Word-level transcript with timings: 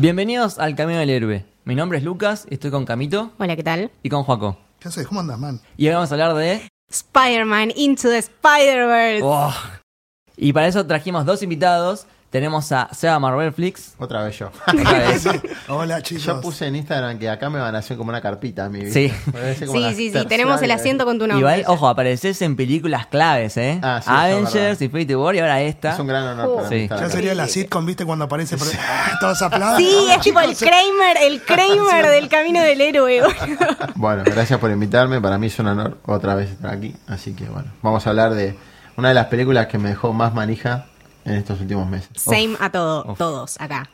Bienvenidos 0.00 0.60
al 0.60 0.76
Camino 0.76 1.00
del 1.00 1.10
Héroe. 1.10 1.44
Mi 1.64 1.74
nombre 1.74 1.98
es 1.98 2.04
Lucas, 2.04 2.46
estoy 2.50 2.70
con 2.70 2.84
Camito 2.84 3.32
Hola, 3.36 3.56
¿qué 3.56 3.64
tal? 3.64 3.90
y 4.00 4.08
con 4.08 4.22
Joaco. 4.22 4.56
¿Qué 4.78 4.86
haces? 4.86 5.08
¿Cómo 5.08 5.18
andas, 5.18 5.40
man? 5.40 5.60
Y 5.76 5.88
hoy 5.88 5.94
vamos 5.94 6.12
a 6.12 6.14
hablar 6.14 6.36
de... 6.36 6.68
Spider-Man 6.88 7.72
Into 7.74 8.08
the 8.08 8.18
Spider-Verse. 8.18 9.22
Oh. 9.24 9.52
Y 10.36 10.52
para 10.52 10.68
eso 10.68 10.86
trajimos 10.86 11.26
dos 11.26 11.42
invitados. 11.42 12.06
Tenemos 12.30 12.70
a 12.72 12.90
Seba 12.92 13.18
Marvel 13.18 13.50
Flix. 13.54 13.94
Otra 13.98 14.22
vez 14.22 14.38
yo. 14.38 14.50
Otra 14.66 14.98
vez. 14.98 15.24
Hola, 15.68 16.02
chicos. 16.02 16.24
Yo 16.24 16.40
puse 16.42 16.66
en 16.66 16.76
Instagram 16.76 17.18
que 17.18 17.30
acá 17.30 17.48
me 17.48 17.58
van 17.58 17.74
a 17.74 17.78
hacer 17.78 17.96
como 17.96 18.10
una 18.10 18.20
carpita 18.20 18.66
a 18.66 18.68
mí. 18.68 18.82
Sí. 18.90 19.10
Sí, 19.58 20.10
sí, 20.12 20.12
tenemos 20.28 20.60
el 20.60 20.70
asiento 20.70 21.06
con 21.06 21.18
tu 21.18 21.26
nombre. 21.26 21.38
Igual, 21.38 21.64
ojo, 21.66 21.88
apareces 21.88 22.42
en 22.42 22.54
películas 22.54 23.06
claves, 23.06 23.56
¿eh? 23.56 23.80
Ah, 23.82 24.00
sí, 24.04 24.10
Avengers. 24.12 24.82
Infinity 24.82 25.14
War 25.14 25.36
y 25.36 25.38
ahora 25.38 25.62
esta. 25.62 25.94
Es 25.94 25.98
un 25.98 26.06
gran 26.06 26.24
honor 26.24 26.56
para 26.56 26.68
Sí. 26.68 26.74
mí 26.74 26.82
estar 26.82 27.00
Ya 27.00 27.08
sería 27.08 27.34
la 27.34 27.48
sitcom, 27.48 27.86
¿viste? 27.86 28.04
Cuando 28.04 28.26
aparece. 28.26 28.58
por- 28.58 28.68
¡Ah! 28.78 29.16
Todos 29.20 29.40
aplauden. 29.40 29.78
Sí, 29.78 29.96
es 30.10 30.20
tipo 30.20 30.38
el. 30.40 30.54
Kramer, 30.54 31.16
el 31.22 31.42
Kramer 31.42 32.08
del 32.10 32.28
camino 32.28 32.60
del 32.60 32.80
héroe. 32.82 33.22
Bueno, 33.94 34.22
gracias 34.26 34.60
por 34.60 34.70
invitarme. 34.70 35.18
Para 35.22 35.38
mí 35.38 35.46
es 35.46 35.58
un 35.60 35.68
honor 35.68 35.96
otra 36.04 36.34
vez 36.34 36.50
estar 36.50 36.72
aquí. 36.74 36.94
Así 37.06 37.32
que 37.34 37.44
bueno, 37.46 37.70
vamos 37.80 38.06
a 38.06 38.10
hablar 38.10 38.34
de 38.34 38.54
una 38.96 39.08
de 39.08 39.14
las 39.14 39.26
películas 39.28 39.68
que 39.68 39.78
me 39.78 39.88
dejó 39.88 40.12
más 40.12 40.34
manija 40.34 40.84
en 41.28 41.34
estos 41.36 41.60
últimos 41.60 41.86
meses. 41.88 42.08
Same 42.16 42.56
a 42.60 42.70
todo, 42.70 43.14
todos 43.16 43.60
acá. 43.60 43.88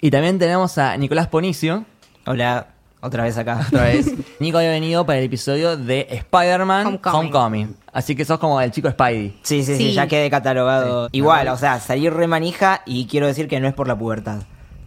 Y 0.00 0.10
también 0.10 0.38
tenemos 0.38 0.76
a 0.78 0.96
Nicolás 0.96 1.28
Ponicio. 1.28 1.84
Hola, 2.26 2.68
otra 3.00 3.24
vez 3.24 3.38
acá. 3.38 3.64
Otra 3.68 3.84
vez. 3.84 4.12
Nico 4.40 4.58
había 4.58 4.70
venido 4.70 5.06
para 5.06 5.18
el 5.20 5.24
episodio 5.26 5.76
de 5.76 6.06
Spider-Man 6.10 6.86
Homecoming. 6.86 7.18
Homecoming. 7.20 7.76
Así 7.92 8.14
que 8.16 8.24
sos 8.24 8.38
como 8.38 8.60
el 8.60 8.70
chico 8.72 8.90
Spidey. 8.90 9.38
Sí, 9.42 9.64
sí, 9.64 9.76
sí, 9.76 9.88
Sí. 9.88 9.92
ya 9.92 10.06
quedé 10.06 10.28
catalogado. 10.30 11.06
Sí. 11.06 11.18
Igual, 11.18 11.48
o 11.48 11.56
sea, 11.56 11.78
salir 11.80 12.12
re 12.12 12.26
manija 12.26 12.82
y 12.86 13.06
quiero 13.06 13.26
decir 13.26 13.48
que 13.48 13.60
no 13.60 13.68
es 13.68 13.74
por 13.74 13.86
la 13.88 13.96
pubertad. 13.96 14.42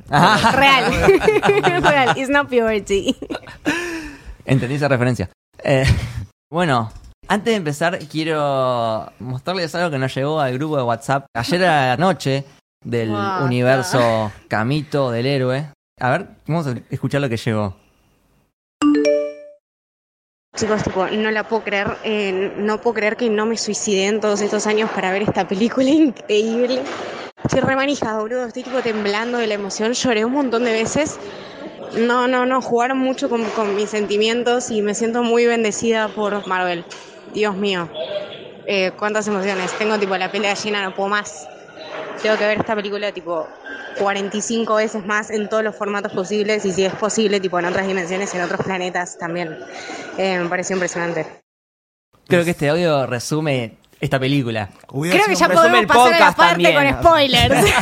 Real. 0.09 0.91
Real. 1.81 2.17
It's 2.17 2.29
not 2.29 2.47
puberty. 2.49 3.15
Entendí 4.45 4.75
esa 4.75 4.87
referencia. 4.87 5.29
Eh, 5.63 5.85
bueno, 6.49 6.91
antes 7.27 7.51
de 7.51 7.55
empezar, 7.55 7.99
quiero 8.07 9.11
mostrarles 9.19 9.73
algo 9.75 9.91
que 9.91 9.97
nos 9.97 10.13
llegó 10.13 10.39
al 10.39 10.53
grupo 10.53 10.77
de 10.77 10.83
WhatsApp 10.83 11.25
ayer 11.33 11.63
a 11.65 11.87
la 11.87 11.97
noche 11.97 12.43
del 12.83 13.09
universo 13.09 14.31
Camito 14.47 15.11
del 15.11 15.25
héroe. 15.25 15.71
A 15.99 16.11
ver, 16.11 16.27
vamos 16.47 16.67
a 16.67 16.75
escuchar 16.89 17.21
lo 17.21 17.29
que 17.29 17.37
llegó. 17.37 17.75
Chicos, 20.55 20.83
tipo, 20.83 21.05
no 21.07 21.31
la 21.31 21.47
puedo 21.47 21.63
creer, 21.63 21.97
eh, 22.03 22.53
no 22.57 22.79
puedo 22.79 22.93
creer 22.93 23.17
que 23.17 23.29
no 23.29 23.45
me 23.45 23.57
suicidé 23.57 24.07
en 24.07 24.21
todos 24.21 24.39
estos 24.39 24.67
años 24.67 24.89
para 24.91 25.11
ver 25.11 25.23
esta 25.23 25.47
película 25.47 25.89
increíble. 25.89 26.81
Estoy 27.43 27.59
re 27.59 27.75
manija, 27.75 28.17
boludo, 28.17 28.45
estoy 28.45 28.63
tipo 28.63 28.79
temblando 28.81 29.37
de 29.37 29.47
la 29.47 29.55
emoción, 29.55 29.93
lloré 29.93 30.23
un 30.23 30.31
montón 30.31 30.63
de 30.63 30.71
veces. 30.71 31.19
No, 31.97 32.27
no, 32.27 32.45
no, 32.45 32.61
jugaron 32.61 32.97
mucho 32.97 33.29
con, 33.29 33.43
con 33.51 33.75
mis 33.75 33.89
sentimientos 33.89 34.71
y 34.71 34.81
me 34.81 34.93
siento 34.93 35.23
muy 35.23 35.45
bendecida 35.45 36.07
por 36.09 36.47
Marvel. 36.47 36.85
Dios 37.35 37.55
mío, 37.55 37.89
eh, 38.65 38.91
cuántas 38.97 39.27
emociones. 39.27 39.71
Tengo 39.73 39.99
tipo 39.99 40.17
la 40.17 40.31
piel 40.31 40.43
de 40.43 40.49
gallina, 40.49 40.81
no 40.81 40.95
puedo 40.95 41.09
más. 41.09 41.47
Tengo 42.23 42.37
que 42.37 42.45
ver 42.47 42.57
esta 42.59 42.75
película 42.75 43.11
tipo 43.11 43.47
45 43.99 44.75
veces 44.75 45.05
más 45.05 45.29
en 45.29 45.47
todos 45.49 45.63
los 45.63 45.75
formatos 45.75 46.13
posibles 46.13 46.65
y 46.65 46.71
si 46.71 46.85
es 46.85 46.93
posible, 46.93 47.39
tipo 47.39 47.59
en 47.59 47.65
otras 47.65 47.85
dimensiones, 47.85 48.33
en 48.33 48.41
otros 48.41 48.61
planetas 48.61 49.17
también. 49.17 49.57
Eh, 50.17 50.39
me 50.39 50.49
pareció 50.49 50.75
impresionante. 50.75 51.27
Creo 52.27 52.43
que 52.43 52.51
este 52.51 52.69
audio 52.69 53.05
resume 53.05 53.77
esta 53.99 54.19
película. 54.19 54.69
Hubiera 54.91 55.17
Creo 55.17 55.27
que 55.27 55.35
ya 55.35 55.49
podemos 55.49 55.85
pasar 55.85 56.13
a 56.13 56.19
la 56.19 56.31
parte 56.31 56.63
también. 56.63 56.95
con 56.95 57.03
spoilers. 57.03 57.55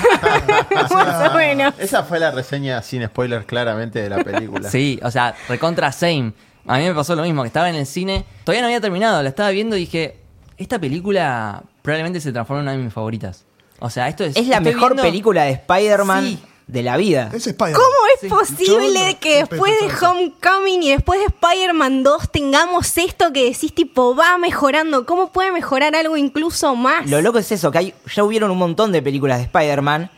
Más 0.91 1.31
o 1.31 1.37
menos. 1.37 1.73
Esa 1.77 2.03
fue 2.03 2.19
la 2.19 2.31
reseña 2.31 2.81
sin 2.81 3.05
spoilers 3.05 3.45
claramente 3.45 4.01
de 4.01 4.09
la 4.09 4.23
película. 4.23 4.69
Sí, 4.69 4.99
o 5.03 5.11
sea, 5.11 5.35
recontra 5.47 5.91
same. 5.91 6.33
A 6.65 6.77
mí 6.77 6.83
me 6.85 6.93
pasó 6.93 7.15
lo 7.15 7.23
mismo, 7.23 7.41
que 7.43 7.47
estaba 7.47 7.69
en 7.69 7.75
el 7.75 7.85
cine, 7.85 8.25
todavía 8.43 8.61
no 8.61 8.67
había 8.67 8.79
terminado, 8.81 9.21
la 9.21 9.29
estaba 9.29 9.49
viendo 9.49 9.75
y 9.75 9.81
dije, 9.81 10.17
esta 10.57 10.79
película 10.79 11.63
probablemente 11.81 12.21
se 12.21 12.31
transforme 12.31 12.61
en 12.61 12.67
una 12.69 12.71
de 12.77 12.83
mis 12.83 12.93
favoritas. 12.93 13.43
O 13.79 13.89
sea, 13.89 14.07
esto 14.07 14.23
es... 14.23 14.35
Es 14.37 14.47
la 14.47 14.57
estoy 14.57 14.73
mejor 14.73 14.91
viendo- 14.93 15.03
película 15.03 15.43
de 15.43 15.51
Spider-Man 15.51 16.23
Sí. 16.25 16.39
de 16.67 16.83
la 16.83 16.95
vida. 16.95 17.29
Es 17.33 17.45
Spider-Man. 17.47 17.73
¿Cómo 17.73 17.95
es 18.15 18.21
Sí. 18.21 18.27
posible 18.29 19.17
que 19.19 19.39
después 19.39 19.73
de 19.81 20.05
Homecoming 20.05 20.83
y 20.83 20.91
después 20.91 21.19
de 21.19 21.25
Spider-Man 21.25 22.03
2 22.03 22.31
tengamos 22.31 22.97
esto 22.97 23.33
que 23.33 23.43
decís 23.49 23.75
tipo 23.75 24.15
va 24.15 24.37
mejorando? 24.37 25.05
¿Cómo 25.05 25.33
puede 25.33 25.51
mejorar 25.51 25.95
algo 25.97 26.15
incluso 26.15 26.75
más? 26.77 27.09
Lo 27.09 27.21
loco 27.21 27.39
es 27.39 27.51
eso, 27.51 27.69
que 27.71 27.77
hay, 27.79 27.93
ya 28.15 28.23
hubieron 28.23 28.49
un 28.51 28.57
montón 28.57 28.93
de 28.93 29.01
películas 29.01 29.39
de 29.39 29.43
Spider-Man 29.43 30.09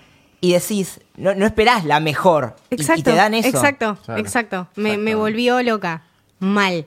y 0.41 0.53
decís, 0.53 0.99
no, 1.17 1.33
no 1.33 1.47
esperás 1.47 1.85
la 1.85 1.99
mejor. 1.99 2.55
Y- 2.69 2.75
Exacto. 2.75 2.99
Y, 2.99 3.03
te 3.03 3.15
dan 3.15 3.33
eso. 3.33 3.47
Exacto, 3.47 3.97
Claro. 4.05 4.21
exacto. 4.21 4.67
Me, 4.75 4.97
me 4.97 5.15
volvió 5.15 5.63
loca. 5.63 6.03
Mal. 6.45 6.85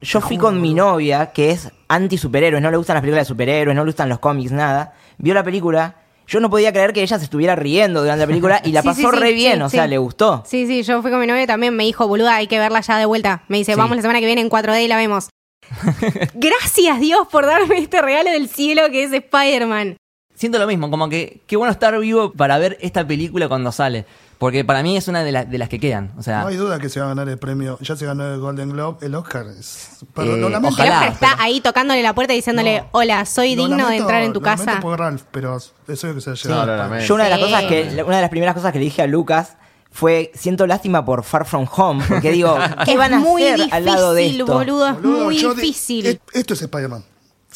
Yo 0.00 0.20
fui 0.20 0.38
con 0.38 0.60
mi 0.60 0.74
novia, 0.74 1.32
que 1.32 1.50
es 1.50 1.70
anti 1.88 2.18
superhéroes, 2.18 2.62
no 2.62 2.70
le 2.70 2.76
gustan 2.76 2.94
las 2.94 3.00
películas 3.02 3.26
de 3.26 3.28
superhéroes, 3.28 3.74
no 3.74 3.82
le 3.84 3.88
gustan 3.90 4.08
los 4.08 4.18
cómics, 4.20 4.52
nada. 4.52 4.94
Vio 5.18 5.34
la 5.34 5.42
película. 5.42 5.96
Yo 6.26 6.40
no 6.40 6.50
podía 6.50 6.72
creer 6.72 6.92
que 6.92 7.02
ella 7.02 7.18
se 7.18 7.24
estuviera 7.24 7.56
riendo 7.56 8.02
durante 8.02 8.20
la 8.20 8.26
película 8.26 8.60
y 8.62 8.72
la 8.72 8.82
Sí, 8.82 8.88
pasó 8.88 9.00
sí, 9.00 9.06
sí, 9.10 9.16
re 9.18 9.32
bien, 9.32 9.56
sí, 9.56 9.62
o 9.62 9.68
sea, 9.70 9.84
sí. 9.84 9.90
le 9.90 9.98
gustó. 9.98 10.44
Sí, 10.46 10.66
sí, 10.66 10.82
yo 10.82 11.00
fui 11.00 11.10
con 11.10 11.18
mi 11.20 11.26
novia 11.26 11.46
también, 11.46 11.74
me 11.74 11.84
dijo, 11.84 12.06
boluda, 12.06 12.36
hay 12.36 12.46
que 12.46 12.58
verla 12.58 12.80
ya 12.82 12.98
de 12.98 13.06
vuelta. 13.06 13.42
Me 13.48 13.56
dice, 13.56 13.72
Sí. 13.72 13.78
vamos 13.78 13.96
la 13.96 14.02
semana 14.02 14.20
que 14.20 14.26
viene 14.26 14.42
en 14.42 14.50
4D 14.50 14.84
y 14.84 14.88
la 14.88 14.96
vemos. 14.96 15.30
Gracias 16.34 17.00
Dios 17.00 17.26
por 17.30 17.46
darme 17.46 17.78
este 17.78 18.00
regalo 18.02 18.30
del 18.30 18.48
cielo 18.48 18.82
que 18.90 19.04
es 19.04 19.12
Spider-Man. 19.12 19.96
Siento 20.38 20.58
lo 20.60 20.66
mismo, 20.68 20.88
como 20.88 21.08
que 21.08 21.42
qué 21.48 21.56
bueno 21.56 21.72
estar 21.72 21.98
vivo 21.98 22.32
para 22.32 22.58
ver 22.58 22.78
esta 22.80 23.04
película 23.06 23.48
cuando 23.48 23.72
sale. 23.72 24.06
Porque 24.38 24.64
para 24.64 24.84
mí 24.84 24.96
es 24.96 25.08
una 25.08 25.24
de, 25.24 25.32
las 25.32 25.50
de 25.50 25.58
las 25.58 25.68
que 25.68 25.80
quedan. 25.80 26.12
O 26.16 26.22
sea, 26.22 26.42
No 26.42 26.46
hay 26.46 26.54
duda 26.56 26.78
que 26.78 26.88
se 26.88 27.00
va 27.00 27.06
a 27.06 27.08
ganar 27.08 27.28
el 27.28 27.38
premio. 27.38 27.76
Ya 27.80 27.96
se 27.96 28.06
ganó 28.06 28.24
el 28.32 28.38
Golden 28.38 28.70
Globe, 28.70 29.04
el 29.04 29.16
Oscar. 29.16 29.46
Es, 29.48 29.96
perdón, 30.14 30.36
Eh, 30.36 30.40
lo 30.42 30.48
lamento. 30.48 30.74
ojalá. 30.76 31.06
El 31.06 31.12
Oscar 31.12 31.30
está 31.32 31.42
ahí 31.42 31.60
tocándole 31.60 32.02
la 32.04 32.14
puerta 32.14 32.34
y 32.34 32.36
diciéndole, 32.36 32.82
No. 32.82 32.86
hola, 32.92 33.26
soy 33.26 33.56
Lo 33.56 33.66
digno 33.66 33.88
de 33.88 33.96
entrar 33.96 34.22
en 34.22 34.32
tu 34.32 34.38
lo 34.38 34.44
casa. 34.44 34.78
por 34.80 34.96
Ralph, 35.00 35.22
pero 35.32 35.56
es 35.56 36.04
obvio 36.04 36.14
que 36.14 36.20
se 36.20 36.30
va 36.50 36.62
a 36.62 36.66
No, 36.66 36.88
lo. 36.88 37.00
Yo 37.00 37.14
una 37.16 37.24
de 37.24 37.30
las 37.30 37.38
Sí. 37.40 37.44
cosas 37.46 37.64
que, 37.64 38.02
una 38.06 38.16
de 38.16 38.22
las 38.22 38.30
primeras 38.30 38.54
cosas 38.54 38.72
que 38.72 38.78
le 38.78 38.84
dije 38.84 39.02
a 39.02 39.08
Lucas 39.08 39.56
fue 39.90 40.30
siento 40.36 40.68
lástima 40.68 41.04
por 41.04 41.24
Far 41.24 41.44
From 41.44 41.66
Home, 41.76 42.04
porque 42.08 42.30
digo, 42.30 42.56
¿qué 42.84 42.92
es 42.92 42.96
van 42.96 43.14
a 43.14 43.18
muy 43.18 43.42
hacer 43.42 43.56
difícil, 43.56 43.74
al 43.74 43.84
lado 43.86 44.14
de 44.14 44.26
esto? 44.26 44.46
boludo, 44.46 44.86
es 44.86 44.94
Boludo, 45.02 45.24
muy 45.24 45.36
di- 45.36 45.48
difícil. 45.48 46.06
es- 46.06 46.20
esto 46.32 46.54
es 46.54 46.62
Spider-Man. 46.62 47.02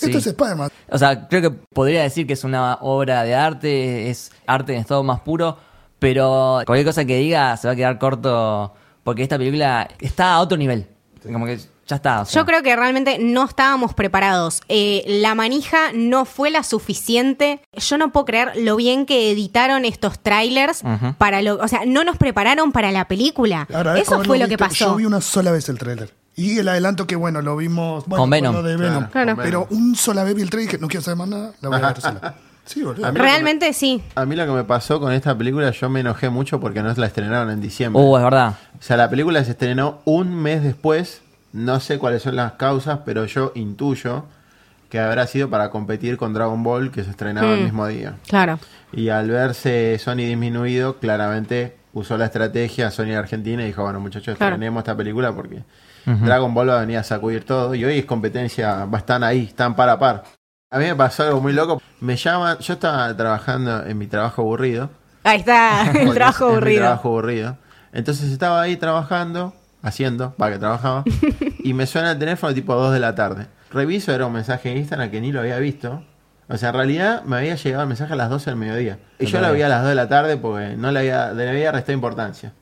Sí. 0.06 0.10
Esto 0.10 0.18
es 0.18 0.26
Spider-Man. 0.26 0.70
o 0.90 0.98
sea, 0.98 1.28
creo 1.28 1.42
que 1.42 1.50
podría 1.50 2.02
decir 2.02 2.26
que 2.26 2.32
es 2.32 2.44
una 2.44 2.78
obra 2.80 3.22
de 3.24 3.34
arte, 3.34 4.10
es 4.10 4.30
arte 4.46 4.74
en 4.74 4.80
estado 4.80 5.02
más 5.02 5.20
puro, 5.20 5.58
pero 5.98 6.60
cualquier 6.66 6.86
cosa 6.86 7.04
que 7.04 7.16
diga 7.18 7.56
se 7.56 7.68
va 7.68 7.72
a 7.72 7.76
quedar 7.76 7.98
corto 7.98 8.74
porque 9.04 9.22
esta 9.22 9.38
película 9.38 9.88
está 10.00 10.34
a 10.34 10.40
otro 10.40 10.56
nivel. 10.56 10.86
Como 11.22 11.46
que 11.46 11.58
ya 11.86 11.96
está. 11.96 12.22
o 12.22 12.24
sea. 12.24 12.40
Yo 12.40 12.46
creo 12.46 12.62
que 12.62 12.74
realmente 12.74 13.18
no 13.20 13.44
estábamos 13.44 13.94
preparados. 13.94 14.60
Eh, 14.68 15.04
la 15.06 15.34
manija 15.34 15.92
no 15.94 16.24
fue 16.24 16.50
la 16.50 16.62
suficiente. 16.62 17.60
Yo 17.76 17.98
no 17.98 18.12
puedo 18.12 18.26
creer 18.26 18.52
lo 18.56 18.76
bien 18.76 19.06
que 19.06 19.30
editaron 19.30 19.84
estos 19.84 20.18
trailers 20.20 20.82
para 21.18 21.42
lo, 21.42 21.56
o 21.56 21.68
sea, 21.68 21.82
no 21.86 22.04
nos 22.04 22.16
prepararon 22.16 22.72
para 22.72 22.92
la 22.92 23.06
película. 23.08 23.66
Eso 23.96 24.22
fue 24.24 24.38
lo 24.38 24.46
que 24.46 24.56
visto. 24.56 24.64
pasó. 24.64 24.84
Yo 24.86 24.96
vi 24.96 25.04
una 25.04 25.20
sola 25.20 25.50
vez 25.52 25.68
el 25.68 25.78
tráiler. 25.78 26.21
Y 26.34 26.58
el 26.58 26.68
adelanto 26.68 27.06
que, 27.06 27.14
bueno, 27.16 27.42
lo 27.42 27.56
vimos 27.56 28.06
bueno, 28.06 28.22
Con 28.22 28.30
Venom. 28.30 28.64
de 28.64 28.76
Venom. 28.76 29.06
Claro. 29.08 29.36
Pero 29.36 29.66
un 29.70 29.94
sola 29.96 30.24
vez 30.24 30.34
vi 30.34 30.42
el 30.42 30.50
trailer 30.50 30.64
y 30.64 30.72
dije, 30.72 30.80
no 30.80 30.88
quiero 30.88 31.02
saber 31.02 31.18
más 31.18 31.28
nada, 31.28 31.52
la 31.60 31.68
voy 31.68 31.78
a 31.78 31.86
ver 31.88 32.00
sola. 32.00 32.34
Sí, 32.64 32.80
boludo. 32.84 33.10
Realmente 33.10 33.72
sí. 33.72 34.00
A 34.14 34.24
mí 34.24 34.36
lo 34.36 34.46
que 34.46 34.52
me 34.52 34.62
pasó 34.62 35.00
con 35.00 35.12
esta 35.12 35.36
película, 35.36 35.72
yo 35.72 35.90
me 35.90 35.98
enojé 35.98 36.28
mucho 36.30 36.60
porque 36.60 36.80
no 36.80 36.94
la 36.94 37.06
estrenaron 37.08 37.50
en 37.50 37.60
diciembre. 37.60 38.00
Uh, 38.00 38.16
es 38.18 38.22
verdad. 38.22 38.54
O 38.78 38.80
sea, 38.82 38.96
la 38.96 39.10
película 39.10 39.42
se 39.42 39.50
estrenó 39.50 39.98
un 40.04 40.32
mes 40.32 40.62
después. 40.62 41.22
No 41.52 41.80
sé 41.80 41.98
cuáles 41.98 42.22
son 42.22 42.36
las 42.36 42.52
causas, 42.52 43.00
pero 43.04 43.24
yo 43.26 43.50
intuyo 43.56 44.26
que 44.90 45.00
habrá 45.00 45.26
sido 45.26 45.50
para 45.50 45.70
competir 45.70 46.16
con 46.16 46.34
Dragon 46.34 46.62
Ball, 46.62 46.92
que 46.92 47.02
se 47.02 47.10
estrenaba 47.10 47.52
el 47.52 47.62
Mm. 47.62 47.64
mismo 47.64 47.86
día. 47.88 48.14
Claro. 48.28 48.60
Y 48.92 49.08
al 49.08 49.28
verse 49.28 49.98
Sony 49.98 50.18
disminuido, 50.18 50.98
claramente 51.00 51.76
usó 51.92 52.16
la 52.16 52.26
estrategia 52.26 52.92
Sony 52.92 53.14
Argentina 53.16 53.64
y 53.64 53.66
dijo, 53.66 53.82
bueno 53.82 53.98
muchachos, 53.98 54.36
Claro. 54.38 54.54
estrenemos 54.54 54.82
esta 54.82 54.96
película 54.96 55.32
porque 55.34 55.64
Dragon 56.04 56.52
Ball 56.54 56.68
va 56.70 56.76
a 56.78 56.80
venir 56.80 56.98
a 56.98 57.04
sacudir 57.04 57.44
todo. 57.44 57.74
Y 57.74 57.84
hoy 57.84 57.98
es 57.98 58.04
competencia, 58.04 58.86
están 58.96 59.22
ahí, 59.24 59.44
están 59.44 59.74
par 59.76 59.88
a 59.88 59.98
par. 59.98 60.24
A 60.70 60.78
mí 60.78 60.84
me 60.86 60.94
pasó 60.96 61.22
algo 61.24 61.40
muy 61.40 61.52
loco. 61.52 61.80
Me 62.00 62.16
llaman, 62.16 62.58
yo 62.58 62.74
estaba 62.74 63.14
trabajando 63.16 63.84
en 63.86 63.98
mi 63.98 64.06
trabajo 64.06 64.42
aburrido. 64.42 64.90
Ahí 65.24 65.38
está, 65.40 65.90
el 65.94 66.14
trabajo 66.14 66.44
es- 66.46 66.50
es 66.50 66.52
mi 66.52 66.56
aburrido. 66.56 66.80
trabajo 66.82 67.08
aburrido. 67.08 67.58
Entonces 67.92 68.30
estaba 68.32 68.62
ahí 68.62 68.76
trabajando, 68.76 69.54
haciendo, 69.82 70.32
para 70.34 70.54
que 70.54 70.58
trabajaba, 70.58 71.04
y 71.62 71.74
me 71.74 71.86
suena 71.86 72.12
el 72.12 72.18
teléfono 72.18 72.54
tipo 72.54 72.74
2 72.74 72.92
de 72.94 73.00
la 73.00 73.14
tarde. 73.14 73.46
Reviso, 73.70 74.12
era 74.12 74.26
un 74.26 74.32
mensaje 74.32 74.70
de 74.70 74.78
Instagram 74.78 75.10
que 75.10 75.20
ni 75.20 75.30
lo 75.32 75.40
había 75.40 75.58
visto. 75.58 76.02
O 76.48 76.56
sea, 76.56 76.70
en 76.70 76.74
realidad 76.74 77.22
me 77.24 77.36
había 77.36 77.54
llegado 77.54 77.82
el 77.82 77.88
mensaje 77.88 78.12
a 78.12 78.16
las 78.16 78.28
12 78.28 78.50
del 78.50 78.58
mediodía. 78.58 78.98
Y 79.18 79.26
yo 79.26 79.40
lo 79.40 79.52
vi 79.52 79.62
a 79.62 79.68
las 79.68 79.80
2 79.82 79.88
de 79.90 79.94
la 79.94 80.08
tarde 80.08 80.36
porque 80.36 80.74
no 80.76 80.90
le 80.90 80.98
había, 81.00 81.32
le 81.32 81.48
había 81.48 81.70
restado 81.72 81.92
importancia. 81.94 82.52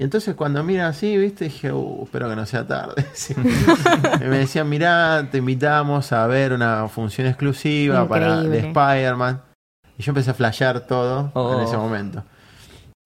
Y 0.00 0.04
entonces 0.04 0.34
cuando 0.36 0.62
mira 0.62 0.86
así, 0.88 1.16
viste, 1.16 1.46
dije, 1.46 1.72
uh, 1.72 2.04
espero 2.04 2.28
que 2.30 2.36
no 2.36 2.46
sea 2.46 2.66
tarde. 2.66 3.04
Sí. 3.14 3.34
Y 3.36 4.24
me 4.24 4.38
decían, 4.38 4.68
mirá, 4.68 5.26
te 5.30 5.38
invitamos 5.38 6.12
a 6.12 6.26
ver 6.28 6.52
una 6.52 6.86
función 6.88 7.26
exclusiva 7.26 8.06
para 8.08 8.42
de. 8.42 8.58
Spider-Man. 8.58 9.42
Y 9.98 10.02
yo 10.04 10.10
empecé 10.10 10.30
a 10.30 10.34
flashear 10.34 10.80
todo 10.86 11.30
Oh. 11.34 11.54
en 11.58 11.66
ese 11.66 11.76
momento. 11.76 12.22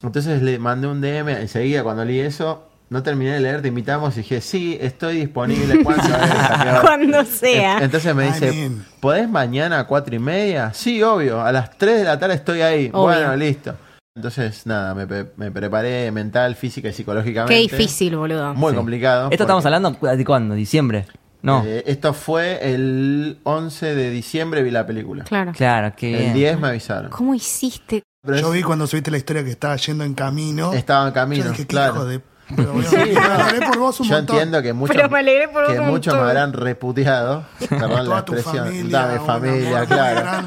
Entonces 0.02 0.42
le 0.42 0.58
mandé 0.58 0.86
un 0.88 1.00
DM 1.00 1.28
enseguida 1.40 1.82
cuando 1.82 2.04
leí 2.04 2.20
eso. 2.20 2.68
No 2.90 3.02
terminé 3.02 3.30
de 3.32 3.40
leer, 3.40 3.62
te 3.62 3.68
invitamos 3.68 4.12
y 4.14 4.18
dije, 4.18 4.42
sí, 4.42 4.76
estoy 4.78 5.16
disponible. 5.20 5.82
¿Cuándo 5.82 6.02
es? 6.04 6.12
¿A 6.12 6.62
qué 6.62 6.68
hora?". 6.68 6.80
Cuando 6.82 7.24
sea. 7.24 7.78
Entonces 7.82 8.14
me 8.14 8.26
dice. 8.26 8.70
¿podés 9.00 9.30
mañana 9.30 9.78
a 9.78 9.86
cuatro 9.86 10.14
y 10.14 10.18
media? 10.18 10.74
Sí, 10.74 11.02
obvio, 11.02 11.40
a 11.42 11.50
las 11.52 11.70
3 11.78 12.00
de 12.00 12.04
la 12.04 12.18
tarde 12.18 12.34
estoy 12.34 12.60
ahí. 12.60 12.90
Obvio. 12.92 13.00
Bueno, 13.16 13.34
listo. 13.36 13.74
Entonces, 14.22 14.66
nada, 14.66 14.94
me, 14.94 15.06
pe- 15.06 15.32
me 15.36 15.50
preparé 15.50 16.10
mental, 16.12 16.54
física 16.54 16.88
y 16.88 16.92
psicológicamente. 16.92 17.54
Qué 17.54 17.60
difícil, 17.62 18.16
boludo. 18.16 18.52
Muy 18.54 18.70
Sí. 18.72 18.76
complicado. 18.76 19.30
Esto 19.30 19.44
estamos 19.44 19.64
hablando 19.64 19.90
de 19.92 20.24
cuándo, 20.24 20.54
diciembre. 20.54 21.06
No. 21.40 21.64
eh, 21.66 21.82
esto 21.86 22.12
fue 22.12 22.72
el 22.72 23.38
11 23.42 23.94
de 23.96 24.10
diciembre 24.10 24.62
vi 24.62 24.70
la 24.70 24.86
película. 24.86 25.24
Claro. 25.24 25.52
claro, 25.52 25.92
qué 25.96 26.12
El 26.14 26.18
bien. 26.20 26.34
10 26.34 26.60
me 26.60 26.68
avisaron. 26.68 27.10
¿Cómo 27.10 27.34
hiciste? 27.34 28.02
Pero 28.24 28.38
Yo 28.38 28.48
es- 28.48 28.52
vi 28.54 28.62
cuando 28.62 28.86
subiste 28.86 29.10
la 29.10 29.16
historia 29.16 29.42
que 29.42 29.50
estaba 29.50 29.74
yendo 29.76 30.04
en 30.04 30.14
camino. 30.14 30.72
estaba 30.74 31.08
en 31.08 31.14
camino, 31.14 31.44
Yo 31.46 31.50
dije, 31.50 31.66
claro. 31.66 31.94
hijo 31.94 32.04
de... 32.04 32.20
Pero 32.54 32.72
bueno, 32.74 32.90
me 32.92 33.00
alegré 33.20 33.66
por 33.66 33.78
vos 33.78 33.98
un 34.00 34.08
Yo 34.08 34.14
montón. 34.16 34.36
entiendo 34.36 34.62
que 34.62 34.72
muchos, 34.74 34.94
Pero 34.94 35.08
me 35.08 35.18
alegré 35.20 35.48
por 35.48 35.66
que 35.72 35.80
muchos 35.80 36.14
me 36.14 36.20
habrán 36.20 36.52
reputeado. 36.52 37.44
Perdón 37.70 38.08
la 38.10 38.18
expresión. 38.18 38.66
familia. 38.66 38.98
Dame 38.98 39.18
familia, 39.20 39.86
claro. 39.86 40.46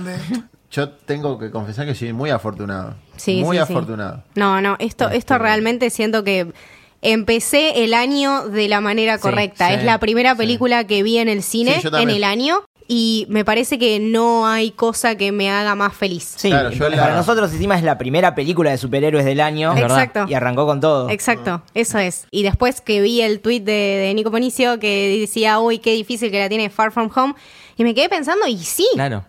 Yo 0.76 0.90
tengo 0.90 1.38
que 1.40 1.52
confesar 1.52 1.86
que 1.86 1.96
soy 1.96 2.12
muy 2.14 2.30
afortunado. 2.32 2.96
Sí, 3.16 3.42
muy 3.44 3.58
sí, 3.58 3.64
sí. 3.66 3.72
afortunado. 3.74 4.24
No, 4.36 4.60
no, 4.62 4.76
esto, 4.80 5.06
esto 5.06 5.16
Este- 5.16 5.38
realmente 5.38 5.90
siento 5.90 6.24
que 6.24 6.52
empecé 7.02 7.84
el 7.84 7.94
año 7.94 8.48
de 8.50 8.68
la 8.68 8.82
manera 8.82 9.18
correcta. 9.18 9.70
sí, 9.70 9.76
es 9.76 9.84
la 9.84 10.00
primera 10.00 10.32
sí. 10.32 10.38
película 10.38 10.86
que 10.86 11.04
vi 11.04 11.18
en 11.20 11.30
el 11.30 11.44
cine 11.44 11.82
en 12.00 12.10
el 12.10 12.24
año 12.24 12.64
y 12.88 13.26
me 13.30 13.44
parece 13.46 13.80
que 13.80 14.00
no 14.00 14.48
hay 14.48 14.72
cosa 14.72 15.16
que 15.16 15.32
me 15.32 15.50
haga 15.50 15.76
más 15.76 15.94
feliz. 15.96 16.34
Sí, 16.38 16.50
Claro, 16.50 16.70
yo 16.72 16.86
para 16.90 16.96
la- 17.10 17.16
nosotros 17.16 17.52
encima 17.52 17.76
es 17.78 17.84
la 17.84 17.98
primera 17.98 18.36
película 18.36 18.72
de 18.72 18.78
superhéroes 18.78 19.26
del 19.26 19.40
año. 19.42 19.76
Exacto. 19.78 20.26
Y 20.28 20.34
arrancó 20.34 20.66
con 20.66 20.82
todo. 20.82 21.10
Exacto, 21.10 21.62
eso 21.74 21.98
es. 22.00 22.28
Y 22.32 22.44
después 22.44 22.82
que 22.82 23.02
vi 23.02 23.22
el 23.22 23.40
tweet 23.40 23.62
de, 23.62 23.72
de 23.74 24.14
Nico 24.14 24.30
Ponicio 24.32 24.80
que 24.80 25.18
decía, 25.20 25.60
uy, 25.60 25.80
qué 25.80 25.94
difícil 25.94 26.32
que 26.32 26.40
la 26.40 26.50
tiene 26.50 26.70
Far 26.70 26.92
From 26.92 27.10
Home, 27.16 27.34
y 27.78 27.84
me 27.84 27.94
quedé 27.96 28.08
pensando, 28.10 28.46
y 28.48 28.58
sí, 28.60 28.88
Claro. 28.94 29.26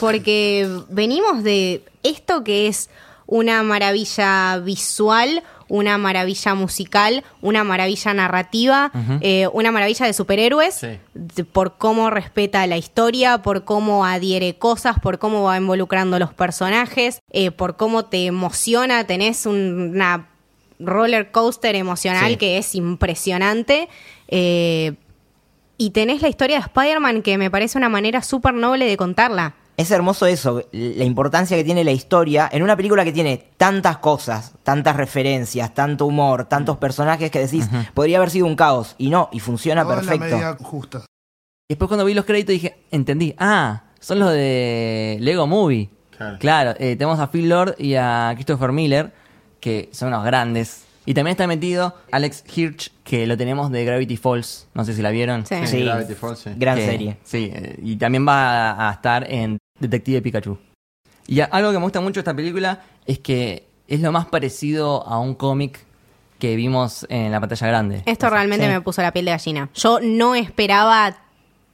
Porque 0.00 0.68
venimos 0.88 1.42
de 1.42 1.82
esto 2.02 2.44
que 2.44 2.66
es 2.68 2.90
una 3.26 3.62
maravilla 3.62 4.58
visual, 4.58 5.42
una 5.68 5.96
maravilla 5.96 6.54
musical, 6.54 7.24
una 7.40 7.64
maravilla 7.64 8.12
narrativa, 8.12 8.92
eh, 9.22 9.48
una 9.54 9.72
maravilla 9.72 10.04
de 10.06 10.12
superhéroes, 10.12 10.74
Sí. 10.74 10.98
de- 11.14 11.44
por 11.44 11.78
cómo 11.78 12.10
respeta 12.10 12.66
la 12.66 12.76
historia, 12.76 13.38
por 13.38 13.64
cómo 13.64 14.04
adhiere 14.04 14.56
cosas, 14.58 14.98
por 15.00 15.18
cómo 15.18 15.42
va 15.44 15.56
involucrando 15.56 16.18
los 16.18 16.34
personajes, 16.34 17.20
eh, 17.32 17.50
por 17.50 17.76
cómo 17.76 18.04
te 18.04 18.26
emociona, 18.26 19.06
tenés 19.06 19.46
un- 19.46 19.92
una 19.94 20.28
roller 20.78 21.30
coaster 21.30 21.76
emocional 21.76 22.32
Sí. 22.32 22.36
que 22.36 22.58
es 22.58 22.74
impresionante. 22.74 23.88
eh, 24.28 24.94
y 25.76 25.90
tenés 25.90 26.22
la 26.22 26.28
historia 26.28 26.56
de 26.56 26.62
Spider-Man 26.62 27.22
que 27.22 27.36
me 27.36 27.50
parece 27.50 27.76
una 27.78 27.88
manera 27.90 28.22
súper 28.22 28.54
noble 28.54 28.86
de 28.86 28.96
contarla. 28.96 29.54
Es 29.76 29.90
hermoso 29.90 30.26
eso, 30.26 30.62
la 30.72 31.04
importancia 31.04 31.56
que 31.56 31.64
tiene 31.64 31.82
la 31.82 31.90
historia 31.90 32.48
en 32.52 32.62
una 32.62 32.76
película 32.76 33.04
que 33.04 33.12
tiene 33.12 33.48
tantas 33.56 33.98
cosas, 33.98 34.52
tantas 34.62 34.96
referencias, 34.96 35.74
tanto 35.74 36.06
humor, 36.06 36.44
tantos 36.44 36.76
personajes 36.78 37.30
que 37.30 37.40
decís, 37.40 37.68
podría 37.92 38.18
haber 38.18 38.30
sido 38.30 38.46
un 38.46 38.54
caos. 38.54 38.94
Y 38.98 39.10
no, 39.10 39.28
y 39.32 39.40
funciona 39.40 39.82
Toda 39.82 39.96
la 39.96 40.00
perfecto. 40.02 40.24
medida 40.36 40.56
justa. 40.62 40.98
Y 41.68 41.74
después 41.74 41.88
cuando 41.88 42.04
vi 42.04 42.14
los 42.14 42.24
créditos 42.24 42.52
dije, 42.52 42.76
entendí. 42.92 43.34
Ah, 43.38 43.84
son 43.98 44.20
los 44.20 44.30
de 44.32 45.16
Lego 45.20 45.46
Movie. 45.48 45.90
Claro. 46.16 46.38
Claro, 46.38 46.70
eh, 46.78 46.94
tenemos 46.94 47.18
a 47.18 47.28
Phil 47.32 47.48
Lord 47.48 47.74
y 47.78 47.94
a 47.96 48.30
Christopher 48.34 48.70
Miller, 48.70 49.12
que 49.58 49.88
son 49.92 50.08
unos 50.08 50.24
grandes. 50.24 50.84
Y 51.06 51.14
también 51.14 51.32
está 51.32 51.46
metido 51.48 51.96
Alex 52.12 52.44
Hirsch, 52.56 52.90
que 53.02 53.26
lo 53.26 53.36
tenemos 53.36 53.70
de 53.72 53.84
Gravity 53.84 54.16
Falls. 54.16 54.68
No 54.72 54.84
sé 54.84 54.94
si 54.94 55.02
la 55.02 55.10
vieron. 55.10 55.44
Sí. 55.44 55.56
Sí. 55.66 55.82
Gravity 55.82 56.14
Falls, 56.14 56.38
sí. 56.38 56.50
Gran 56.56 56.76
Que- 56.78 56.86
serie. 56.86 57.16
Sí, 57.24 57.50
eh, 57.52 57.76
y 57.82 57.96
también 57.96 58.26
va 58.26 58.70
a, 58.70 58.88
a 58.88 58.92
estar 58.92 59.30
en 59.30 59.58
Detective 59.78 60.22
Pikachu. 60.22 60.58
Y 61.26 61.40
algo 61.40 61.72
que 61.72 61.78
me 61.78 61.84
gusta 61.84 62.00
mucho 62.00 62.14
de 62.14 62.20
esta 62.20 62.34
película 62.34 62.82
es 63.06 63.18
que 63.18 63.66
es 63.88 64.00
lo 64.00 64.12
más 64.12 64.26
parecido 64.26 65.06
a 65.06 65.18
un 65.18 65.34
cómic 65.34 65.84
que 66.38 66.56
vimos 66.56 67.06
en 67.08 67.32
la 67.32 67.40
pantalla 67.40 67.66
grande. 67.66 68.02
Esto 68.06 68.28
realmente 68.30 68.66
Sí. 68.66 68.70
me 68.72 68.80
puso 68.80 69.02
la 69.02 69.12
piel 69.12 69.24
de 69.24 69.30
gallina. 69.32 69.70
Yo 69.74 70.00
no 70.02 70.34
esperaba 70.34 71.16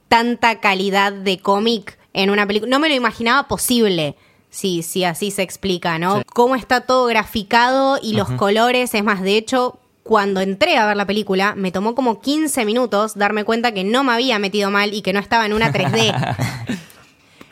tanta 0.07 0.59
calidad 0.59 1.11
de 1.13 1.39
cómic 1.39 1.97
en 2.13 2.29
una 2.29 2.45
película. 2.47 2.69
No 2.69 2.79
me 2.79 2.89
lo 2.89 2.95
imaginaba 2.95 3.47
posible. 3.47 4.15
Si, 4.49 4.83
si 4.83 5.05
así 5.05 5.31
se 5.31 5.43
explica, 5.43 5.97
¿no? 5.97 6.17
Sí. 6.17 6.23
Cómo 6.33 6.55
está 6.55 6.81
todo 6.81 7.05
graficado 7.05 7.97
y 8.01 8.13
los 8.15 8.29
colores. 8.31 8.93
Es 8.93 9.03
más, 9.03 9.21
de 9.21 9.37
hecho, 9.37 9.79
cuando 10.03 10.41
entré 10.41 10.77
a 10.77 10.85
ver 10.87 10.97
la 10.97 11.05
película, 11.07 11.55
me 11.55 11.71
tomó 11.71 11.95
como 11.95 12.19
15 12.19 12.65
minutos 12.65 13.15
darme 13.15 13.45
cuenta 13.45 13.73
que 13.73 13.85
no 13.85 14.03
me 14.03 14.11
había 14.13 14.39
metido 14.39 14.69
mal 14.69 14.93
y 14.93 15.01
que 15.01 15.13
no 15.13 15.19
estaba 15.21 15.45
en 15.45 15.53
una 15.53 15.71
3D. 15.71 16.77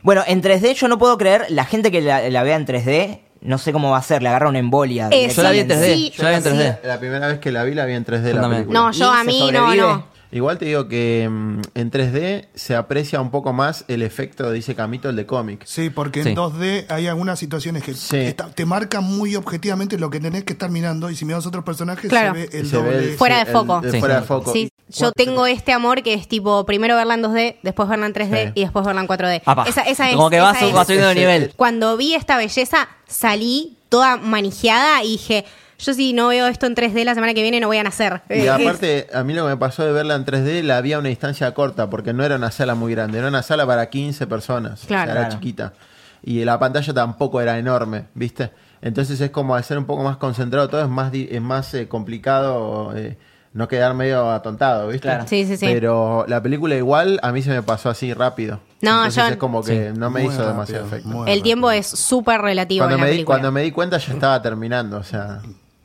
Bueno, 0.03 0.23
en 0.27 0.41
3D 0.41 0.73
yo 0.75 0.87
no 0.87 0.97
puedo 0.97 1.17
creer, 1.17 1.45
la 1.49 1.65
gente 1.65 1.91
que 1.91 2.01
la, 2.01 2.29
la 2.29 2.43
vea 2.43 2.55
en 2.55 2.65
3D, 2.65 3.19
no 3.41 3.57
sé 3.57 3.71
cómo 3.71 3.91
va 3.91 3.97
a 3.97 4.03
ser, 4.03 4.21
le 4.21 4.29
agarra 4.29 4.49
una 4.49 4.59
embolia. 4.59 5.09
Eh, 5.11 5.29
Yo 5.33 5.43
la 5.43 5.51
vi 5.51 5.59
en 5.59 5.69
3D. 5.69 5.93
sí, 5.93 6.13
yo 6.17 6.23
la 6.23 6.29
vi 6.29 6.35
en 6.35 6.43
sí. 6.43 6.49
3D. 6.49 6.79
La 6.83 6.99
primera 6.99 7.27
vez 7.27 7.39
que 7.39 7.51
la 7.51 7.63
vi, 7.63 7.73
la 7.73 7.85
vi 7.85 7.93
en 7.93 8.05
3D 8.05 8.33
la 8.33 8.49
película. 8.49 8.79
no, 8.79 8.91
yo 8.91 9.13
¿Y 9.13 9.17
a 9.17 9.23
mí 9.23 9.49
no, 9.51 9.75
no. 9.75 10.19
Igual 10.31 10.59
te 10.59 10.65
digo 10.65 10.87
que 10.87 11.27
mm, 11.27 11.61
en 11.73 11.89
3D 11.91 12.49
se 12.53 12.75
aprecia 12.75 13.19
un 13.19 13.31
poco 13.31 13.51
más 13.51 13.83
el 13.87 14.03
efecto, 14.03 14.51
dice 14.51 14.75
Camito, 14.75 15.09
el 15.09 15.15
de 15.15 15.25
cómic. 15.25 15.63
Sí, 15.65 15.89
porque 15.89 16.21
Sí. 16.21 16.29
en 16.29 16.35
2D 16.35 16.85
hay 16.89 17.07
algunas 17.07 17.39
situaciones 17.39 17.81
que 17.81 17.95
Sí. 17.95 18.15
está- 18.17 18.47
te 18.51 18.63
marcan 18.63 19.03
muy 19.03 19.35
objetivamente 19.35 19.97
lo 19.97 20.11
que 20.11 20.19
tenés 20.19 20.43
que 20.43 20.53
estar 20.53 20.69
mirando 20.69 21.09
y 21.09 21.15
si 21.15 21.25
miras 21.25 21.47
otros 21.47 21.63
personajes 21.63 22.07
Claro. 22.11 22.35
se 22.35 22.41
ve 22.41 22.49
el 22.59 22.67
Se 22.69 22.77
ve 22.77 22.83
doble. 22.83 22.97
el- 23.13 23.17
Fuera 23.17 23.35
de 23.37 23.41
el- 23.41 23.47
foco. 23.47 23.81
el 23.83 23.91
Sí. 23.91 23.99
fuera 23.99 24.15
de 24.19 24.21
foco. 24.27 24.53
Sí, 24.53 24.69
yo 24.89 25.12
tengo 25.12 25.45
este 25.47 25.71
amor 25.71 26.01
que 26.03 26.13
es 26.13 26.27
tipo 26.27 26.65
primero 26.65 26.95
verla 26.95 27.13
en 27.13 27.24
2D, 27.24 27.57
después 27.63 27.88
verla 27.89 28.06
en 28.07 28.13
3D 28.13 28.45
Sí. 28.47 28.51
y 28.56 28.62
después 28.62 28.86
verla 28.86 29.01
en 29.01 29.07
4D. 29.07 29.41
Apa. 29.45 29.63
Esa, 29.63 29.81
esa 29.83 30.09
es, 30.09 30.15
Como 30.15 30.30
que 30.30 30.39
va, 30.39 30.51
esa 30.51 30.59
su- 30.62 30.65
es. 30.68 30.75
va 30.75 30.86
subiendo 30.86 31.07
de 31.09 31.15
nivel. 31.15 31.53
Cuando 31.56 31.95
vi 31.97 32.15
esta 32.15 32.38
belleza, 32.38 32.89
salí 33.07 33.77
toda 33.89 34.18
manijeada 34.18 35.03
y 35.03 35.12
dije, 35.13 35.45
yo 35.80 35.94
si 35.94 36.11
no 36.13 36.28
veo 36.28 36.47
esto 36.47 36.66
en 36.66 36.75
3D 36.75 37.04
la 37.06 37.13
semana 37.16 37.33
que 37.33 37.42
viene 37.42 37.59
no 37.59 37.68
voy 37.68 37.78
a 37.78 37.83
nacer. 37.83 38.21
Y 38.30 38.47
aparte, 38.47 39.07
a 39.13 39.23
mí 39.23 39.33
lo 39.33 39.44
que 39.45 39.49
me 39.52 39.57
pasó 39.57 39.83
de 39.85 39.92
verla 39.94 40.16
en 40.16 40.25
3D, 40.25 40.63
la 40.63 40.81
vi 40.81 40.94
a 40.94 40.99
una 40.99 41.09
distancia 41.09 41.54
corta, 41.54 41.90
porque 41.90 42.11
no 42.13 42.23
era 42.25 42.35
una 42.35 42.52
sala 42.52 42.75
muy 42.75 42.94
grande, 42.94 43.18
era 43.19 43.28
una 43.30 43.44
sala 43.44 43.66
para 43.66 43.90
15 43.90 44.28
personas. 44.28 44.81
Claro. 44.87 45.04
o 45.04 45.06
sea, 45.06 45.13
era 45.13 45.28
Claro. 45.30 45.35
chiquita. 45.42 45.73
Y 46.21 46.44
la 46.44 46.59
pantalla 46.59 46.94
tampoco 46.94 47.40
era 47.40 47.57
enorme, 47.57 48.07
¿viste? 48.13 48.52
Entonces 48.81 49.21
es 49.21 49.30
como 49.31 49.56
al 49.56 49.63
ser 49.63 49.78
un 49.78 49.85
poco 49.85 50.04
más 50.04 50.18
concentrado 50.18 50.68
todo, 50.69 50.81
es 50.81 50.90
más, 50.90 51.13
es 51.13 51.42
más 51.42 51.73
eh, 51.73 51.87
complicado 51.87 52.94
eh, 52.95 53.18
no 53.53 53.68
quedar 53.68 53.94
medio 53.95 54.29
atontado, 54.31 54.87
¿viste? 54.89 55.07
Claro. 55.07 55.25
Sí, 55.27 55.45
sí, 55.45 55.57
sí. 55.57 55.65
Pero 55.65 56.25
la 56.27 56.41
película 56.41 56.75
igual 56.75 57.19
a 57.23 57.31
mí 57.31 57.41
se 57.41 57.49
me 57.49 57.63
pasó 57.63 57.89
así 57.89 58.13
rápido. 58.13 58.59
No, 58.81 58.97
Entonces 59.06 59.23
yo- 59.23 59.29
es 59.31 59.37
como 59.37 59.63
que 59.63 59.91
no 59.95 60.09
me 60.11 60.21
Muy 60.21 60.29
hizo 60.33 60.37
rápido, 60.44 60.51
demasiado 60.53 60.85
efecto. 60.87 61.25
el 61.25 61.41
tiempo 61.44 61.71
es 61.71 61.87
súper 61.87 62.41
relativo 62.41 62.81
Cuando 62.83 62.95
en 62.95 62.99
la 63.01 63.06
me, 63.06 63.09
di, 63.11 63.15
película. 63.18 63.33
cuando 63.35 63.51
me 63.51 63.61
di 63.63 63.71
cuenta 63.71 63.97
ya 63.97 64.13
estaba 64.13 64.41
terminando, 64.41 64.97
o 64.97 65.03
sea... 65.03 65.41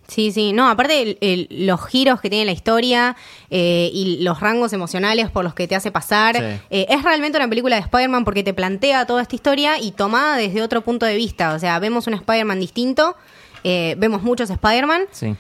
Sí, 0.07 0.33
sí. 0.33 0.53
No, 0.53 0.69
aparte 0.69 1.01
el- 1.01 1.19
el- 1.23 1.67
los 1.67 1.83
giros 1.87 2.21
que 2.21 2.29
tiene 2.29 2.45
la 2.45 2.53
historia 2.53 3.17
eh, 3.49 3.91
y 3.91 4.23
los 4.23 4.39
rangos 4.41 4.75
emocionales 4.75 5.31
por 5.31 5.45
los 5.45 5.55
que 5.55 5.67
te 5.67 5.75
hace 5.75 5.91
pasar. 5.91 6.37
Sí. 6.37 6.43
eh, 6.69 6.87
es 6.91 7.03
realmente 7.03 7.39
una 7.39 7.49
película 7.49 7.77
de 7.77 7.83
Spider-Man 7.83 8.23
porque 8.27 8.43
te 8.43 8.53
plantea 8.53 9.07
toda 9.07 9.23
esta 9.23 9.35
historia 9.35 9.79
y 9.81 9.93
tomada 9.93 10.37
desde 10.37 10.61
otro 10.61 10.83
punto 10.83 11.07
de 11.07 11.15
vista. 11.17 11.55
O 11.55 11.59
sea, 11.59 11.79
vemos 11.79 12.07
un 12.07 12.13
Spider-Man 12.13 12.61
distinto, 12.61 13.17
eh, 13.65 13.95
vemos 13.97 14.23
muchos 14.23 14.51
Spider-Man. 14.51 15.05
Sí. 15.11 15.35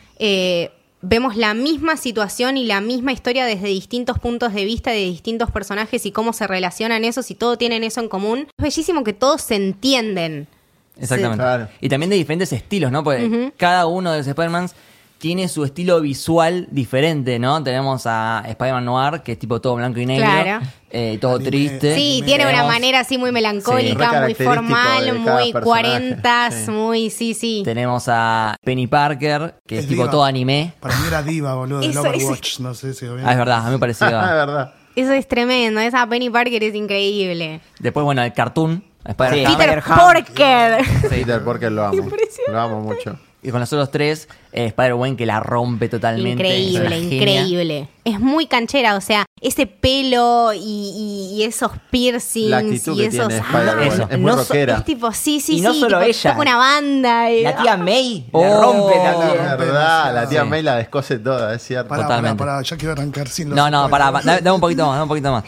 Vemos 1.04 1.36
la 1.36 1.54
misma 1.54 1.96
situación 1.96 2.56
y 2.56 2.64
la 2.64 2.80
misma 2.80 3.12
historia 3.12 3.44
desde 3.44 3.68
distintos 3.68 4.18
puntos 4.18 4.54
de 4.54 4.64
vista 4.64 4.90
de 4.90 4.98
distintos 4.98 5.50
personajes 5.50 6.06
y 6.06 6.12
cómo 6.12 6.32
se 6.32 6.46
relacionan 6.46 7.04
esos 7.04 7.30
y 7.30 7.34
todo 7.34 7.58
tienen 7.58 7.84
eso 7.84 8.00
en 8.00 8.08
común. 8.08 8.48
Es 8.56 8.62
bellísimo 8.62 9.04
que 9.04 9.12
todos 9.12 9.42
se 9.42 9.56
entienden. 9.56 10.48
Exactamente. 10.96 11.36
Sí. 11.36 11.46
Claro. 11.46 11.68
Y 11.80 11.88
también 11.88 12.10
de 12.10 12.16
diferentes 12.16 12.52
estilos, 12.52 12.90
¿no? 12.90 13.04
Porque 13.04 13.52
cada 13.56 13.86
uno 13.86 14.12
de 14.12 14.18
los 14.18 14.26
Spider-Mans 14.26 14.74
tiene 15.24 15.48
su 15.48 15.64
estilo 15.64 16.02
visual 16.02 16.68
diferente, 16.70 17.38
¿no? 17.38 17.62
Tenemos 17.64 18.02
a 18.06 18.42
Spider-Man 18.46 18.84
Noir, 18.84 19.22
que 19.22 19.32
es 19.32 19.38
tipo 19.38 19.58
todo 19.58 19.76
blanco 19.76 19.98
y 19.98 20.04
negro. 20.04 20.26
Claro. 20.26 20.66
eh, 20.90 21.16
todo 21.18 21.36
Anime. 21.36 21.50
triste. 21.50 21.94
Sí, 21.94 22.22
tiene 22.26 22.46
una 22.46 22.64
manera 22.64 23.00
así 23.00 23.16
muy 23.16 23.30
Sí, 23.30 23.32
melancólica, 23.32 24.20
muy 24.20 24.34
de 24.34 24.44
formal, 24.44 25.18
muy 25.20 25.50
cuarentas, 25.62 26.54
sí. 26.66 26.70
muy, 26.70 27.08
sí, 27.08 27.32
sí. 27.32 27.62
Tenemos 27.64 28.04
a 28.08 28.54
Penny 28.62 28.86
Parker, 28.86 29.54
que 29.66 29.76
es, 29.78 29.84
Es 29.84 29.88
tipo 29.88 30.02
diva. 30.02 30.10
todo 30.10 30.24
anime. 30.24 30.74
Para 30.78 30.94
mí 30.94 31.06
era 31.08 31.22
diva, 31.22 31.54
boludo, 31.54 31.80
eso- 31.80 32.02
Overwatch. 32.02 32.58
No 32.60 32.74
sé 32.74 32.92
si 32.92 33.06
lo. 33.06 33.14
Ah, 33.26 33.32
es 33.32 33.38
verdad, 33.38 33.60
a 33.60 33.64
mí 33.64 33.70
me 33.70 33.78
pareció. 33.78 34.06
Ah, 34.08 34.26
de 34.30 34.34
verdad. 34.34 34.74
Eso 34.94 35.12
es 35.14 35.26
tremendo, 35.26 35.80
esa 35.80 36.06
Penny 36.06 36.28
Parker 36.28 36.62
es 36.62 36.74
increíble. 36.74 37.62
Después, 37.78 38.04
bueno, 38.04 38.22
el 38.22 38.34
cartoon. 38.34 38.84
Sí. 39.06 39.14
Peter. 39.16 39.82
Parker. 39.82 40.84
Peter 41.08 41.42
Parker 41.42 41.72
lo 41.72 41.84
amo. 41.86 42.08
Lo 42.48 42.60
amo 42.60 42.80
mucho. 42.82 43.18
Y 43.44 43.50
con 43.50 43.60
los 43.60 43.70
otros 43.74 43.90
tres, 43.90 44.26
eh, 44.52 44.64
Spider-Gwen 44.68 45.16
que 45.18 45.26
la 45.26 45.38
rompe 45.38 45.90
totalmente. 45.90 46.30
Increíble, 46.32 46.98
increíble. 46.98 47.88
Es 48.04 48.18
muy 48.18 48.46
canchera, 48.46 48.96
o 48.96 49.00
sea, 49.02 49.26
ese 49.40 49.66
pelo 49.66 50.52
y, 50.54 50.58
y- 50.58 51.34
y 51.34 51.42
esos 51.44 51.70
piercings 51.90 52.48
La 52.50 52.58
actitud 52.58 52.94
y 52.94 52.96
que 52.96 53.06
esos. 53.08 53.28
tiene 53.28 53.86
eso. 53.86 54.08
es 54.10 54.18
muy 54.18 54.30
No 54.30 54.32
so- 54.32 54.38
rockera. 54.44 54.76
Es 54.78 54.84
tipo, 54.86 55.12
sí, 55.12 55.40
sí, 55.40 55.58
Y 55.58 55.60
no 55.60 55.74
sí. 55.74 55.80
solo 55.80 55.98
tipo, 55.98 56.08
ella. 56.10 56.30
toca 56.30 56.40
una 56.42 56.56
banda. 56.56 57.30
y- 57.30 57.42
La 57.42 57.56
tía 57.56 57.76
May 57.76 58.26
Oh. 58.32 58.42
la 58.42 58.60
rompe 58.60 58.94
también. 58.94 59.58
verdad, 59.58 60.14
la 60.14 60.28
tía 60.28 60.42
Sí. 60.42 60.48
May 60.48 60.62
la 60.62 60.76
descose 60.76 61.18
toda, 61.18 61.54
es 61.54 61.62
cierto. 61.62 61.88
Pará, 61.90 62.02
Totalmente. 62.04 62.38
pará, 62.38 62.52
pará, 62.52 62.62
ya 62.62 62.76
quiero 62.78 62.92
arrancar 62.92 63.28
sin 63.28 63.50
los 63.50 63.56
No, 63.56 63.70
no, 63.70 63.90
pará, 63.90 64.10
dame, 64.10 64.40
dame 64.40 64.52
un 64.52 64.60
poquito 64.60 64.86
más, 64.86 64.92
dame 64.94 65.02
un 65.02 65.08
poquito 65.08 65.32
más. 65.32 65.44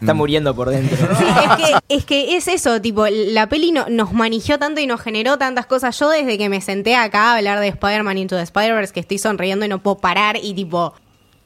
Está 0.00 0.14
muriendo 0.14 0.54
por 0.54 0.70
dentro. 0.70 0.96
Sí, 1.18 1.24
es, 1.24 1.56
que, 1.56 1.94
es 1.96 2.04
que 2.04 2.36
es 2.36 2.48
eso, 2.48 2.80
tipo, 2.80 3.06
la 3.08 3.48
peli 3.48 3.72
no- 3.72 3.86
nos 3.88 4.12
manigió 4.12 4.58
tanto 4.58 4.80
y 4.80 4.86
nos 4.86 5.00
generó 5.00 5.38
tantas 5.38 5.66
cosas. 5.66 5.98
Yo 5.98 6.08
desde 6.08 6.38
que 6.38 6.48
me 6.48 6.60
senté 6.60 6.94
acá 6.94 7.32
a 7.32 7.36
hablar 7.38 7.58
de 7.60 7.68
Spider-Man 7.68 8.18
Into 8.18 8.36
the 8.36 8.42
Spider-Verse, 8.42 8.92
que 8.92 9.00
estoy 9.00 9.18
sonriendo 9.18 9.64
y 9.64 9.68
no 9.68 9.80
puedo 9.80 9.98
parar 9.98 10.36
y 10.40 10.54
tipo, 10.54 10.94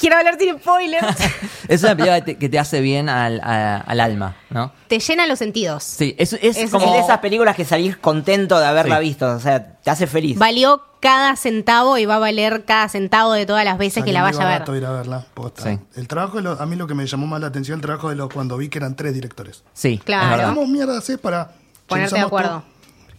quiero 0.03 0.17
hablar 0.19 0.37
sin 0.39 0.59
spoilers. 0.59 1.17
Es 1.69 1.83
una 1.85 1.95
película 1.97 2.21
que 2.21 2.33
te, 2.35 2.39
que 2.39 2.49
te 2.51 2.59
hace 2.59 2.81
bien 2.83 3.09
al, 3.09 3.41
a- 3.41 3.79
al 3.79 4.01
alma, 4.01 4.37
¿no? 4.51 4.73
Te 4.89 4.99
llena 4.99 5.27
los 5.27 5.39
sentidos. 5.39 5.85
Sí, 5.85 6.15
es, 6.19 6.33
es, 6.35 6.57
Es 6.59 6.71
como... 6.71 6.85
Es 6.87 6.93
de 6.93 6.99
esas 6.99 7.19
películas 7.21 7.57
que 7.57 7.65
salís 7.65 7.97
contento 7.97 8.59
de 8.59 8.67
haberla 8.67 8.99
Sí. 8.99 9.05
visto. 9.05 9.31
O 9.31 9.41
sea, 9.41 9.77
te 9.81 9.91
hace 9.91 10.07
feliz. 10.07 10.37
Valió 10.39 10.83
cada 11.01 11.35
centavo 11.37 11.97
y 11.99 12.05
va 12.05 12.17
a 12.17 12.19
valer 12.19 12.65
cada 12.67 12.89
centavo 12.91 13.33
de 13.33 13.47
todas 13.47 13.65
las 13.65 13.79
veces 13.79 14.05
que 14.05 14.13
la 14.13 14.23
vaya 14.23 14.43
a 14.43 14.59
ver. 14.69 14.77
ir 14.77 14.85
a 14.85 14.91
verla, 14.91 15.25
posta. 15.35 15.63
Sí. 15.63 15.79
El 15.95 16.09
trabajo 16.09 16.37
de 16.39 16.43
los, 16.43 16.61
a 16.61 16.67
mí 16.67 16.77
lo 16.77 16.87
que 16.87 16.95
me 16.95 17.07
llamó 17.07 17.27
más 17.27 17.41
la 17.41 17.47
atención 17.47 17.77
el 17.79 17.83
trabajo 17.83 18.11
de 18.11 18.17
los 18.17 18.29
cuando 18.29 18.57
vi 18.59 18.69
que 18.69 18.79
eran 18.79 18.95
tres 18.97 19.15
directores. 19.15 19.63
Sí, 19.73 19.99
Claro. 20.05 20.37
verdad. 20.37 20.55
¿Cómo 20.55 20.67
mierda 20.67 20.99
haces 20.99 21.17
para 21.19 21.53
Ponerte 21.87 22.11
de 22.11 22.21
usamos 22.21 22.27
acuerdo. 22.27 22.49
todo? 22.51 22.65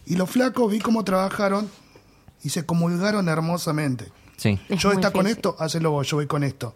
Y 0.06 0.16
los 0.16 0.30
flacos 0.30 0.70
vi 0.70 0.78
cómo 0.80 1.02
trabajaron 1.02 1.68
y 2.42 2.50
se 2.50 2.64
comulgaron 2.66 3.28
hermosamente. 3.28 4.12
Sí. 4.36 4.58
Es 4.68 4.80
yo 4.80 4.92
está 4.92 5.10
con 5.10 5.26
esto, 5.26 5.56
hacelo 5.58 5.90
vos, 5.90 6.08
yo 6.08 6.16
voy 6.16 6.26
con 6.26 6.44
esto. 6.44 6.74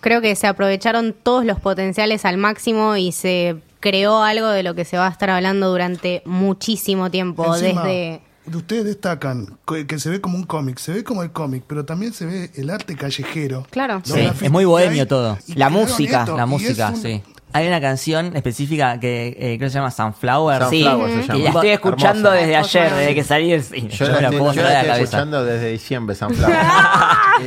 Creo 0.00 0.20
que 0.20 0.34
se 0.36 0.46
aprovecharon 0.46 1.12
todos 1.12 1.44
los 1.44 1.58
potenciales 1.60 2.24
al 2.24 2.36
máximo 2.36 2.96
y 2.96 3.12
se 3.12 3.56
creó 3.80 4.22
algo 4.22 4.48
de 4.48 4.62
lo 4.62 4.74
que 4.74 4.84
se 4.84 4.96
va 4.96 5.06
a 5.08 5.10
estar 5.10 5.30
hablando 5.30 5.70
durante 5.70 6.22
muchísimo 6.24 7.10
tiempo. 7.10 7.54
Encima, 7.56 7.82
desde. 7.84 8.20
Ustedes 8.54 8.84
destacan 8.84 9.58
que 9.66 9.86
que 9.86 9.98
se 9.98 10.08
ve 10.08 10.20
como 10.22 10.38
un 10.38 10.44
cómic, 10.44 10.78
se 10.78 10.92
ve 10.92 11.04
como 11.04 11.22
el 11.22 11.32
cómic, 11.32 11.64
pero 11.66 11.84
también 11.84 12.14
se 12.14 12.24
ve 12.24 12.50
el 12.54 12.70
arte 12.70 12.96
callejero. 12.96 13.66
Claro. 13.70 14.00
Sí, 14.04 14.20
es 14.40 14.50
muy 14.50 14.64
bohemio 14.64 15.02
hay, 15.02 15.08
todo. 15.08 15.36
La 15.54 15.68
música, 15.68 16.20
esto, 16.20 16.36
La 16.36 16.46
música, 16.46 16.88
un- 16.90 16.96
sí. 16.96 17.22
Hay 17.52 17.66
una 17.66 17.80
canción 17.80 18.36
específica 18.36 19.00
que 19.00 19.28
eh, 19.28 19.56
creo 19.56 19.58
que 19.58 19.70
se 19.70 19.78
llama 19.78 19.90
Sunflower. 19.90 20.64
Sí, 20.70 20.82
Sunflower 20.84 21.10
se 21.10 21.20
que 21.20 21.26
llama. 21.28 21.40
la 21.44 21.50
estoy 21.50 21.68
escuchando 21.70 22.28
Hermosa. 22.34 22.46
desde 22.46 22.56
ayer, 22.56 22.94
desde 22.94 23.14
que 23.14 23.24
salí 23.24 23.50
del 23.50 23.62
cine. 23.62 23.88
Yo, 23.88 24.06
Yo 24.06 24.12
la, 24.12 24.16
me 24.16 24.22
la 24.22 24.28
puedo 24.30 24.52
yo 24.52 24.62
la 24.62 24.68
estoy 24.68 24.86
cabeza. 24.88 25.02
escuchando 25.04 25.44
desde 25.44 25.70
diciembre, 25.70 26.14
Sunflower. 26.14 26.56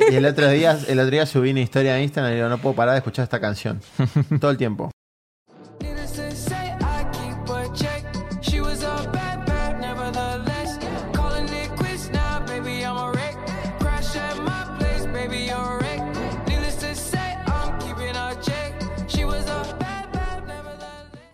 y, 0.10 0.14
y 0.14 0.16
el 0.16 0.26
otro 0.26 0.50
día, 0.50 0.78
el 0.88 1.00
otro 1.00 1.12
día 1.12 1.26
subí 1.26 1.52
una 1.52 1.62
historia 1.62 1.98
en 1.98 2.04
Instagram 2.04 2.32
y 2.34 2.36
digo, 2.36 2.50
no 2.50 2.58
puedo 2.58 2.76
parar 2.76 2.94
de 2.94 2.98
escuchar 3.00 3.24
esta 3.24 3.40
canción. 3.40 3.80
Todo 4.40 4.52
el 4.52 4.58
tiempo. 4.58 4.90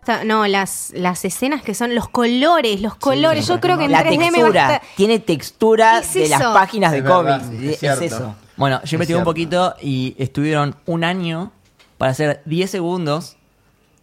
Está- 0.09 0.23
No, 0.23 0.47
las, 0.47 0.91
las 0.95 1.25
escenas 1.25 1.61
que 1.61 1.73
son 1.73 1.93
los 1.93 2.07
colores, 2.07 2.79
los 2.81 2.95
colores. 2.95 3.45
Yo 3.47 3.59
creo 3.59 3.77
que 3.77 3.85
en 3.85 3.91
La 3.91 4.03
3D 4.05 4.17
me 4.17 4.17
va 4.19 4.27
a 4.27 4.31
textura, 4.31 4.75
estar- 4.75 4.81
tiene 4.95 5.19
textura 5.19 5.99
Es 5.99 6.13
de 6.13 6.29
las 6.29 6.41
páginas 6.41 6.91
de 6.93 6.99
Es 6.99 7.03
cómics. 7.03 7.43
es 7.61 7.83
Es, 7.83 8.01
eso. 8.13 8.35
Bueno, 8.55 8.81
yo 8.85 8.95
investigué 8.95 9.19
un 9.19 9.25
poquito 9.25 9.75
y 9.81 10.15
estuvieron 10.17 10.75
un 10.85 11.03
año 11.03 11.51
para 11.97 12.11
hacer 12.13 12.41
10 12.45 12.71
segundos 12.71 13.35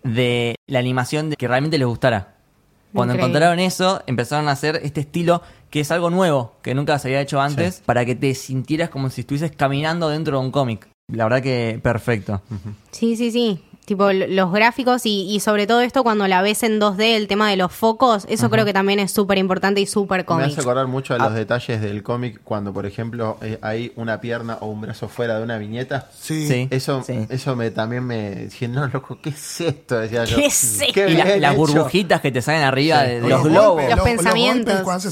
de 0.03 0.57
la 0.67 0.79
animación 0.79 1.31
de 1.31 1.37
que 1.37 1.49
realmente 1.49 1.79
les 1.79 1.87
gustara. 1.89 2.35
Cuando 2.93 3.15
Increíble. 3.15 3.39
encontraron 3.39 3.59
eso, 3.61 4.03
empezaron 4.07 4.49
a 4.49 4.53
hacer 4.53 4.81
este 4.85 5.01
estilo 5.01 5.43
que 5.71 5.81
es 5.81 5.91
algo 5.91 6.11
nuevo, 6.11 6.53
que 6.63 6.75
nunca 6.75 6.99
se 6.99 7.09
había 7.09 7.21
hecho 7.23 7.41
antes, 7.41 7.83
para 7.85 8.05
que 8.05 8.15
te 8.15 8.35
sintieras 8.35 8.91
como 8.91 9.11
si 9.11 9.23
estuvieses 9.23 9.51
caminando 9.57 10.09
dentro 10.11 10.39
de 10.39 10.45
un 10.45 10.53
cómic. 10.53 10.87
La 11.13 11.25
verdad 11.25 11.43
que 11.43 11.81
perfecto. 11.83 12.41
Sí, 12.93 13.17
sí, 13.17 13.33
sí. 13.33 13.65
Tipo 13.85 14.11
los 14.13 14.51
gráficos 14.51 15.05
y, 15.05 15.27
y 15.31 15.41
sobre 15.41 15.67
todo 15.67 15.83
esto 15.83 16.03
cuando 16.03 16.27
la 16.27 16.41
ves 16.41 16.63
en 16.63 16.81
2D, 16.81 17.17
el 17.17 17.29
tema 17.29 17.51
de 17.51 17.57
los 17.59 17.71
focos, 17.71 18.25
eso 18.31 18.49
creo 18.49 18.65
que 18.65 18.73
también 18.73 18.99
es 18.99 19.13
súper 19.13 19.37
importante 19.37 19.81
y 19.83 19.87
súper 19.87 20.21
Me 20.21 20.25
cómic. 20.25 20.47
hace 20.47 20.61
acordar 20.63 20.87
mucho 20.87 21.13
de 21.13 21.21
Ah. 21.21 21.25
los 21.27 21.35
detalles 21.35 21.83
del 21.83 22.03
cómic 22.03 22.41
cuando, 22.45 22.73
por 22.73 22.87
ejemplo, 22.87 23.37
eh, 23.43 23.59
hay 23.61 23.93
una 23.97 24.23
pierna 24.23 24.57
o 24.63 24.69
un 24.69 24.81
brazo 24.81 25.07
fuera 25.09 25.37
de 25.37 25.45
una 25.45 25.59
viñeta. 25.59 26.09
Sí. 26.19 26.49
Sí. 26.49 26.69
Eso, 26.71 27.03
Sí. 27.05 27.27
eso 27.29 27.57
me 27.57 27.71
también 27.73 28.05
me 28.07 28.31
dije, 28.47 28.69
no, 28.69 28.87
loco, 28.89 29.19
¿qué 29.23 29.29
es 29.29 29.61
esto? 29.61 29.99
Decía 29.99 30.25
yo. 30.25 30.37
¿Qué 30.37 30.47
es 30.47 30.81
esto? 30.81 30.93
Qué 30.95 31.11
Y 31.11 31.17
la- 31.19 31.37
las 31.37 31.55
burbujitas 31.57 32.23
que 32.23 32.33
te 32.33 32.41
salen 32.41 32.63
arriba 32.63 33.03
Sí. 33.05 33.11
de, 33.11 33.21
los 33.21 33.31
golpes, 33.43 33.53
globos. 33.53 33.91
Los 33.91 34.01
pensamientos. 34.01 35.05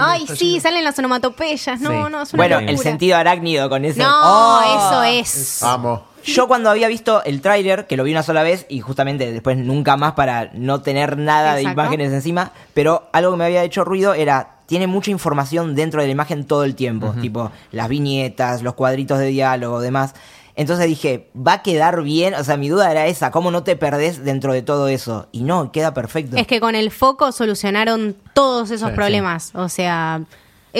Ay, 0.00 0.26
sí, 0.34 0.58
salen 0.58 0.82
las 0.82 0.98
onomatopeyas. 0.98 1.80
No, 1.80 1.90
Sí. 1.90 1.96
no, 2.10 2.22
es 2.22 2.32
una 2.32 2.42
Bueno, 2.42 2.56
locura. 2.56 2.72
el 2.72 2.78
sentido 2.78 3.16
arácnido 3.16 3.68
con 3.68 3.84
ese. 3.84 4.00
No, 4.00 4.08
Oh. 4.10 4.60
eso 4.62 5.02
es. 5.04 5.62
Amo. 5.62 6.15
Yo 6.26 6.48
cuando 6.48 6.70
había 6.70 6.88
visto 6.88 7.22
el 7.24 7.40
tráiler, 7.40 7.86
que 7.86 7.96
lo 7.96 8.04
vi 8.04 8.10
una 8.12 8.22
sola 8.22 8.42
vez 8.42 8.66
y 8.68 8.80
justamente 8.80 9.32
después 9.32 9.56
nunca 9.56 9.96
más 9.96 10.12
para 10.12 10.50
no 10.54 10.82
tener 10.82 11.16
nada 11.16 11.54
de 11.54 11.62
imágenes 11.62 12.12
encima, 12.12 12.52
pero 12.74 13.08
algo 13.12 13.30
que 13.32 13.36
me 13.38 13.44
había 13.44 13.62
hecho 13.62 13.84
ruido 13.84 14.12
era, 14.14 14.56
tiene 14.66 14.86
mucha 14.86 15.10
información 15.10 15.74
dentro 15.74 16.00
de 16.00 16.06
la 16.08 16.12
imagen 16.12 16.44
todo 16.44 16.64
el 16.64 16.74
tiempo, 16.74 17.14
tipo 17.20 17.52
las 17.70 17.88
viñetas, 17.88 18.62
los 18.62 18.74
cuadritos 18.74 19.18
de 19.18 19.26
diálogo, 19.26 19.80
demás. 19.80 20.14
Entonces 20.56 20.86
dije, 20.86 21.28
va 21.36 21.52
a 21.54 21.62
quedar 21.62 22.02
bien, 22.02 22.34
o 22.34 22.42
sea, 22.42 22.56
mi 22.56 22.68
duda 22.70 22.90
era 22.90 23.06
esa, 23.06 23.30
¿cómo 23.30 23.50
no 23.50 23.62
te 23.62 23.76
perdés 23.76 24.24
dentro 24.24 24.52
de 24.54 24.62
todo 24.62 24.88
eso? 24.88 25.28
Y 25.30 25.42
no, 25.42 25.70
queda 25.70 25.92
perfecto. 25.92 26.36
Es 26.36 26.46
que 26.46 26.60
con 26.60 26.74
el 26.74 26.90
foco 26.90 27.30
solucionaron 27.30 28.16
todos 28.32 28.70
esos 28.70 28.88
Sí, 28.88 28.94
problemas. 28.96 29.50
O 29.54 29.68
sea, 29.68 30.22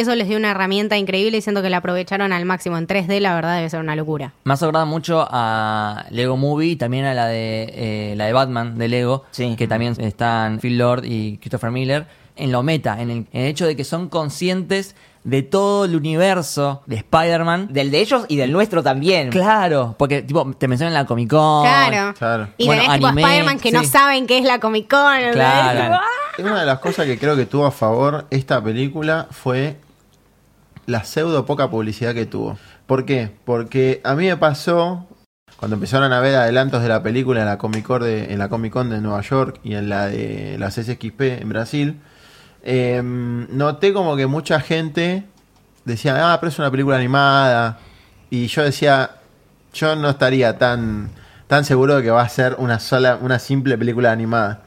eso 0.01 0.15
les 0.15 0.29
dio 0.29 0.37
una 0.37 0.51
herramienta 0.53 0.97
increíble 0.97 1.39
y 1.39 1.41
siento 1.41 1.63
que 1.63 1.71
la 1.71 1.79
aprovecharon 1.79 2.33
al 2.33 2.45
máximo. 2.45 2.77
En 2.79 2.87
3D, 2.87 3.21
la 3.21 3.35
verdad, 3.35 3.57
debe 3.57 3.69
ser 3.71 3.81
una 3.81 3.97
locura. 3.97 4.33
Me 4.45 4.53
ha 4.53 4.57
acordado 4.57 4.87
mucho 4.87 5.27
a 5.31 6.07
Lego 6.11 6.37
Movie 6.37 6.71
y 6.73 6.77
también 6.77 7.05
a 7.05 7.15
la 7.15 7.27
de 7.27 7.73
eh, 7.75 8.15
la 8.17 8.27
de 8.27 8.33
Batman 8.33 8.79
de 8.79 8.89
Lego, 8.89 9.25
Sí. 9.31 9.55
que 9.57 9.67
también 9.67 9.95
están 9.99 10.59
Phil 10.61 10.79
Lord 10.79 11.05
y 11.05 11.39
Christopher 11.39 11.71
Miller, 11.71 12.07
en 12.37 12.53
lo 12.53 12.63
meta, 12.63 13.01
en 13.01 13.11
el, 13.11 13.17
en 13.33 13.43
el 13.43 13.47
hecho 13.47 13.67
de 13.67 13.75
que 13.77 13.85
son 13.85 14.09
conscientes 14.09 14.95
de 15.25 15.43
todo 15.43 15.87
el 15.87 15.97
universo 15.97 16.83
de 16.87 16.97
Spider-Man. 16.97 17.69
Del 17.73 17.91
de 17.91 18.01
ellos 18.01 18.27
y 18.29 18.37
del 18.37 18.53
nuestro 18.53 18.83
también. 18.83 19.31
Claro, 19.31 19.97
porque 19.99 20.23
tipo 20.23 20.53
te 20.57 20.69
mencionan 20.69 20.95
la 20.95 21.05
Comic 21.05 21.31
Con. 21.31 21.63
Claro. 21.65 22.15
claro. 22.17 22.49
Y 22.59 22.67
Bueno, 22.67 22.83
tenés 22.83 22.97
tipo 22.99 23.07
anime, 23.09 23.23
Spider-Man 23.23 23.59
que 23.59 23.73
no 23.73 23.83
saben 23.83 24.27
qué 24.29 24.39
es 24.39 24.45
la 24.45 24.61
Comic 24.61 24.89
Con. 24.89 25.33
Claro. 25.33 25.81
Tipo, 25.81 25.95
¡ah! 25.95 26.03
Una 26.51 26.61
de 26.61 26.67
las 26.67 26.79
cosas 26.79 27.07
que 27.07 27.19
creo 27.19 27.35
que 27.35 27.47
tuvo 27.47 27.67
a 27.67 27.71
favor 27.73 28.27
esta 28.31 28.63
película 28.63 29.27
fue 29.31 29.79
la 30.87 31.05
pseudo 31.05 31.47
poca 31.47 31.71
publicidad 31.71 32.15
que 32.15 32.27
tuvo. 32.27 32.59
¿Por 32.87 33.05
qué? 33.05 33.31
Porque 33.45 34.01
a 34.05 34.15
mí 34.15 34.27
me 34.27 34.37
pasó 34.37 35.07
cuando 35.57 35.77
empezaron 35.77 36.13
a 36.13 36.21
ver 36.21 36.37
adelantos 36.37 36.83
de 36.83 36.89
la 36.89 37.03
película 37.03 37.41
en 37.41 37.47
la 37.47 37.59
Comic 37.59 37.85
Con 37.85 38.03
de, 38.03 38.33
en 38.33 38.39
la 38.39 38.49
Comic 38.49 38.73
Con 38.73 38.91
de 38.91 39.01
Nueva 39.01 39.23
York 39.23 39.59
y 39.65 39.75
en 39.75 39.89
la 39.89 40.07
de 40.07 40.57
las 40.59 40.75
SXP 40.75 41.21
en 41.21 41.49
Brasil, 41.49 42.01
eh, 42.63 43.01
noté 43.03 43.93
como 43.93 44.17
que 44.17 44.27
mucha 44.27 44.61
gente 44.61 45.25
decía, 45.85 46.33
ah, 46.33 46.41
pero 46.41 46.51
es 46.51 46.59
una 46.59 46.71
película 46.71 46.97
animada. 46.97 47.79
Y 48.29 48.49
yo 48.49 48.63
decía, 48.63 49.13
yo 49.73 49.97
no 49.97 50.11
estaría 50.11 50.59
tan, 50.59 51.11
tan 51.47 51.65
seguro 51.65 51.97
de 51.97 52.03
que 52.03 52.11
va 52.11 52.23
a 52.23 52.29
ser 52.29 52.57
una 52.59 52.79
sola, 52.79 53.19
una 53.21 53.39
simple 53.39 53.79
película 53.79 54.13
animada. 54.13 54.63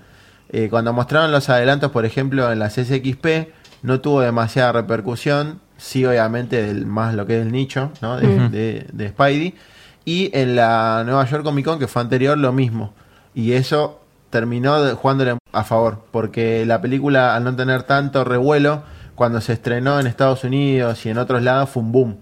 Eh, 0.49 0.69
cuando 0.69 0.93
mostraron 0.93 1.31
los 1.31 1.49
adelantos, 1.49 1.91
por 1.91 2.05
ejemplo, 2.05 2.51
en 2.51 2.59
las 2.59 2.73
SXP, 2.73 3.49
no 3.83 3.99
tuvo 4.01 4.21
demasiada 4.21 4.71
repercusión. 4.71 5.61
Sí, 5.79 6.05
obviamente, 6.05 6.61
del 6.61 6.85
más 6.85 7.15
lo 7.15 7.25
que 7.25 7.39
es 7.39 7.45
el 7.45 7.51
nicho, 7.51 7.91
¿no? 8.01 8.17
De, 8.17 8.27
de- 8.49 8.85
de 8.91 9.09
Spidey. 9.09 9.55
Y 10.05 10.29
en 10.37 10.55
la 10.55 11.03
Nueva 11.05 11.25
York 11.25 11.43
Comic 11.43 11.65
Con, 11.65 11.79
que 11.79 11.87
fue 11.87 12.01
anterior, 12.01 12.37
lo 12.37 12.51
mismo. 12.51 12.93
Y 13.33 13.53
eso 13.53 13.99
terminó 14.29 14.81
de- 14.83 14.93
jugándole 14.93 15.37
a 15.51 15.63
favor. 15.63 16.03
Porque 16.11 16.65
la 16.65 16.81
película, 16.81 17.35
al 17.35 17.43
no 17.43 17.55
tener 17.55 17.83
tanto 17.83 18.23
revuelo, 18.23 18.83
cuando 19.15 19.41
se 19.41 19.53
estrenó 19.53 19.99
en 19.99 20.07
Estados 20.07 20.43
Unidos 20.43 21.05
y 21.05 21.09
en 21.09 21.17
otros 21.17 21.41
lados, 21.41 21.69
fue 21.69 21.81
un 21.83 21.91
boom. 21.91 22.17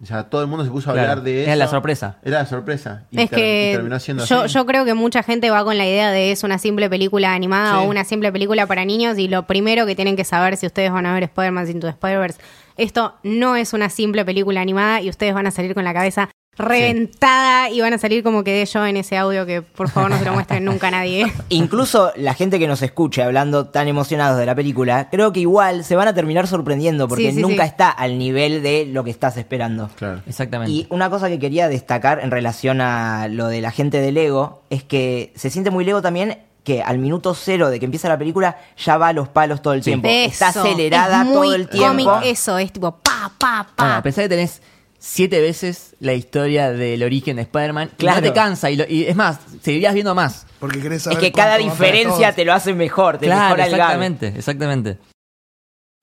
O 0.00 0.06
sea, 0.06 0.24
todo 0.24 0.42
el 0.42 0.46
mundo 0.46 0.64
se 0.64 0.70
puso 0.70 0.90
a 0.90 0.92
Claro, 0.92 1.10
hablar 1.10 1.24
de 1.24 1.40
eso. 1.42 1.46
era 1.50 1.56
la 1.56 1.66
sorpresa. 1.68 2.16
Era 2.22 2.38
la 2.38 2.46
sorpresa. 2.46 3.02
Y, 3.10 3.18
Es 3.20 3.24
y 3.24 3.28
que 3.28 3.70
terminó 3.74 3.98
siendo 3.98 4.24
yo, 4.24 4.42
así. 4.42 4.54
yo 4.54 4.64
creo 4.64 4.84
que 4.84 4.94
mucha 4.94 5.22
gente 5.24 5.50
va 5.50 5.64
con 5.64 5.76
la 5.76 5.86
idea 5.86 6.10
de 6.12 6.30
es 6.30 6.44
una 6.44 6.58
simple 6.58 6.88
película 6.88 7.34
animada 7.34 7.80
Sí. 7.80 7.84
o 7.86 7.90
una 7.90 8.04
simple 8.04 8.30
película 8.30 8.66
para 8.66 8.84
niños 8.84 9.18
y 9.18 9.26
lo 9.28 9.46
primero 9.46 9.86
que 9.86 9.96
tienen 9.96 10.14
que 10.14 10.24
saber 10.24 10.56
si 10.56 10.66
ustedes 10.66 10.92
van 10.92 11.06
a 11.06 11.14
ver 11.14 11.24
Spider-Man 11.24 11.68
Into 11.68 11.86
the 11.88 11.92
Spider-Verse, 11.92 12.38
esto 12.76 13.14
no 13.24 13.56
es 13.56 13.72
una 13.72 13.90
simple 13.90 14.24
película 14.24 14.60
animada 14.60 15.00
y 15.00 15.08
ustedes 15.08 15.34
van 15.34 15.46
a 15.48 15.50
salir 15.50 15.74
con 15.74 15.82
la 15.82 15.92
cabeza 15.92 16.28
reventada 16.58 17.70
y 17.70 17.80
van 17.80 17.92
a 17.94 17.98
salir 17.98 18.22
como 18.22 18.44
quedé 18.44 18.64
yo 18.66 18.84
en 18.86 18.96
ese 18.96 19.16
audio 19.16 19.46
que 19.46 19.62
por 19.62 19.88
favor 19.88 20.10
no 20.10 20.18
se 20.18 20.24
lo 20.24 20.32
muestren 20.32 20.64
nunca 20.64 20.88
a 20.88 20.90
nadie. 20.92 21.32
Incluso 21.48 22.12
la 22.16 22.34
gente 22.34 22.58
que 22.58 22.66
nos 22.66 22.82
escuche 22.82 23.22
hablando 23.22 23.66
tan 23.66 23.88
emocionados 23.88 24.38
de 24.38 24.46
la 24.46 24.54
película, 24.54 25.08
creo 25.10 25.32
que 25.32 25.40
igual 25.40 25.84
se 25.84 25.96
van 25.96 26.08
a 26.08 26.14
terminar 26.14 26.46
sorprendiendo 26.46 27.08
porque 27.08 27.30
Sí, 27.30 27.36
sí, 27.36 27.40
nunca 27.42 27.64
sí. 27.64 27.68
está 27.70 27.90
al 27.90 28.18
nivel 28.18 28.62
de 28.62 28.86
lo 28.86 29.04
que 29.04 29.10
estás 29.10 29.36
esperando. 29.36 29.88
Claro. 29.96 30.20
Exactamente. 30.26 30.72
Y 30.72 30.86
una 30.90 31.10
cosa 31.10 31.28
que 31.28 31.38
quería 31.38 31.68
destacar 31.68 32.20
en 32.22 32.30
relación 32.30 32.80
a 32.80 33.28
lo 33.28 33.48
de 33.48 33.60
la 33.60 33.70
gente 33.70 34.00
de 34.00 34.12
Lego 34.12 34.62
es 34.70 34.82
que 34.84 35.32
se 35.36 35.50
siente 35.50 35.70
muy 35.70 35.84
Lego 35.84 36.02
también 36.02 36.38
que 36.64 36.82
al 36.82 36.98
minuto 36.98 37.34
cero 37.34 37.70
de 37.70 37.78
que 37.78 37.86
empieza 37.86 38.08
la 38.10 38.18
película 38.18 38.58
ya 38.76 38.98
va 38.98 39.08
a 39.08 39.12
los 39.14 39.28
palos 39.28 39.62
todo 39.62 39.72
el 39.72 39.82
tiempo. 39.82 40.06
Está 40.06 40.50
Eso, 40.50 40.60
acelerada 40.60 41.22
es 41.22 41.26
muy 41.26 41.34
todo 41.48 41.54
el 41.54 41.68
tiempo. 41.68 42.04
cómic 42.04 42.26
eso, 42.26 42.58
es 42.58 42.72
tipo 42.72 42.90
pa, 42.92 43.32
pa, 43.38 43.66
pa. 43.74 43.84
Bueno, 43.86 44.02
pensá 44.02 44.22
que 44.22 44.28
tenés 44.28 44.60
siete 44.98 45.40
veces 45.40 45.94
la 46.00 46.12
historia 46.14 46.70
del 46.72 47.02
origen 47.02 47.36
de 47.36 47.42
Spider-Man. 47.42 47.90
Claro. 47.96 48.20
No 48.20 48.26
te 48.26 48.32
cansa. 48.32 48.70
Y, 48.70 48.76
lo- 48.76 48.84
y 48.88 49.04
es 49.04 49.16
más, 49.16 49.38
seguirías 49.62 49.94
viendo 49.94 50.14
más. 50.14 50.46
Porque 50.58 50.80
querés 50.80 51.06
Es 51.06 51.18
que 51.18 51.32
cada 51.32 51.56
diferencia 51.56 52.34
te 52.34 52.44
lo 52.44 52.52
hace 52.52 52.74
mejor, 52.74 53.18
te 53.18 53.26
Claro, 53.26 53.56
mejora 53.56 53.64
el 53.66 53.70
gag. 53.70 53.80
exactamente, 53.80 54.26
exactamente. 54.36 54.98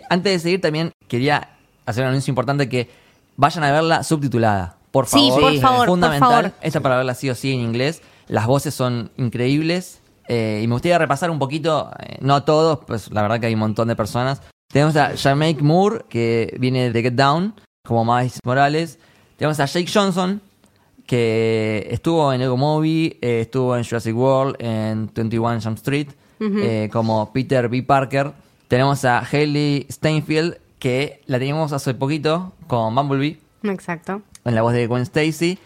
Antes 0.09 0.33
de 0.33 0.39
seguir, 0.39 0.61
también 0.61 0.91
quería 1.07 1.49
hacer 1.85 2.03
un 2.03 2.09
anuncio 2.09 2.31
importante 2.31 2.69
que 2.69 2.89
vayan 3.37 3.63
a 3.63 3.71
verla 3.71 4.03
subtitulada. 4.03 4.77
Por 4.91 5.07
Sí, 5.07 5.27
favor. 5.29 5.41
por 5.41 5.59
favor, 5.59 5.77
por 5.79 5.87
Fundamental. 5.87 6.29
favor. 6.29 6.51
Esta 6.61 6.79
para 6.79 6.97
verla 6.97 7.15
sí 7.15 7.29
o 7.29 7.35
sí 7.35 7.51
en 7.53 7.59
inglés. 7.59 8.01
Las 8.27 8.47
voces 8.47 8.73
son 8.73 9.11
increíbles. 9.17 10.01
eh, 10.27 10.61
y 10.63 10.67
me 10.67 10.73
gustaría 10.73 10.97
repasar 10.97 11.29
un 11.29 11.37
poquito, 11.37 11.91
eh, 11.99 12.17
no 12.19 12.33
a 12.33 12.43
todos, 12.45 12.79
pues 12.87 13.11
la 13.11 13.21
verdad 13.21 13.39
que 13.39 13.45
hay 13.45 13.53
un 13.53 13.59
montón 13.59 13.87
de 13.89 13.95
personas. 13.95 14.41
Tenemos 14.73 14.95
a 14.95 15.15
Jamaica 15.15 15.61
Moore, 15.63 16.03
que 16.09 16.55
viene 16.59 16.91
de 16.91 17.01
Get 17.03 17.13
Down, 17.13 17.53
como 17.85 18.03
Miles 18.03 18.39
Morales. 18.43 18.99
Tenemos 19.37 19.59
a 19.59 19.65
Jake 19.65 19.89
Johnson, 19.91 20.41
que 21.05 21.87
estuvo 21.91 22.31
en 22.33 22.39
Lego 22.39 22.57
Movie, 22.57 23.17
eh, 23.21 23.41
estuvo 23.41 23.75
en 23.77 23.83
Jurassic 23.83 24.15
World, 24.15 24.55
en 24.59 25.09
21 25.13 25.61
Jump 25.61 25.77
Street, 25.77 26.07
eh, 26.39 26.89
como 26.91 27.31
Peter 27.31 27.69
B. 27.69 27.83
Parker. 27.83 28.31
Tenemos 28.67 29.05
a 29.05 29.19
Haley 29.19 29.85
Steinfeld, 29.89 30.57
que 30.79 31.21
la 31.27 31.37
teníamos 31.39 31.71
hace 31.73 31.93
poquito 31.93 32.53
con 32.67 32.93
Bumblebee, 32.95 33.39
Exacto. 33.63 34.21
en 34.43 34.55
la 34.55 34.61
voz 34.61 34.73
de 34.73 34.87
Gwen 34.87 35.03
Stacy. 35.03 35.57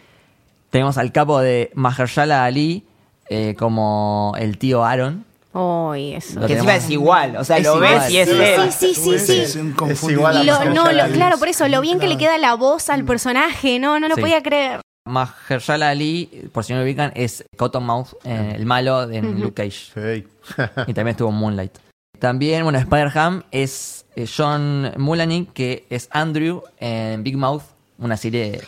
Tenemos 0.69 0.97
al 0.97 1.11
capo 1.11 1.39
de 1.39 1.71
Mahershala 1.73 2.43
Ali, 2.45 2.83
eh, 3.29 3.55
como 3.57 4.33
el 4.37 4.57
tío 4.57 4.83
Aaron. 4.83 5.25
Eso. 5.51 6.39
Lo 6.39 6.47
Que 6.47 6.53
encima 6.53 6.75
es 6.75 6.89
igual, 6.89 7.35
o 7.37 7.43
sea, 7.43 7.57
Es 7.57 7.63
lo 7.63 7.75
igual. 7.77 7.99
ves 7.99 8.11
y 8.11 8.17
es 8.19 8.29
Sí, 8.29 8.35
él. 8.39 8.71
sí, 8.71 8.93
sí, 8.93 9.19
sí, 9.19 9.45
sí. 9.47 9.59
Es 9.89 10.03
igual 10.03 10.37
a 10.37 10.43
lo- 10.43 10.73
no, 10.73 10.91
lo- 10.91 11.07
claro, 11.11 11.37
por 11.39 11.47
eso, 11.47 11.67
lo 11.67 11.81
bien 11.81 11.99
que 11.99 12.07
le 12.07 12.17
queda 12.17 12.37
la 12.37 12.53
voz 12.55 12.89
al 12.89 13.03
personaje, 13.03 13.79
no, 13.79 13.99
no 13.99 14.07
lo 14.07 14.15
Sí. 14.15 14.21
podía 14.21 14.43
creer. 14.43 14.81
Mahershala 15.07 15.89
Ali, 15.89 16.49
por 16.53 16.63
si 16.63 16.73
no 16.73 16.79
lo 16.79 16.85
ubican, 16.85 17.11
es 17.15 17.43
Cottonmouth, 17.57 18.09
eh, 18.25 18.53
el 18.55 18.65
malo 18.67 19.09
en 19.09 19.41
Luke 19.41 19.55
Cage. 19.63 19.91
Sí. 19.93 20.27
y 20.87 20.93
también 20.93 21.09
estuvo 21.09 21.29
en 21.29 21.35
Moonlight. 21.35 21.71
También, 22.19 22.63
bueno, 22.63 22.77
Spider-Ham 22.77 23.43
es 23.49 24.05
eh, 24.15 24.27
John 24.27 24.91
Mulaney, 24.97 25.45
que 25.53 25.85
es 25.89 26.09
Andrew 26.11 26.61
en 26.79 27.23
Big 27.23 27.37
Mouth, 27.37 27.63
una 27.97 28.17
serie 28.17 28.61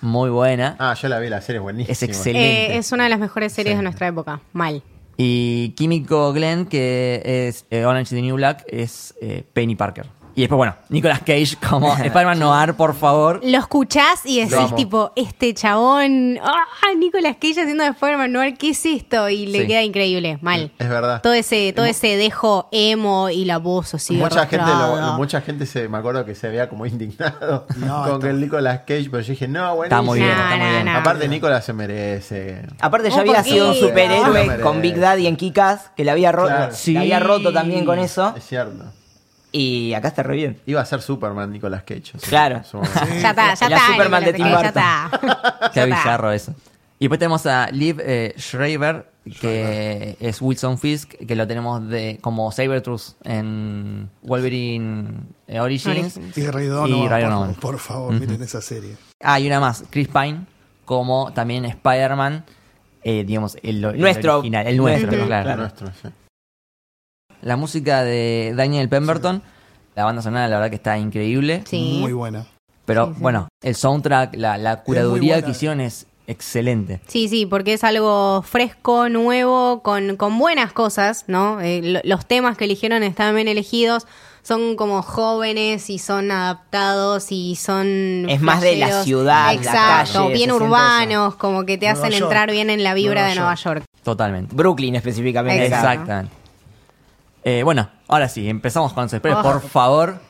muy 0.00 0.30
buena. 0.30 0.76
Ah, 0.78 0.94
yo 0.94 1.08
la 1.08 1.18
vi, 1.18 1.28
la 1.28 1.40
serie 1.40 1.56
es 1.58 1.62
buenísima. 1.62 1.92
Es 1.92 2.02
excelente. 2.04 2.74
Eh, 2.74 2.76
es 2.78 2.92
una 2.92 3.04
de 3.04 3.10
las 3.10 3.18
mejores 3.18 3.52
series 3.52 3.76
de 3.76 3.82
nuestra 3.82 4.06
época. 4.06 4.40
Mal. 4.52 4.82
Y 5.22 5.74
Químico 5.76 6.32
Glenn, 6.32 6.64
que 6.64 7.20
es 7.24 7.66
eh, 7.68 7.84
Orange 7.84 8.04
is 8.04 8.08
the 8.08 8.22
New 8.22 8.36
Black, 8.36 8.64
es 8.66 9.14
eh, 9.20 9.44
Penny 9.52 9.76
Parker. 9.76 10.06
Y 10.34 10.42
después, 10.42 10.56
bueno, 10.56 10.74
Nicolas 10.88 11.20
Cage 11.20 11.56
como 11.68 11.92
Spider-Man 11.96 12.38
Noir, 12.38 12.74
por 12.74 12.94
favor. 12.94 13.40
Lo 13.42 13.58
escuchás 13.58 14.20
y 14.24 14.40
decís, 14.40 14.74
tipo, 14.76 15.12
este 15.16 15.52
chabón, 15.54 16.38
¡ah! 16.42 16.64
Nicolas 16.96 17.36
Cage 17.40 17.60
haciendo 17.62 17.84
de 17.84 17.90
Spider-Man 17.90 18.32
Noir, 18.32 18.56
¿qué 18.58 18.70
es 18.70 18.84
esto? 18.86 19.28
Y 19.28 19.46
le 19.46 19.60
Sí. 19.62 19.66
queda 19.66 19.82
increíble, 19.82 20.38
mal. 20.40 20.70
Es 20.78 20.88
verdad. 20.88 21.20
Todo 21.22 21.32
ese, 21.34 21.72
todo 21.74 21.84
ese 21.86 22.16
dejo 22.16 22.68
emo 22.72 23.28
y 23.30 23.44
la 23.44 23.58
voz 23.58 23.94
así. 23.94 24.14
mucha 24.16 24.46
gente, 24.46 24.66
lo- 24.66 25.12
mucha 25.16 25.40
gente 25.40 25.66
se, 25.66 25.88
me 25.88 25.98
acuerdo 25.98 26.24
que 26.24 26.34
se 26.34 26.48
veía 26.48 26.68
como 26.68 26.86
indignado 26.86 27.66
No, 27.76 28.04
con 28.18 28.26
el 28.26 28.40
Nicolas 28.40 28.80
Cage, 28.80 29.08
pero 29.10 29.20
yo 29.22 29.30
dije, 29.30 29.48
no, 29.48 29.76
bueno. 29.76 29.84
Está 29.84 30.02
muy 30.02 30.18
bien, 30.18 30.30
No, 30.30 30.34
está 30.42 30.56
muy 30.56 30.64
no, 30.66 30.70
bien. 30.72 30.84
no. 30.86 30.96
Aparte, 30.98 31.28
Nicolas 31.28 31.64
se 31.64 31.72
merece. 31.72 32.62
Aparte 32.80 33.10
ya 33.10 33.20
había 33.20 33.42
sido 33.42 33.68
un 33.70 33.74
superhéroe 33.74 34.46
No, 34.58 34.62
con 34.62 34.80
Big 34.80 34.98
Daddy 34.98 35.26
en 35.26 35.36
Kikas, 35.36 35.90
que 35.96 36.04
le 36.04 36.10
había, 36.10 36.32
ro- 36.32 36.46
Claro. 36.46 36.72
había 36.98 37.20
roto 37.20 37.52
también 37.52 37.84
con 37.84 37.98
eso. 37.98 38.32
Es 38.36 38.46
cierto. 38.46 38.84
Y 39.52 39.92
acá 39.94 40.08
está 40.08 40.22
re 40.22 40.36
bien. 40.36 40.60
Iba 40.66 40.80
a 40.80 40.84
ser 40.84 41.02
Superman 41.02 41.50
Nicolas 41.50 41.82
Cage. 41.82 42.12
o 42.16 42.18
sea, 42.18 42.28
Claro. 42.28 42.62
su. 42.64 42.80
Ya 43.20 43.30
está, 43.30 43.54
ya 43.54 43.68
La 43.68 43.76
está. 43.76 43.86
Superman 43.92 44.24
de 44.24 44.32
Tim 44.32 44.44
Cage, 44.46 44.62
Ya 44.62 44.68
está. 44.68 45.10
Qué 45.72 45.80
Ya 45.80 45.84
está. 45.84 45.86
bizarro 45.86 46.32
eso. 46.32 46.54
Y 46.98 47.04
después 47.06 47.18
tenemos 47.18 47.46
a 47.46 47.70
Liv 47.70 47.98
eh, 48.04 48.34
Schreiber, 48.38 49.10
que 49.40 50.16
es 50.20 50.40
Wilson 50.42 50.76
Fisk, 50.78 51.14
que 51.14 51.34
lo 51.34 51.46
tenemos 51.46 51.88
de 51.88 52.18
como 52.20 52.52
Sabertooth 52.52 53.14
en 53.24 54.10
Wolverine 54.22 55.08
eh, 55.48 55.60
Origins. 55.60 56.16
Origins. 56.16 56.36
Y 56.38 56.46
Ray 56.46 56.66
Y 56.66 56.68
Donovan, 56.68 57.54
por, 57.54 57.78
favor, 57.78 58.12
miren 58.12 58.42
esa 58.42 58.60
serie. 58.60 58.96
Ah, 59.20 59.40
y 59.40 59.46
una 59.46 59.60
más, 59.60 59.84
Chris 59.90 60.08
Pine, 60.08 60.44
como 60.84 61.32
también 61.32 61.64
Spider-Man, 61.64 62.44
eh, 63.02 63.24
digamos, 63.26 63.56
el, 63.62 63.82
el 63.82 63.98
Nuestro. 63.98 64.38
original, 64.40 64.66
el 64.66 64.76
nuestro, 64.76 65.06
Nuestro, 65.06 65.26
claro. 65.26 65.50
El 65.52 65.56
nuestro, 65.56 65.86
sí. 66.02 66.08
La 67.42 67.56
música 67.56 68.02
de 68.04 68.52
Daniel 68.56 68.88
Pemberton, 68.88 69.42
la 69.96 70.04
banda 70.04 70.22
sonora 70.22 70.48
la 70.48 70.56
verdad 70.56 70.70
que 70.70 70.76
está 70.76 70.98
increíble, 70.98 71.62
Sí. 71.66 71.98
Muy 72.00 72.12
buena. 72.12 72.46
pero 72.84 73.06
Sí, 73.08 73.12
sí. 73.16 73.20
bueno, 73.22 73.48
el 73.62 73.74
soundtrack, 73.74 74.36
la, 74.36 74.58
la 74.58 74.82
curaduría 74.82 75.42
que 75.42 75.50
hicieron 75.52 75.80
es 75.80 76.06
excelente. 76.26 77.00
Sí, 77.08 77.28
sí, 77.28 77.44
porque 77.46 77.72
es 77.72 77.82
algo 77.84 78.42
fresco, 78.42 79.08
nuevo, 79.08 79.82
con, 79.82 80.16
con 80.16 80.38
buenas 80.38 80.72
cosas, 80.72 81.24
¿no? 81.26 81.60
Eh, 81.60 81.80
lo- 81.82 82.00
los 82.04 82.24
temas 82.26 82.56
que 82.56 82.64
eligieron 82.64 83.02
están 83.02 83.34
bien 83.34 83.48
elegidos, 83.48 84.06
son 84.42 84.76
como 84.76 85.02
jóvenes 85.02 85.90
y 85.90 85.98
son 85.98 86.30
adaptados 86.30 87.30
y 87.30 87.56
son... 87.56 88.26
Es 88.30 88.40
más 88.40 88.60
de 88.62 88.76
la 88.76 89.02
ciudad, 89.02 89.46
la 89.46 89.52
Exacto, 89.54 90.20
calle, 90.24 90.34
bien 90.34 90.50
urbanos, 90.52 91.34
como 91.36 91.64
que 91.66 91.76
te 91.78 91.86
Nueva 91.86 92.00
hacen 92.00 92.12
York. 92.12 92.22
entrar 92.30 92.50
bien 92.50 92.70
en 92.70 92.82
la 92.84 92.94
vibra 92.94 93.14
Nueva 93.22 93.28
de 93.28 93.34
Nueva 93.34 93.54
York. 93.56 93.84
Totalmente. 94.02 94.54
Brooklyn 94.54 94.94
específicamente. 94.94 95.66
Exacto. 95.66 95.90
Exactamente. 95.90 96.34
Eh, 97.44 97.62
bueno, 97.62 97.88
ahora 98.08 98.28
sí, 98.28 98.48
empezamos 98.48 98.92
con 98.92 99.04
los 99.04 99.12
spoilers, 99.12 99.42
por 99.42 99.60
favor. 99.62 100.29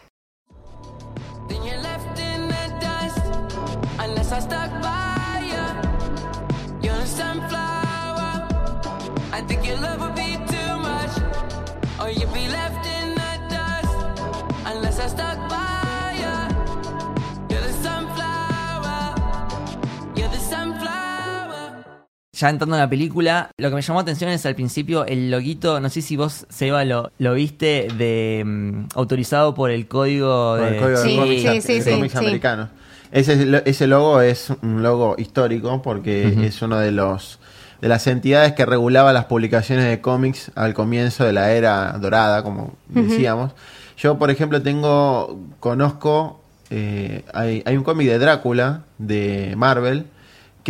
Ya 22.41 22.49
entrando 22.49 22.75
en 22.75 22.81
la 22.81 22.89
película, 22.89 23.51
lo 23.59 23.69
que 23.69 23.75
me 23.75 23.83
llamó 23.83 23.99
la 23.99 24.03
atención 24.03 24.31
es 24.31 24.47
al 24.47 24.55
principio 24.55 25.05
el 25.05 25.31
loguito, 25.31 25.79
no 25.79 25.91
sé 25.91 26.01
si 26.01 26.17
vos, 26.17 26.47
Seba, 26.49 26.87
lo, 26.87 27.13
lo 27.19 27.35
viste, 27.35 27.89
de 27.99 28.43
mm, 28.47 28.85
autorizado 28.95 29.53
por 29.55 29.71
el 29.71 29.87
código 29.87 30.57
de... 30.57 30.69
el 30.69 30.83
código 30.83 31.03
Sí, 31.03 31.11
de 31.11 31.17
cómics, 31.17 31.65
sí, 31.67 31.83
sí, 31.83 31.91
americanos. 32.15 32.71
Ese, 33.13 33.63
ese 33.67 33.87
logo 33.87 34.23
es 34.23 34.51
un 34.63 34.83
logo 34.83 35.17
histórico 35.19 35.83
porque 35.83 36.47
es 36.47 36.63
uno 36.63 36.79
de 36.79 36.93
los 36.93 37.41
de 37.83 37.89
las 37.89 38.07
entidades 38.07 38.53
que 38.53 38.65
regulaba 38.65 39.13
las 39.13 39.27
publicaciones 39.27 39.85
de 39.87 40.01
cómics 40.01 40.51
al 40.55 40.73
comienzo 40.73 41.25
de 41.25 41.35
la 41.35 41.53
era 41.53 41.93
dorada, 42.01 42.43
como 42.43 42.75
decíamos. 42.89 43.53
Yo, 43.99 44.19
por 44.19 44.31
ejemplo, 44.31 44.63
tengo, 44.63 45.39
conozco, 45.61 46.41
eh, 46.71 47.23
hay, 47.35 47.63
hay 47.67 47.77
un 47.77 47.85
cómic 47.85 48.09
de 48.09 48.19
Drácula 48.19 48.85
de 48.97 49.55
Marvel 49.59 50.07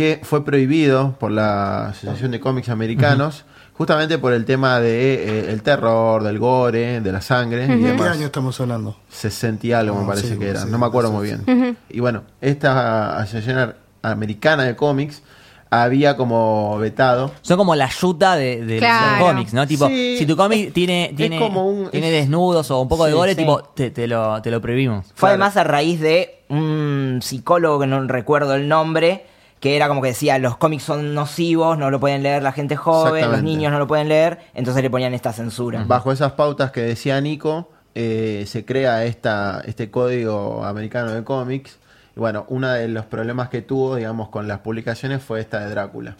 que 0.01 0.19
fue 0.23 0.43
prohibido 0.43 1.15
por 1.19 1.29
la 1.31 1.89
Asociación 1.89 2.31
de 2.31 2.39
Cómics 2.39 2.69
Americanos. 2.69 3.45
Justamente 3.77 4.17
por 4.17 4.33
el 4.33 4.45
tema 4.45 4.79
de 4.79 5.13
eh, 5.13 5.51
el 5.51 5.61
terror, 5.61 6.23
del 6.23 6.39
gore, 6.39 7.01
de 7.01 7.11
la 7.11 7.21
sangre 7.21 7.65
y 7.65 7.67
¿De 7.67 7.77
qué 7.77 7.83
demás. 7.91 8.17
año 8.17 8.25
estamos 8.25 8.59
hablando? 8.59 8.95
60 9.09 9.67
y 9.67 9.73
algo 9.73 9.95
me 9.97 10.03
Ah, 10.03 10.07
parece 10.07 10.29
sí, 10.33 10.39
que 10.39 10.49
era, 10.49 10.61
sí, 10.61 10.67
no 10.71 10.77
me 10.79 10.85
acuerdo 10.87 11.09
sí, 11.11 11.15
muy 11.15 11.27
sí. 11.29 11.35
bien. 11.45 11.77
Y 11.89 11.99
bueno, 11.99 12.23
esta 12.41 13.17
asociación 13.19 13.75
americana 14.01 14.63
de 14.63 14.75
cómics 14.75 15.21
había 15.69 16.17
como 16.17 16.77
vetado. 16.79 17.31
Son 17.43 17.57
como 17.57 17.75
la 17.75 17.89
yuta 17.89 18.35
de, 18.35 18.65
de 18.65 18.77
Claro. 18.79 19.19
los 19.19 19.27
cómics, 19.29 19.53
¿no? 19.53 19.65
Tipo, 19.67 19.87
Sí. 19.87 20.15
si 20.17 20.25
tu 20.25 20.35
cómic 20.35 20.73
tiene, 20.73 21.13
tiene, 21.15 21.39
como 21.39 21.67
un- 21.67 21.89
tiene 21.91 22.07
es- 22.09 22.21
desnudos 22.23 22.69
o 22.71 22.81
un 22.81 22.87
poco 22.87 23.05
de 23.05 23.13
gore, 23.13 23.31
sí. 23.33 23.37
tipo, 23.37 23.61
te, 23.63 23.89
te 23.91 24.07
lo, 24.07 24.41
te 24.41 24.49
lo 24.51 24.61
prohibimos. 24.61 25.05
Fue 25.15 25.29
Claro. 25.29 25.33
además 25.33 25.57
a 25.57 25.63
raíz 25.63 25.99
de 26.01 26.41
un 26.49 27.19
psicólogo 27.21 27.79
que 27.79 27.87
no 27.87 28.05
recuerdo 28.07 28.53
el 28.55 28.67
nombre, 28.67 29.25
que 29.61 29.75
era 29.75 29.87
como 29.87 30.01
que 30.01 30.09
decía, 30.09 30.39
los 30.39 30.57
cómics 30.57 30.83
son 30.83 31.13
nocivos, 31.13 31.77
no 31.77 31.91
lo 31.91 31.99
pueden 31.99 32.23
leer 32.23 32.41
la 32.41 32.51
gente 32.51 32.75
joven, 32.75 33.31
los 33.31 33.43
niños 33.43 33.71
no 33.71 33.77
lo 33.77 33.85
pueden 33.87 34.09
leer, 34.09 34.39
entonces 34.55 34.81
le 34.81 34.89
ponían 34.89 35.13
esta 35.13 35.31
censura. 35.31 35.83
Bajo 35.87 36.11
esas 36.11 36.31
pautas 36.33 36.71
que 36.71 36.81
decía 36.81 37.21
Nico, 37.21 37.69
eh, 37.93 38.45
se 38.47 38.65
crea 38.65 39.05
esta, 39.05 39.61
este 39.65 39.91
código 39.91 40.65
americano 40.65 41.11
de 41.11 41.23
cómics 41.23 41.77
Y 42.15 42.19
bueno, 42.19 42.45
uno 42.49 42.69
de 42.69 42.87
los 42.87 43.05
problemas 43.05 43.49
que 43.49 43.61
tuvo, 43.61 43.95
digamos, 43.97 44.29
con 44.29 44.47
las 44.47 44.59
publicaciones 44.59 45.21
fue 45.21 45.39
esta 45.39 45.59
de 45.59 45.69
Drácula. 45.69 46.17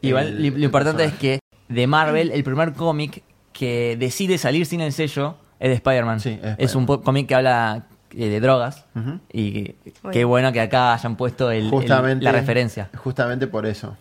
Igual 0.00 0.26
El- 0.28 0.60
lo, 0.60 0.64
importante 0.64 1.04
es 1.04 1.14
que 1.14 1.38
de 1.68 1.86
Marvel, 1.86 2.32
el 2.32 2.42
primer 2.42 2.72
cómic 2.72 3.22
que 3.52 3.96
decide 3.98 4.36
salir 4.36 4.66
sin 4.66 4.80
el 4.80 4.92
sello 4.92 5.36
es 5.60 5.68
de 5.68 5.74
Spider-Man. 5.76 6.18
Sí, 6.20 6.40
es 6.42 6.56
es 6.58 6.74
un 6.74 6.86
cómic 6.86 7.28
que 7.28 7.34
habla 7.36 7.84
de 8.14 8.40
drogas. 8.40 8.84
Y 9.32 9.74
qué 10.12 10.24
bueno 10.24 10.52
que 10.52 10.60
acá 10.60 10.94
hayan 10.94 11.16
puesto 11.16 11.50
el- 11.50 11.64
el- 11.64 11.70
Justamente, 11.70 12.24
la 12.24 12.32
referencia. 12.32 12.90
Justamente 12.96 13.46
por 13.46 13.66
eso. 13.66 13.96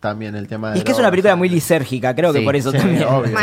También 0.00 0.34
el 0.34 0.48
tema 0.48 0.70
de 0.70 0.76
Y 0.76 0.78
es 0.78 0.84
que 0.84 0.92
es 0.92 0.98
una 0.98 1.10
película 1.10 1.36
muy 1.36 1.48
lisérgica, 1.50 2.14
creo 2.14 2.32
que 2.32 2.40
por 2.40 2.56
eso 2.56 2.70
Sí, 2.72 2.78
también. 2.78 3.04
obvio. 3.04 3.36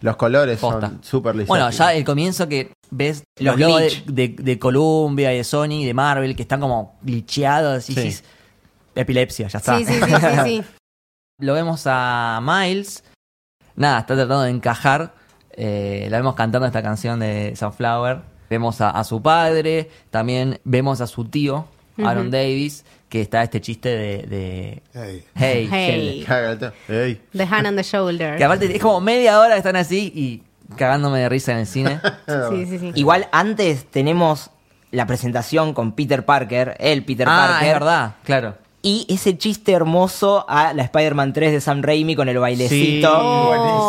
Los 0.00 0.16
colores 0.16 0.58
Posta. 0.60 0.88
son 0.88 1.02
súper 1.02 1.34
lisérgicos. 1.34 1.48
Bueno, 1.58 1.70
ya 1.70 1.92
el 1.94 2.04
comienzo 2.04 2.46
que 2.48 2.70
ves 2.90 3.24
Los 3.40 3.58
los 3.58 3.68
logos 3.68 3.80
de, 4.06 4.28
de, 4.28 4.36
de 4.42 4.58
Columbia 4.58 5.32
y 5.32 5.38
de 5.38 5.44
Sony 5.44 5.80
y 5.80 5.84
de 5.86 5.94
Marvel 5.94 6.36
que 6.36 6.42
están 6.42 6.60
como 6.60 6.96
glitcheados 7.02 7.90
y 7.90 7.94
Sí. 8.12 8.22
epilepsia, 8.94 9.48
ya 9.48 9.58
está. 9.58 9.76
Sí, 9.78 9.84
sí, 9.86 9.94
sí, 9.94 10.00
sí, 10.10 10.26
sí. 10.44 10.64
Lo 11.40 11.54
vemos 11.54 11.82
a 11.86 12.40
Miles. 12.42 13.02
Nada, 13.74 14.00
está 14.00 14.14
tratando 14.14 14.42
de 14.42 14.50
encajar. 14.50 15.14
Eh, 15.56 16.06
la 16.10 16.18
vemos 16.18 16.34
cantando 16.36 16.66
esta 16.66 16.82
canción 16.82 17.18
de 17.18 17.54
Sunflower. 17.56 18.20
Vemos 18.54 18.80
a, 18.80 18.90
a 18.90 19.02
su 19.02 19.20
padre. 19.20 19.90
También 20.10 20.60
vemos 20.62 21.00
a 21.00 21.08
su 21.08 21.24
tío, 21.24 21.66
Aaron 22.04 22.30
Davis, 22.30 22.84
que 23.08 23.20
está 23.20 23.42
este 23.42 23.60
chiste 23.60 23.88
de, 23.88 24.22
de 24.28 24.82
Ey. 24.94 25.24
hey, 25.34 25.68
Hey. 25.70 26.24
Caga 26.24 26.52
el 26.52 26.58
tema. 26.60 26.72
Ey. 26.88 27.20
The 27.36 27.42
hand 27.50 27.66
on 27.66 27.74
the 27.76 27.82
shoulder. 27.82 28.36
Que 28.38 28.44
aparte 28.44 28.72
es 28.76 28.80
como 28.80 29.00
media 29.00 29.40
hora 29.40 29.54
que 29.54 29.58
están 29.58 29.74
así 29.74 30.12
y 30.14 30.42
cagándome 30.76 31.18
de 31.18 31.28
risa 31.28 31.50
en 31.52 31.58
el 31.58 31.66
cine. 31.66 32.00
Sí, 32.50 32.66
sí, 32.66 32.78
sí. 32.78 32.92
Igual 32.94 33.26
antes 33.32 33.86
tenemos 33.90 34.50
la 34.92 35.06
presentación 35.08 35.74
con 35.74 35.90
Peter 35.92 36.24
Parker, 36.24 36.76
el 36.78 37.04
Peter 37.04 37.26
ah, 37.28 37.48
Parker. 37.50 37.66
es 37.68 37.74
verdad, 37.74 38.14
claro. 38.22 38.54
Y 38.86 39.06
ese 39.08 39.36
chiste 39.38 39.72
hermoso 39.72 40.44
a 40.48 40.74
la 40.74 40.82
Spider-Man 40.84 41.32
3 41.32 41.52
de 41.52 41.60
Sam 41.60 41.82
Raimi 41.82 42.14
con 42.14 42.28
el 42.28 42.38
bailecito. 42.38 43.08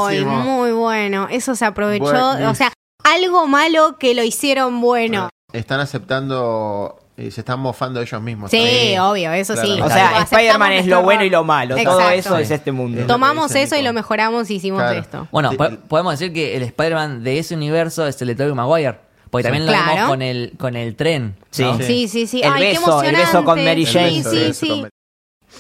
Ay, 0.08 0.24
buenísimo. 0.24 0.40
muy 0.58 0.72
bueno. 0.72 1.28
Eso 1.30 1.54
se 1.54 1.66
aprovechó. 1.66 2.06
Buenísimo. 2.06 2.50
O 2.50 2.56
sea, 2.56 2.72
algo 3.06 3.48
malo 3.48 3.98
que 3.98 4.14
lo 4.14 4.24
hicieron 4.24 4.82
bueno. 4.82 5.30
Están 5.54 5.80
aceptando 5.80 7.00
y 7.18 7.32
se 7.32 7.42
están 7.42 7.60
mofando 7.62 8.02
ellos 8.02 8.22
mismos. 8.22 8.52
Sí, 8.52 8.58
también. 8.58 9.00
obvio, 9.00 9.32
eso 9.32 9.56
sí. 9.56 9.80
O 9.82 9.88
sea, 9.90 10.22
Spider-Man 10.24 10.74
es 10.74 10.88
lo 10.88 11.02
bueno 11.02 11.24
y 11.24 11.30
lo 11.30 11.44
malo. 11.46 11.78
Exacto. 11.78 12.00
Todo 12.00 12.10
eso 12.10 12.38
es 12.38 12.52
este 12.52 12.72
mundo. 12.74 13.02
Es- 13.02 13.08
Tomamos 13.08 13.56
eso 13.56 13.76
y 13.78 13.82
lo 13.82 13.94
mejoramos 13.94 14.50
y 14.50 14.56
hicimos 14.56 14.82
Claro. 14.82 15.00
esto. 15.00 15.28
Bueno, 15.32 15.52
Sí, 15.52 15.58
po- 15.58 15.66
el- 15.66 15.78
podemos 15.78 16.20
decir 16.20 16.34
que 16.34 16.58
el 16.58 16.64
Spider-Man 16.64 17.24
de 17.24 17.40
ese 17.40 17.56
universo 17.56 18.06
es 18.06 18.22
el 18.22 18.28
de 18.30 18.36
Tobey 18.36 18.54
Maguire. 18.54 19.00
Porque 19.30 19.44
también 19.44 19.66
lo 19.66 19.72
Claro. 19.72 19.94
vemos 19.96 20.10
con 20.10 20.22
el, 20.22 20.54
con 20.58 20.76
el 20.76 20.96
tren. 20.96 21.36
Sí. 21.52 21.64
¿no? 21.64 21.78
Sí, 21.80 22.08
sí, 22.08 22.26
sí. 22.28 22.42
El 22.42 22.52
Ay, 22.54 22.62
qué 22.62 22.68
beso, 22.80 23.02
el 23.04 23.16
beso 23.16 23.44
con 23.46 23.64
Mary 23.64 23.86
Jane. 23.86 24.24
Sí, 24.24 24.38
beso, 24.38 24.54
sí, 24.66 24.86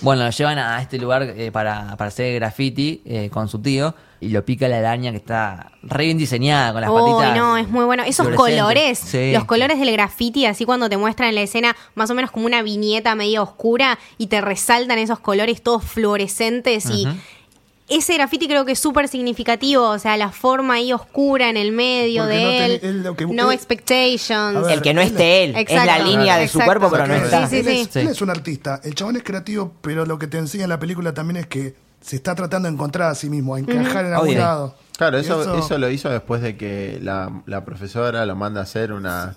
Bueno, 0.01 0.23
lo 0.25 0.29
llevan 0.29 0.57
a 0.59 0.81
este 0.81 0.97
lugar 0.97 1.23
eh, 1.23 1.51
para, 1.51 1.95
para 1.97 2.07
hacer 2.09 2.35
graffiti 2.35 3.01
eh, 3.05 3.29
con 3.31 3.47
su 3.47 3.59
tío 3.61 3.93
y 4.25 4.29
lo 4.29 4.43
pica 4.43 4.67
la 4.67 4.77
araña 4.79 5.11
que 5.11 5.17
está 5.17 5.71
re 5.83 6.05
bien 6.05 6.17
diseñada 6.17 6.71
con 6.73 6.81
las 6.81 6.89
Uy, 6.89 6.99
patitas. 7.13 7.37
no, 7.37 7.57
es 7.57 7.67
muy 7.69 7.85
bueno. 7.85 8.03
Esos 8.03 8.27
colores, 8.29 8.99
Sí. 8.99 9.31
los 9.33 9.45
colores 9.45 9.79
del 9.79 9.91
graffiti, 9.91 10.45
así 10.45 10.65
cuando 10.65 10.89
te 10.89 10.97
muestran 10.97 11.29
en 11.29 11.35
la 11.35 11.41
escena 11.41 11.75
más 11.95 12.09
o 12.09 12.15
menos 12.15 12.31
como 12.31 12.45
una 12.45 12.61
viñeta 12.63 13.15
medio 13.15 13.43
oscura 13.43 13.99
y 14.17 14.27
te 14.27 14.41
resaltan 14.41 14.97
esos 14.97 15.19
colores 15.19 15.61
todos 15.61 15.83
fluorescentes 15.83 16.89
y 16.89 17.07
ese 17.87 18.15
graffiti 18.15 18.47
creo 18.47 18.65
que 18.65 18.71
es 18.71 18.79
súper 18.79 19.07
significativo, 19.07 19.83
o 19.89 19.99
sea, 19.99 20.17
la 20.17 20.31
forma 20.31 20.73
ahí 20.73 20.91
oscura 20.91 21.49
en 21.51 21.55
el 21.57 21.71
medio 21.71 22.23
Porque 22.23 22.35
de 22.35 22.43
no 22.43 22.49
él, 22.49 22.79
ten- 22.79 22.89
él 22.89 23.03
lo 23.03 23.15
que- 23.15 23.25
no 23.27 23.51
él- 23.51 23.55
expectations. 23.55 24.65
Ver, 24.65 24.73
El 24.73 24.81
que 24.81 24.93
no 24.95 25.01
él- 25.01 25.07
esté 25.09 25.43
él. 25.43 25.51
Es 25.51 25.61
Exacto. 25.61 25.85
la 25.85 25.99
línea 25.99 26.37
de 26.37 26.47
su 26.47 26.57
Exacto. 26.57 26.65
cuerpo, 26.65 26.89
pero 26.89 27.05
no 27.07 27.13
está. 27.23 27.47
Sí, 27.47 27.57
él, 27.57 27.65
sí, 27.65 27.79
es, 27.81 27.89
sí. 27.91 27.99
él 27.99 28.07
es 28.07 28.21
un 28.23 28.31
artista. 28.31 28.81
El 28.83 28.95
chabón 28.95 29.17
es 29.17 29.23
creativo, 29.23 29.71
pero 29.81 30.03
lo 30.07 30.17
que 30.17 30.25
te 30.25 30.39
enseña 30.39 30.63
en 30.63 30.71
la 30.71 30.79
película 30.79 31.13
también 31.13 31.37
es 31.37 31.45
que 31.45 31.75
se 32.05 32.17
está 32.17 32.35
tratando 32.35 32.67
de 32.67 32.75
encontrar 32.75 33.09
a 33.09 33.15
sí 33.15 33.31
mismo, 33.31 33.55
a 33.55 33.59
encajar 33.59 34.05
en 34.05 34.13
algún 34.13 34.29
Obvio. 34.29 34.39
lado. 34.39 34.75
Claro, 34.95 35.17
eso, 35.17 35.57
eso, 35.57 35.77
lo 35.79 35.89
hizo 35.89 36.07
después 36.09 36.39
de 36.39 36.55
que 36.55 36.99
la, 37.01 37.41
la 37.47 37.65
profesora 37.65 38.27
lo 38.27 38.35
manda 38.35 38.59
a 38.59 38.63
hacer 38.63 38.93
una 38.93 39.33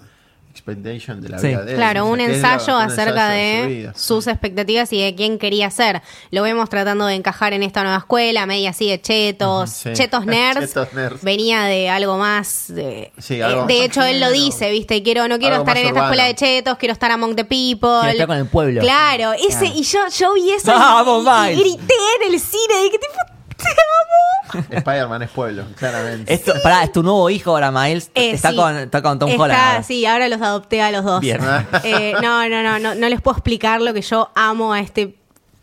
expectation 0.58 1.20
de 1.20 1.28
la 1.30 1.38
Sí. 1.38 1.48
vida 1.48 1.62
de 1.64 1.70
él. 1.72 1.76
Claro, 1.76 2.02
O 2.02 2.04
sea, 2.06 2.12
un 2.12 2.20
ensayo 2.20 2.66
la- 2.78 2.84
un 2.86 2.90
acerca 2.92 3.26
su 3.28 3.32
de 3.32 3.66
vida. 3.68 3.92
sus 3.94 4.26
expectativas 4.26 4.92
y 4.92 5.00
de 5.02 5.14
quién 5.14 5.38
quería 5.38 5.70
ser. 5.70 6.02
Lo 6.30 6.42
vemos 6.42 6.68
tratando 6.68 7.06
de 7.06 7.14
encajar 7.14 7.52
en 7.52 7.62
esta 7.62 7.82
nueva 7.82 7.98
escuela, 7.98 8.46
media 8.46 8.70
así 8.70 8.88
de 8.88 9.00
chetos, 9.00 9.70
sí. 9.70 9.90
chetos 9.94 10.26
nerds. 10.26 10.68
Chetos 10.68 10.92
nerds. 10.92 11.22
Venía 11.22 11.62
de 11.64 11.88
algo 11.88 12.18
más 12.18 12.66
de... 12.68 13.12
Sí, 13.18 13.34
eh, 13.36 13.42
algo- 13.44 13.66
de 13.66 13.84
hecho, 13.84 14.02
él 14.02 14.20
lo 14.20 14.30
dice, 14.30 14.70
¿viste? 14.70 15.02
Quiero, 15.02 15.28
no 15.28 15.38
quiero 15.38 15.56
Algo 15.56 15.64
estar 15.66 15.78
en 15.78 15.86
esta 15.88 16.00
escuela 16.02 16.24
de 16.24 16.34
chetos, 16.34 16.76
quiero 16.78 16.92
estar 16.92 17.10
among 17.10 17.34
the 17.36 17.44
people. 17.44 17.88
Quiero 18.00 18.10
estar 18.10 18.26
con 18.26 18.36
el 18.38 18.46
pueblo. 18.46 18.80
Claro, 18.80 19.32
ese, 19.32 19.66
y 19.66 19.82
yo, 19.82 20.00
yo 20.16 20.34
vi 20.34 20.50
eso 20.52 20.70
y- 20.74 20.78
Vamos, 20.78 21.24
y, 21.24 21.50
Miles. 21.50 21.58
grité 21.64 21.94
en 22.26 22.32
el 22.34 22.40
cine 22.40 22.86
y 22.86 22.90
que 22.90 22.98
tipo, 22.98 23.37
te 23.58 23.64
amo. 24.60 24.64
Spider-Man 24.70 25.22
es 25.22 25.30
pueblo, 25.30 25.64
claramente. 25.76 26.32
Esto, 26.32 26.54
pará, 26.62 26.82
es 26.84 26.92
tu 26.92 27.02
nuevo 27.02 27.28
hijo 27.28 27.50
ahora, 27.50 27.70
Miles. 27.70 28.10
Eh, 28.14 28.30
está, 28.30 28.50
sí. 28.50 28.56
con, 28.56 28.76
está 28.76 29.02
con 29.02 29.18
Tom 29.18 29.28
Está- 29.30 29.42
Holland. 29.42 29.60
ahora. 29.60 29.82
Sí, 29.82 30.06
ahora 30.06 30.28
los 30.28 30.40
adopté 30.40 30.80
a 30.80 30.90
los 30.90 31.04
dos. 31.04 31.20
Bien. 31.20 31.40
Eh, 31.84 32.14
no, 32.22 32.48
no, 32.48 32.62
no, 32.62 32.78
no, 32.78 32.94
no 32.94 33.08
les 33.08 33.20
puedo 33.20 33.36
explicar 33.36 33.82
lo 33.82 33.92
que 33.92 34.00
yo 34.02 34.30
amo 34.34 34.72
a 34.72 34.80
este 34.80 35.16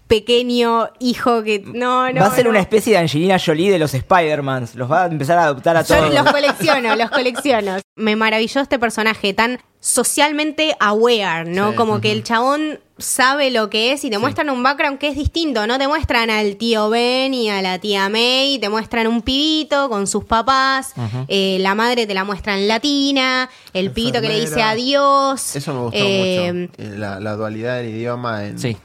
pequeño 0.08 0.90
hijo 1.00 1.44
que 1.44 1.60
no, 1.66 2.12
no. 2.12 2.22
va 2.22 2.28
a 2.28 2.32
ser 2.36 2.46
no. 2.46 2.52
una 2.52 2.60
especie 2.60 2.94
de 2.94 3.00
Angelina 3.00 3.38
Jolie 3.44 3.72
de 3.72 3.80
los 3.80 3.94
Spider-Mans. 3.94 4.76
Los 4.76 4.92
va 4.92 5.04
a 5.04 5.08
empezar 5.08 5.38
a 5.38 5.46
adoptar 5.46 5.76
a 5.78 5.82
Yo 5.84 5.96
todos. 5.96 6.14
los 6.14 6.32
colecciono, 6.32 6.96
los 6.96 7.10
colecciono. 7.10 7.78
Me 7.96 8.16
maravilló 8.16 8.62
este 8.62 8.78
personaje 8.80 9.34
tan 9.34 9.60
socialmente 9.80 10.76
aware, 10.80 11.46
¿no? 11.46 11.72
Sí, 11.72 11.76
Como 11.76 12.02
que 12.02 12.12
el 12.12 12.24
chabón 12.24 12.80
sabe 12.98 13.52
lo 13.52 13.70
que 13.70 13.92
es 13.92 14.04
y 14.04 14.10
te 14.10 14.18
muestran 14.18 14.50
un 14.50 14.64
background 14.64 14.98
que 15.00 15.08
es 15.10 15.16
distinto. 15.16 15.68
No 15.68 15.78
te 15.78 15.88
muestran 15.88 16.30
al 16.30 16.56
tío 16.56 16.90
Ben 16.90 17.34
y 17.34 17.50
a 17.50 17.62
la 17.62 17.78
tía 17.80 18.08
May, 18.10 18.58
te 18.60 18.70
muestran 18.70 19.06
un 19.08 19.22
pibito 19.22 19.90
con 19.90 20.08
sus 20.08 20.24
papás, 20.24 20.94
eh, 21.28 21.58
la 21.60 21.76
madre 21.76 22.08
te 22.08 22.14
la 22.14 22.24
muestran 22.24 22.68
latina, 22.68 23.50
el 23.74 23.92
pibito 23.92 24.22
que 24.22 24.28
le 24.30 24.40
dice 24.40 24.62
adiós. 24.64 25.56
Eso 25.56 25.74
me 25.74 25.80
gustó 25.82 25.98
eh, 26.00 26.52
mucho. 26.54 26.74
eh, 26.78 26.98
La, 26.98 27.20
la 27.20 27.36
dualidad 27.36 27.78
del 27.78 27.90
idioma 27.90 28.46
en, 28.46 28.58
Sí. 28.60 28.78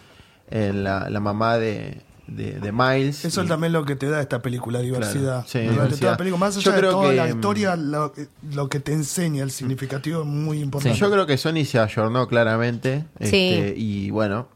En 0.50 0.84
la, 0.84 1.08
la 1.10 1.20
mamá 1.20 1.56
de, 1.58 2.00
de, 2.26 2.60
de 2.60 2.72
Miles. 2.72 3.24
Eso 3.24 3.40
Y- 3.40 3.44
es 3.44 3.48
también 3.48 3.72
lo 3.72 3.84
que 3.84 3.96
te 3.96 4.08
da 4.08 4.20
esta 4.20 4.40
película, 4.42 4.80
diversidad. 4.80 5.44
Claro, 5.44 5.48
sí, 5.48 5.58
diversidad. 5.60 5.98
toda 6.00 6.10
la 6.12 6.16
película, 6.16 6.40
más 6.40 6.54
Yo 6.56 6.60
allá 6.70 6.72
de 6.72 6.78
creo 6.78 6.90
toda 6.92 7.10
que, 7.10 7.16
la 7.16 7.24
mm, 7.24 7.28
historia, 7.30 7.76
lo, 7.76 8.12
lo 8.52 8.68
que 8.68 8.80
te 8.80 8.92
enseña, 8.92 9.42
el 9.42 9.50
significativo 9.50 10.20
es 10.22 10.26
muy 10.26 10.60
importante. 10.60 10.96
Yo 10.98 11.10
creo 11.10 11.26
que 11.26 11.36
Sony 11.38 11.64
se 11.64 11.78
ayornó 11.78 12.26
claramente. 12.28 13.04
Sí. 13.20 13.26
este, 13.26 13.74
y 13.76 14.10
bueno, 14.10 14.48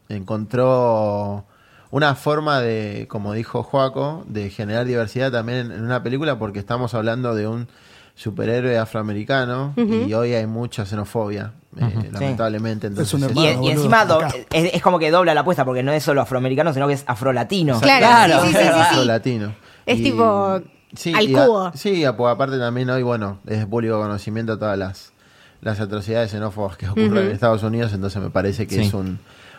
encontró 0.54 1.44
una 1.90 2.14
forma 2.14 2.61
de, 2.61 3.07
como 3.09 3.33
dijo 3.35 3.62
Joaco, 3.62 4.24
de 4.28 4.50
generar 4.50 4.85
diversidad 4.85 5.30
también 5.30 5.59
en, 5.66 5.72
en 5.72 5.83
una 5.85 6.02
película 6.02 6.38
porque 6.38 6.59
estamos 6.59 6.94
hablando 6.94 7.35
de 7.35 7.46
un 7.46 7.68
superhéroe 8.14 8.79
afroamericano 8.79 9.74
y 9.77 10.12
hoy 10.14 10.35
hay 10.35 10.46
mucha 10.46 10.87
xenofobia, 10.87 11.53
eh, 11.77 12.11
lamentablemente. 12.12 12.87
Entonces, 12.87 13.12
un 13.14 13.20
Y, 13.22 13.24
hermano. 13.24 13.40
y 13.50 13.57
boludo, 13.57 13.70
encima 13.72 14.05
do- 14.05 14.20
es, 14.53 14.74
es 14.74 14.83
como 14.83 14.98
que 14.98 15.11
dobla 15.11 15.35
la 15.35 15.40
apuesta 15.40 15.64
porque 15.64 15.83
no 15.83 15.92
es 15.92 16.03
solo 16.05 16.20
afroamericano, 16.22 16.72
sino 16.72 16.87
que 16.87 16.94
es 16.94 17.05
afrolatino. 17.07 17.81
Claro, 17.81 18.07
Claro. 18.07 18.42
sí, 18.44 18.48
sí, 18.53 18.55
sí, 18.59 18.64
sí, 18.90 19.00
sí. 19.00 19.05
latino. 19.07 19.55
Es 19.87 20.03
tipo 20.03 20.24
al 20.24 20.62
a- 21.37 21.46
cubo. 21.46 21.72
sí, 21.74 22.05
a- 22.05 22.16
pues 22.16 22.33
aparte 22.33 22.59
también 22.59 22.88
hoy, 22.90 23.03
bueno, 23.03 23.38
es 23.46 23.66
público 23.66 23.98
conocimiento 24.00 24.59
todas 24.59 24.79
las, 24.79 25.12
las 25.61 25.81
atrocidades 25.81 26.31
xenófobas 26.31 26.77
que 26.77 26.88
ocurren 26.88 27.16
en 27.27 27.31
Estados 27.33 27.62
Unidos, 27.64 27.92
entonces 27.92 28.22
me 28.22 28.31
parece 28.31 28.66
que 28.68 28.77
Sí. 28.77 28.81
es 28.83 28.94
un, 28.94 29.18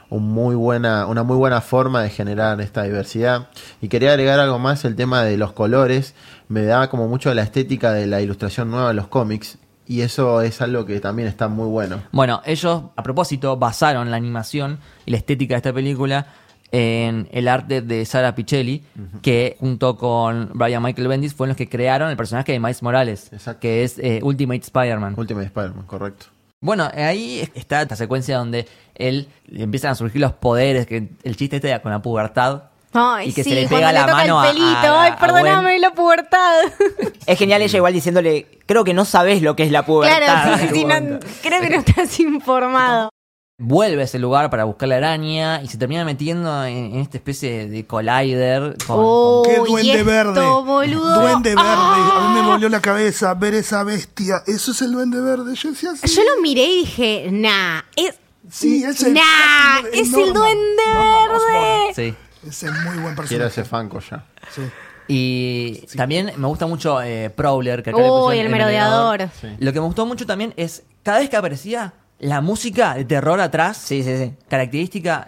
un 0.10 0.24
muy 0.24 0.56
buena, 0.56 1.08
una 1.08 1.24
muy 1.24 1.36
buena 1.36 1.62
forma 1.62 2.02
de 2.04 2.10
generar 2.12 2.62
esta 2.62 2.84
diversidad. 2.84 3.48
Y 3.82 3.88
quería 3.90 4.12
agregar 4.12 4.40
algo 4.40 4.60
más, 4.60 4.86
el 4.86 4.96
tema 4.96 5.24
de 5.24 5.36
los 5.36 5.52
colores, 5.52 6.14
me 6.48 6.64
da 6.64 6.90
como 6.90 7.08
mucho 7.08 7.34
la 7.34 7.44
estética 7.44 7.92
de 7.92 8.08
la 8.08 8.22
ilustración 8.22 8.72
nueva 8.72 8.90
de 8.90 8.94
los 8.94 9.08
cómics, 9.08 9.58
y 9.88 10.02
eso 10.02 10.42
es 10.42 10.62
algo 10.62 10.86
que 10.86 11.00
también 11.00 11.28
está 11.28 11.48
muy 11.48 11.68
bueno. 11.68 12.02
Bueno, 12.12 12.42
ellos, 12.46 12.84
a 12.96 13.04
propósito, 13.04 13.58
basaron 13.58 14.10
la 14.12 14.18
animación 14.18 14.80
y 15.06 15.12
la 15.12 15.18
estética 15.18 15.54
de 15.56 15.58
esta 15.58 15.74
película 15.74 16.28
en 16.72 17.30
el 17.32 17.48
arte 17.48 17.82
de 17.82 18.06
Sara 18.06 18.36
Pichelli, 18.36 18.84
que 19.22 19.56
junto 19.60 19.98
con 19.98 20.50
Brian 20.54 20.82
Michael 20.82 21.08
Bendis 21.08 21.34
fueron 21.34 21.50
los 21.50 21.58
que 21.58 21.70
crearon 21.70 22.10
el 22.10 22.18
personaje 22.18 22.52
de 22.52 22.60
Miles 22.60 22.82
Morales, 22.84 23.30
Exacto. 23.32 23.62
que 23.62 23.84
es 23.84 23.98
eh, 24.00 24.20
Ultimate 24.24 24.62
Spider-Man. 24.62 25.14
Ultimate 25.18 25.48
Spider-Man, 25.48 25.86
correcto. 25.86 26.26
Bueno, 26.60 26.90
ahí 26.96 27.48
está 27.54 27.84
esta 27.84 27.96
secuencia 27.96 28.38
donde 28.40 28.68
él 28.96 29.28
empiezan 29.52 29.92
a 29.92 29.96
surgir 29.96 30.20
los 30.20 30.34
poderes, 30.34 30.88
que 30.88 31.10
el 31.24 31.36
chiste 31.36 31.58
este 31.58 31.80
con 31.82 31.92
la 31.92 32.02
pubertad. 32.02 32.64
Ay, 32.96 33.30
y 33.30 33.34
que 33.34 33.44
sí, 33.44 33.50
se 33.50 33.56
le 33.56 33.68
pega 33.68 33.92
la 33.92 34.02
toca 34.06 34.14
mano 34.14 34.40
a- 34.42 34.48
el 34.50 34.56
pelito, 34.56 34.68
a- 34.72 35.04
ay, 35.04 35.12
a 35.12 35.18
perdóname, 35.18 35.70
Gwen. 35.72 35.82
la 35.82 35.94
pubertad. 35.94 36.62
Es 37.28 37.38
genial 37.40 37.62
ella 37.62 37.78
igual 37.78 37.94
diciéndole, 37.94 38.48
creo 38.66 38.84
que 38.84 38.94
no 38.94 39.04
sabes 39.06 39.42
lo 39.42 39.56
que 39.56 39.64
es 39.64 39.72
la 39.72 39.86
pubertad. 39.86 40.18
claro, 40.18 40.58
sí, 40.60 40.68
sí, 40.74 40.86
no- 40.86 41.20
creo 41.42 41.62
que 41.62 41.70
no 41.70 41.76
estás 41.80 42.20
informado. 42.20 43.10
Vuelve 43.58 44.02
a 44.02 44.04
ese 44.06 44.20
lugar 44.20 44.50
para 44.50 44.66
buscar 44.66 44.90
la 44.90 44.98
araña 44.98 45.62
y 45.64 45.68
se 45.70 45.78
termina 45.78 46.04
metiendo 46.04 46.66
en, 46.66 46.94
en 46.94 47.00
esta 47.00 47.16
especie 47.18 47.70
de 47.70 47.86
collider 47.88 48.76
con, 48.86 48.98
Oh, 49.00 49.44
¡Qué 49.46 49.56
duende 49.60 49.94
esto, 49.94 50.06
verde! 50.06 50.42
boludo. 50.66 51.22
Duende 51.22 51.56
verde. 51.56 51.62
A 51.70 52.28
mí 52.28 52.34
me 52.36 52.42
Ah. 52.42 52.48
volvió 52.48 52.68
la 52.68 52.82
cabeza 52.82 53.34
ver 53.34 53.54
esa 53.54 53.84
bestia. 53.86 54.44
Eso 54.46 54.72
es 54.74 54.82
el 54.82 54.92
duende 54.92 55.22
verde. 55.22 55.56
Yo 55.56 55.70
decía 55.70 55.92
así. 55.92 56.06
Yo 56.14 56.22
lo 56.36 56.42
miré 56.42 56.64
y 56.66 56.80
dije, 56.82 57.28
nah, 57.32 57.80
es 57.96 58.20
Sí, 58.52 58.84
ese 58.84 59.10
Nah, 59.12 59.80
es 59.92 60.14
el 60.14 60.32
Duende 60.32 60.84
Verde. 60.94 61.94
Sí. 61.96 62.14
Ese 62.48 62.68
es 62.68 62.72
muy 62.74 62.98
buen 62.98 63.16
Quiero 63.16 63.16
personaje. 63.16 63.48
ese 63.48 63.66
Funko 63.66 64.00
ya. 64.00 64.26
Sí. 64.52 64.62
Y 65.08 65.86
también 65.96 66.32
me 66.38 66.48
gusta 66.48 66.66
mucho 66.66 67.02
eh, 67.02 67.30
Prowler, 67.30 67.84
que 67.84 67.92
acá 67.92 68.00
le 68.00 68.42
el 68.42 68.50
merodeador. 68.50 69.30
Sí. 69.40 69.48
Lo 69.60 69.72
que 69.72 69.80
me 69.80 69.86
gustó 69.86 70.06
mucho 70.06 70.26
también 70.26 70.54
es, 70.58 70.84
cada 71.04 71.20
vez 71.20 71.30
que 71.30 71.38
aparecía, 71.38 71.94
la 72.20 72.42
música 72.42 72.96
de 72.96 73.06
terror 73.06 73.40
atrás, 73.40 73.78
Sí, 73.78 74.04
sí, 74.04 74.18
sí. 74.18 74.34
característica. 74.48 75.28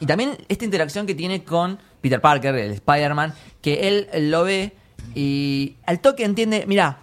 Y 0.00 0.06
también 0.06 0.36
esta 0.48 0.64
interacción 0.64 1.06
que 1.06 1.14
tiene 1.14 1.44
con 1.44 1.78
Peter 2.00 2.20
Parker, 2.20 2.54
el 2.54 2.72
Spider-Man, 2.72 3.32
que 3.62 3.88
él 3.88 4.30
lo 4.30 4.44
ve 4.44 4.76
y 5.14 5.76
al 5.86 6.00
toque 6.00 6.24
entiende, 6.24 6.64
mira, 6.66 6.98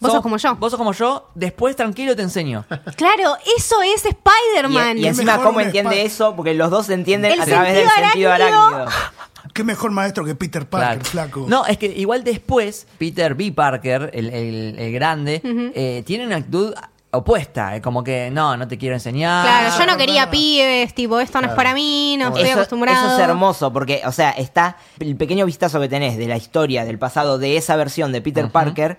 Vos 0.00 0.12
sos 0.12 0.22
como 0.22 0.36
yo. 0.38 0.56
Vos 0.56 0.70
sos 0.70 0.78
como 0.78 0.92
yo, 0.92 1.28
después 1.34 1.76
tranquilo 1.76 2.16
te 2.16 2.22
enseño. 2.22 2.64
Claro, 2.96 3.36
eso 3.56 3.76
es 3.82 4.04
Spider-Man. 4.04 4.98
y 4.98 5.06
encima, 5.06 5.38
¿cómo 5.42 5.60
entiende 5.60 6.02
eso? 6.04 6.34
Porque 6.34 6.54
los 6.54 6.70
dos 6.70 6.86
se 6.86 6.94
entienden 6.94 7.32
El 7.32 7.40
a 7.42 7.44
través 7.46 7.74
del 7.74 7.88
sentido 7.88 8.04
sentido 8.10 8.32
arácnido. 8.32 8.66
arácnido. 8.66 8.90
Qué 9.54 9.64
mejor 9.64 9.90
maestro 9.90 10.24
que 10.24 10.34
Peter 10.34 10.66
Parker, 10.68 10.98
Claro. 10.98 11.04
flaco. 11.30 11.44
No, 11.48 11.66
es 11.66 11.76
que 11.78 11.86
igual 11.86 12.22
después, 12.24 12.86
Peter 12.98 13.34
B. 13.34 13.52
Parker, 13.52 14.10
el, 14.14 14.30
el- 14.30 14.78
el 14.78 14.92
grande, 14.92 15.40
eh, 15.74 16.02
tiene 16.06 16.26
una 16.26 16.36
actitud 16.36 16.72
opuesta. 17.10 17.74
eh, 17.74 17.80
como 17.82 18.04
que, 18.04 18.30
no, 18.30 18.56
no 18.56 18.68
te 18.68 18.78
quiero 18.78 18.94
enseñar. 18.94 19.44
Claro, 19.44 19.76
yo 19.78 19.86
no 19.90 19.96
quería 19.98 20.30
pibes, 20.30 20.94
tipo, 20.94 21.18
esto 21.18 21.40
no 21.40 21.48
es 21.48 21.54
para 21.54 21.74
mí, 21.74 22.16
no 22.18 22.28
estoy 22.28 22.42
Eso, 22.44 22.52
acostumbrado. 22.52 23.06
eso 23.06 23.16
es 23.16 23.20
hermoso, 23.28 23.72
porque, 23.72 24.02
o 24.06 24.12
sea, 24.12 24.30
está 24.30 24.76
el 25.00 25.16
pequeño 25.16 25.44
vistazo 25.46 25.80
que 25.80 25.88
tenés 25.88 26.16
de 26.16 26.26
la 26.28 26.36
historia, 26.36 26.84
del 26.84 26.98
pasado, 26.98 27.38
de 27.38 27.56
esa 27.56 27.74
versión 27.76 28.12
de 28.12 28.20
Peter 28.22 28.48
Parker. 28.50 28.98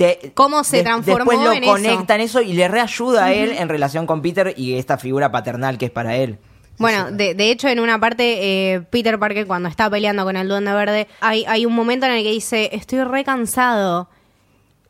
Te, 0.00 0.32
Cómo 0.32 0.64
se 0.64 0.82
transformó 0.82 1.30
Después 1.30 1.38
lo 1.40 1.52
en 1.52 1.62
eso. 1.62 1.72
conecta 1.72 2.14
en 2.14 2.22
eso 2.22 2.40
y 2.40 2.54
le 2.54 2.68
reayuda 2.68 3.26
a 3.26 3.34
él 3.34 3.52
en 3.52 3.68
relación 3.68 4.06
con 4.06 4.22
Peter 4.22 4.54
y 4.56 4.78
esta 4.78 4.96
figura 4.96 5.30
paternal 5.30 5.76
que 5.76 5.84
es 5.84 5.90
para 5.90 6.16
él. 6.16 6.38
Bueno, 6.78 7.10
de, 7.10 7.34
de 7.34 7.50
hecho, 7.50 7.68
en 7.68 7.80
una 7.80 8.00
parte, 8.00 8.72
eh, 8.72 8.80
Peter 8.88 9.18
Parker, 9.18 9.46
cuando 9.46 9.68
está 9.68 9.90
peleando 9.90 10.24
con 10.24 10.38
el 10.38 10.48
Duende 10.48 10.72
Verde, 10.72 11.06
hay, 11.20 11.44
hay 11.46 11.66
un 11.66 11.74
momento 11.74 12.06
en 12.06 12.12
el 12.12 12.22
que 12.22 12.30
dice: 12.30 12.70
Estoy 12.72 13.04
re 13.04 13.24
cansado. 13.24 14.08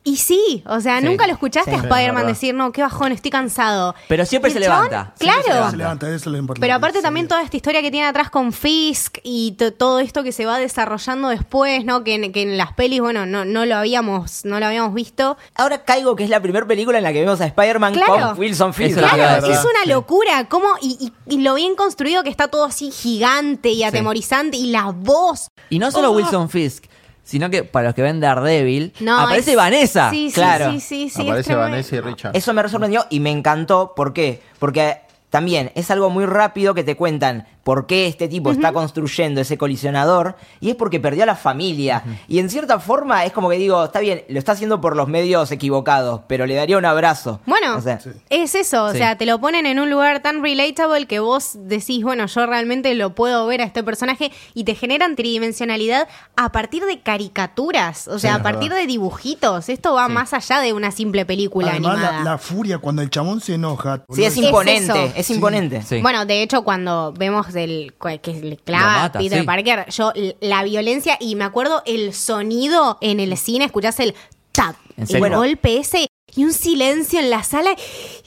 Y 0.03 0.17
sí, 0.17 0.63
o 0.65 0.81
sea, 0.81 0.99
Sí, 0.99 1.05
nunca 1.05 1.27
lo 1.27 1.33
escuchaste 1.33 1.69
sí, 1.69 1.75
a 1.77 1.79
Spider-Man 1.81 2.15
verdad. 2.23 2.29
decir, 2.29 2.55
no, 2.55 2.71
qué 2.71 2.81
bajón, 2.81 3.11
estoy 3.11 3.29
cansado. 3.29 3.93
Pero 4.07 4.25
siempre 4.25 4.49
se 4.49 4.59
chabón, 4.59 4.85
levanta, 4.89 5.13
siempre 5.15 5.43
Claro. 5.43 5.65
se 5.65 5.71
Se 5.71 5.77
levanta, 5.77 6.07
eso 6.07 6.15
es 6.15 6.25
lo 6.25 6.37
importante. 6.39 6.65
Pero 6.65 6.73
aparte 6.75 6.97
Sí. 6.97 7.03
también 7.03 7.27
toda 7.27 7.43
esta 7.43 7.55
historia 7.55 7.83
que 7.83 7.91
tiene 7.91 8.07
atrás 8.07 8.31
con 8.31 8.51
Fisk 8.51 9.19
y 9.21 9.51
to- 9.59 9.73
todo 9.73 9.99
esto 9.99 10.23
que 10.23 10.31
se 10.31 10.47
va 10.47 10.57
desarrollando 10.57 11.29
después, 11.29 11.85
¿no? 11.85 12.03
Que 12.03 12.15
en, 12.15 12.31
que 12.31 12.41
en 12.41 12.57
las 12.57 12.73
pelis, 12.73 12.99
bueno, 12.99 13.27
no, 13.27 13.45
no 13.45 13.65
lo 13.67 13.75
habíamos, 13.75 14.43
no 14.43 14.59
lo 14.59 14.65
habíamos 14.65 14.95
visto. 14.95 15.37
Ahora 15.53 15.83
caigo 15.83 16.15
que 16.15 16.23
es 16.23 16.31
la 16.31 16.41
primera 16.41 16.65
película 16.65 16.97
en 16.97 17.03
la 17.03 17.13
que 17.13 17.19
vemos 17.21 17.39
a 17.39 17.45
Spider-Man 17.45 17.93
Claro. 17.93 18.29
con 18.31 18.39
Wilson 18.39 18.73
Fisk. 18.73 18.89
Eso 18.91 18.99
es 19.01 19.05
lo 19.05 19.09
que 19.11 19.15
iba 19.17 19.25
a 19.25 19.27
Claro, 19.37 19.47
decir. 19.47 19.59
es 19.59 19.65
una 19.85 19.93
locura. 19.93 20.49
¿Cómo? 20.49 20.67
Y, 20.81 20.97
y- 21.27 21.35
y 21.35 21.41
lo 21.43 21.53
bien 21.53 21.75
construido 21.75 22.23
que 22.23 22.31
está 22.31 22.47
todo 22.47 22.65
así 22.65 22.89
gigante 22.89 23.69
y 23.69 23.83
atemorizante. 23.83 24.57
Y 24.57 24.71
la 24.71 24.85
voz. 24.85 25.49
Y 25.69 25.77
no 25.77 25.91
solo 25.91 26.09
Oh. 26.09 26.15
Wilson 26.15 26.49
Fisk, 26.49 26.85
sino 27.23 27.49
que 27.49 27.63
para 27.63 27.87
los 27.87 27.95
que 27.95 28.01
ven 28.01 28.19
Daredevil, 28.19 28.93
No, 28.99 29.19
aparece 29.19 29.51
es- 29.51 29.57
Vanessa. 29.57 30.09
Sí, 30.09 30.29
sí, 30.29 30.35
Claro. 30.35 30.71
sí, 30.71 30.79
sí, 30.79 31.09
sí, 31.09 31.21
es 31.21 31.27
Aparece. 31.27 31.55
Vanessa 31.55 31.95
y 31.95 31.99
Richard. 32.01 32.35
Eso 32.35 32.53
me 32.53 32.67
sorprendió 32.69 33.05
y 33.09 33.19
me 33.19 33.31
encantó. 33.31 33.93
¿Por 33.95 34.13
qué? 34.13 34.41
Porque 34.59 34.97
también 35.29 35.71
es 35.75 35.89
algo 35.91 36.09
muy 36.09 36.25
rápido 36.25 36.73
que 36.73 36.83
te 36.83 36.95
cuentan 36.95 37.47
por 37.63 37.85
qué 37.85 38.07
este 38.07 38.27
tipo 38.27 38.51
está 38.51 38.73
construyendo 38.73 39.39
ese 39.41 39.57
colisionador 39.57 40.35
y 40.59 40.69
es 40.71 40.75
porque 40.75 40.99
perdió 40.99 41.23
a 41.23 41.25
la 41.27 41.35
familia. 41.35 42.03
Y 42.27 42.39
en 42.39 42.49
cierta 42.49 42.79
forma 42.79 43.23
es 43.25 43.31
como 43.33 43.49
que 43.49 43.57
digo, 43.57 43.83
está 43.85 43.99
bien, 43.99 44.23
lo 44.29 44.39
está 44.39 44.53
haciendo 44.53 44.81
por 44.81 44.95
los 44.95 45.07
medios 45.07 45.51
equivocados, 45.51 46.21
pero 46.27 46.45
le 46.47 46.55
daría 46.55 46.77
un 46.77 46.85
abrazo. 46.85 47.39
Bueno, 47.45 47.77
O 47.77 47.81
sea, 47.81 47.99
es 48.29 48.55
eso, 48.55 48.85
o 48.85 48.91
Sí. 48.91 48.97
sea, 48.97 49.17
te 49.17 49.25
lo 49.27 49.39
ponen 49.39 49.65
en 49.67 49.79
un 49.79 49.89
lugar 49.91 50.21
tan 50.21 50.41
relatable 50.41 51.05
que 51.05 51.19
vos 51.19 51.51
decís, 51.55 52.03
bueno, 52.03 52.25
yo 52.25 52.45
realmente 52.47 52.93
lo 52.95 53.13
puedo 53.13 53.45
ver 53.45 53.61
a 53.61 53.65
este 53.65 53.83
personaje 53.83 54.31
y 54.55 54.63
te 54.63 54.73
generan 54.75 55.15
tridimensionalidad 55.15 56.07
a 56.35 56.51
partir 56.51 56.83
de 56.85 56.99
caricaturas, 57.01 58.07
o 58.07 58.19
sea, 58.19 58.33
Sí, 58.35 58.39
a 58.39 58.43
partir 58.43 58.69
verdad. 58.69 58.81
de 58.83 58.87
dibujitos. 58.87 59.69
Esto 59.69 59.93
va 59.93 60.07
Sí. 60.07 60.13
más 60.13 60.33
allá 60.33 60.59
de 60.61 60.73
una 60.73 60.91
simple 60.91 61.25
película 61.25 61.71
Además, 61.71 61.99
la, 61.99 62.07
animada. 62.09 62.23
la 62.31 62.37
furia 62.37 62.77
cuando 62.79 63.01
el 63.01 63.09
chabón 63.09 63.39
se 63.41 63.53
enoja. 63.55 64.03
sí, 64.09 64.23
es 64.23 64.35
imponente, 64.37 65.13
es 65.15 65.27
Sí. 65.27 65.35
imponente. 65.35 65.81
Sí. 65.83 66.01
Bueno, 66.01 66.25
de 66.25 66.41
hecho, 66.41 66.63
cuando 66.63 67.13
vemos 67.17 67.50
el 67.55 67.93
que 68.21 68.33
le 68.33 68.57
clava 68.57 69.03
mata, 69.03 69.19
Peter 69.19 69.39
sí. 69.39 69.45
Parker, 69.45 69.85
yo 69.89 70.13
la 70.39 70.63
violencia 70.63 71.17
y 71.19 71.35
me 71.35 71.43
acuerdo 71.43 71.83
el 71.85 72.13
sonido 72.13 72.97
en 73.01 73.19
el 73.19 73.37
cine, 73.37 73.65
escuchás 73.65 73.99
el 73.99 74.15
tap, 74.51 74.75
el 74.97 75.07
serio. 75.07 75.37
golpe 75.37 75.77
ese 75.77 76.07
y 76.35 76.43
un 76.43 76.53
silencio 76.53 77.19
en 77.19 77.29
la 77.29 77.43
sala. 77.43 77.71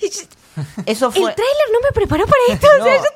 Y 0.01 0.09
yo- 0.11 0.23
Eso 0.87 1.07
el 1.07 1.13
fue... 1.13 1.33
tráiler 1.35 1.67
no 1.73 1.81
me 1.81 1.91
preparó 1.93 2.25
para 2.27 2.41
esto, 2.55 2.67
o 2.81 2.85
sea, 2.85 2.95
No. 2.97 3.03
yo 3.03 3.09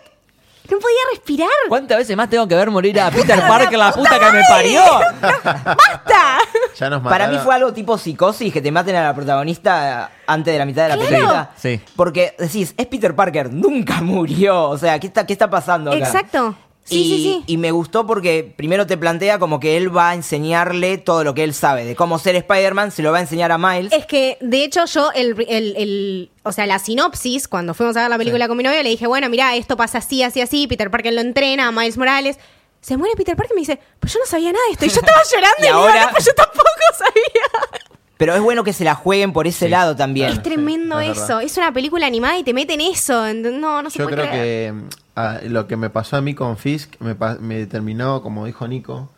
no 0.71 0.79
podía 0.81 0.99
respirar. 1.13 1.49
¿Cuántas 1.69 1.99
veces 1.99 2.17
más 2.17 2.29
tengo 2.29 2.47
que 2.49 2.55
ver 2.55 2.71
morir 2.71 2.99
a 3.01 3.11
Peter 3.11 3.39
Parker, 3.47 3.79
la 3.79 3.93
puta 3.93 4.19
que 4.19 4.33
me 4.33 4.43
parió? 4.49 4.83
¡Basta! 5.23 6.39
Ya 6.79 6.89
nos 6.91 7.03
Para 7.03 7.29
mí 7.29 7.37
fue 7.39 7.55
algo 7.55 7.73
tipo 7.73 7.99
psicosis 7.99 8.53
que 8.53 8.61
te 8.63 8.71
maten 8.71 8.95
a 8.97 9.03
la 9.03 9.15
protagonista 9.15 10.11
antes 10.27 10.53
de 10.53 10.59
la 10.59 10.65
mitad 10.67 10.83
de 10.85 10.89
la 10.91 10.95
Claro. 10.97 11.11
película. 11.11 11.51
Sí. 11.57 11.81
Porque 11.97 12.35
decís, 12.39 12.75
es 12.77 12.87
Peter 12.87 13.15
Parker, 13.17 13.53
nunca 13.53 14.01
murió. 14.03 14.69
O 14.71 14.79
sea, 14.79 14.99
¿qué 14.99 15.09
está, 15.09 15.27
qué 15.27 15.33
está 15.33 15.51
pasando 15.51 15.91
acá? 15.91 15.99
Exacto. 15.99 16.57
Sí, 16.85 17.01
y, 17.03 17.05
sí, 17.05 17.23
sí. 17.23 17.45
y 17.47 17.57
me 17.59 17.71
gustó 17.71 18.07
porque 18.07 18.51
primero 18.57 18.87
te 18.87 18.97
plantea 18.97 19.39
como 19.39 19.61
que 19.61 19.77
él 19.77 19.95
va 19.95 20.09
a 20.11 20.15
enseñarle 20.15 20.97
todo 20.97 21.23
lo 21.23 21.35
que 21.35 21.45
él 21.45 21.53
sabe 21.53 21.85
de 21.85 21.95
cómo 21.95 22.19
ser 22.19 22.35
Spider-Man, 22.37 22.93
se 22.93 23.03
lo 23.03 23.13
va 23.13 23.19
a 23.19 23.21
enseñar 23.21 23.53
a 23.53 23.59
Miles. 23.59 23.93
Es 23.93 24.07
que, 24.07 24.39
de 24.41 24.65
hecho, 24.65 24.87
yo, 24.87 25.11
el, 25.15 25.35
el- 25.51 25.75
el- 25.77 26.31
o 26.45 26.53
sea, 26.53 26.65
la 26.65 26.79
sinopsis, 26.79 27.47
cuando 27.47 27.75
fuimos 27.75 27.95
a 27.99 28.01
ver 28.01 28.09
la 28.09 28.17
película 28.17 28.49
con 28.49 28.57
mi 28.57 28.63
novio, 28.63 28.83
le 28.83 28.89
dije, 28.89 29.07
bueno, 29.07 29.29
mira, 29.29 29.55
esto 29.55 29.77
pasa 29.77 29.99
así, 29.99 30.23
así, 30.23 30.41
así, 30.41 30.67
Peter 30.67 30.91
Parker 30.91 31.13
lo 31.13 31.21
entrena, 31.21 31.69
a 31.69 31.73
Miles 31.73 31.99
Morales. 31.99 32.39
Se 32.81 32.97
muere 32.97 33.15
Peter 33.17 33.37
Parker 33.37 33.53
y 33.53 33.55
me 33.57 33.61
dice, 33.63 33.79
pues 34.01 34.13
yo 34.13 34.21
no 34.21 34.27
sabía 34.27 34.53
nada 34.53 34.65
de 34.67 34.73
esto. 34.73 34.87
Y 34.87 34.89
yo 34.89 35.01
estaba 35.01 35.21
llorando 35.31 35.57
Y 35.59 35.63
y, 35.63 35.67
digo, 35.67 35.79
ahora- 35.79 36.05
"No, 36.07 36.11
pues 36.13 36.25
yo 36.25 36.33
tampoco 36.35 36.65
sabía. 36.99 37.79
Pero 38.17 38.35
es 38.35 38.41
bueno 38.41 38.65
que 38.65 38.73
se 38.73 38.83
la 38.85 38.95
jueguen 38.97 39.33
por 39.33 39.47
ese 39.47 39.69
lado 39.69 39.95
también. 39.95 40.31
Es 40.31 40.43
tremendo 40.43 40.99
es 40.99 41.11
eso. 41.17 41.21
verdad. 41.37 41.43
Es 41.43 41.57
una 41.57 41.73
película 41.73 42.07
animada 42.07 42.37
y 42.39 42.43
te 42.43 42.53
meten 42.53 42.81
eso. 42.81 43.33
No, 43.35 43.81
no 43.83 43.91
se 43.91 43.99
Yo 44.01 44.05
puede 44.07 44.17
creo 44.17 44.31
creer. 44.31 44.73
que 44.73 44.73
mm, 44.73 44.89
ah, 45.17 45.39
lo 45.45 45.67
que 45.69 45.77
me 45.77 45.89
pasó 45.91 46.17
a 46.17 46.21
mí 46.21 46.35
con 46.35 46.57
Fisk 46.57 46.95
me, 47.01 47.15
pa- 47.15 47.37
me 47.41 47.67
terminó, 47.67 48.21
como 48.23 48.45
dijo 48.47 48.67
Nico, 48.67 49.11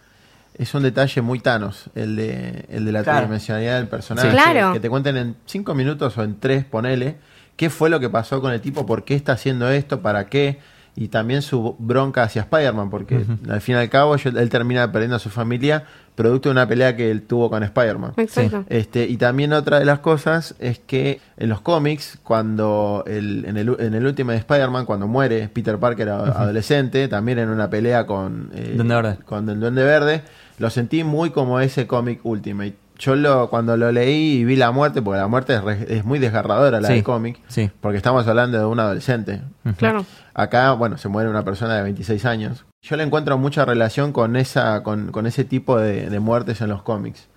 es 0.53 0.75
un 0.75 0.83
detalle 0.83 1.23
muy 1.23 1.40
Thanos, 1.40 1.85
el 1.94 2.16
de, 2.16 2.66
el 2.68 2.85
de 2.85 2.92
la 2.92 3.03
Claro. 3.03 3.20
tridimensionalidad 3.20 3.77
del 3.79 3.88
personaje. 3.88 4.29
Sí. 4.31 4.35
Claro. 4.37 4.75
Que 4.75 4.81
te 4.81 4.90
cuenten 4.90 5.16
en 5.16 5.37
cinco 5.46 5.75
minutos 5.75 6.18
o 6.18 6.23
en 6.23 6.38
tres, 6.38 6.66
ponele, 6.66 7.16
qué 7.57 7.70
fue 7.70 7.88
lo 7.88 8.01
que 8.01 8.11
pasó 8.11 8.42
con 8.42 8.53
el 8.53 8.61
tipo, 8.61 8.85
por 8.85 9.05
qué 9.05 9.14
está 9.14 9.33
haciendo 9.33 9.70
esto, 9.70 10.03
para 10.03 10.27
qué, 10.27 10.59
y 10.96 11.09
también 11.09 11.42
su 11.42 11.76
bronca 11.79 12.22
hacia 12.24 12.42
Spider-Man, 12.42 12.90
porque 12.90 13.24
al 13.48 13.61
fin 13.61 13.76
y 13.76 13.79
al 13.79 13.88
cabo 13.88 14.16
yo- 14.16 14.31
él 14.31 14.48
termina 14.50 14.90
perdiendo 14.92 15.16
a 15.16 15.20
su 15.20 15.31
familia 15.31 15.85
producto 16.14 16.48
de 16.48 16.53
una 16.53 16.66
pelea 16.68 16.96
que 16.96 17.11
él 17.11 17.22
tuvo 17.22 17.48
con 17.48 17.62
Spider-Man. 17.62 18.12
Exacto. 18.18 18.64
Este, 18.68 19.07
y 19.07 19.16
también 19.16 19.53
otra 19.55 19.79
de 19.79 19.87
las 19.87 20.00
cosas 20.00 20.55
es 20.59 20.79
que 20.81 21.20
en 21.38 21.48
los 21.48 21.61
cómics, 21.62 22.18
cuando 22.22 23.05
el, 23.07 23.44
en, 23.46 23.57
el, 23.57 23.74
en 23.79 23.94
el 23.94 24.05
último 24.05 24.33
de 24.33 24.37
Spider-Man, 24.38 24.85
cuando 24.85 25.07
muere 25.07 25.48
Peter 25.48 25.79
Parker 25.79 26.09
adolescente, 26.11 27.09
también 27.09 27.38
en 27.38 27.48
una 27.48 27.70
pelea 27.70 28.07
con, 28.07 28.50
eh, 28.55 28.72
Duende 28.76 28.94
Verde. 28.94 29.18
con 29.24 29.48
el 29.48 29.61
Duende 29.61 29.85
Verde, 29.85 30.22
lo 30.59 30.68
sentí 30.68 31.05
muy 31.05 31.31
como 31.31 31.61
ese 31.61 31.87
cómic 31.87 32.20
Ultimate. 32.24 32.74
Yo 33.00 33.16
lo, 33.16 33.50
cuando 33.50 33.76
lo 33.76 33.90
leí 33.90 34.38
y 34.40 34.44
vi 34.44 34.54
la 34.56 34.70
muerte, 34.70 35.00
porque 35.02 35.18
la 35.18 35.26
muerte 35.26 35.54
es, 35.54 35.64
re- 35.64 35.86
es 35.88 36.04
muy 36.04 36.18
desgarradora 36.18 36.80
la 36.80 36.88
Sí, 36.88 36.94
del 36.94 37.02
cómic, 37.02 37.40
sí. 37.48 37.70
porque 37.80 37.96
estamos 37.96 38.26
hablando 38.28 38.58
de 38.58 38.64
un 38.66 38.78
adolescente. 38.78 39.40
Claro. 39.78 40.04
Acá, 40.34 40.72
bueno, 40.72 40.98
se 40.98 41.08
muere 41.08 41.28
una 41.30 41.44
persona 41.44 41.74
de 41.76 41.82
26 41.82 42.24
años. 42.26 42.66
Yo 42.82 42.96
le 42.96 43.02
encuentro 43.02 43.36
mucha 43.38 43.64
relación 43.64 44.12
con 44.12 44.36
esa, 44.36 44.82
con, 44.82 45.10
con 45.12 45.26
ese 45.26 45.44
tipo 45.44 45.78
de, 45.78 46.08
de 46.10 46.20
muertes 46.20 46.60
en 46.60 46.68
los 46.68 46.82
cómics. 46.82 47.28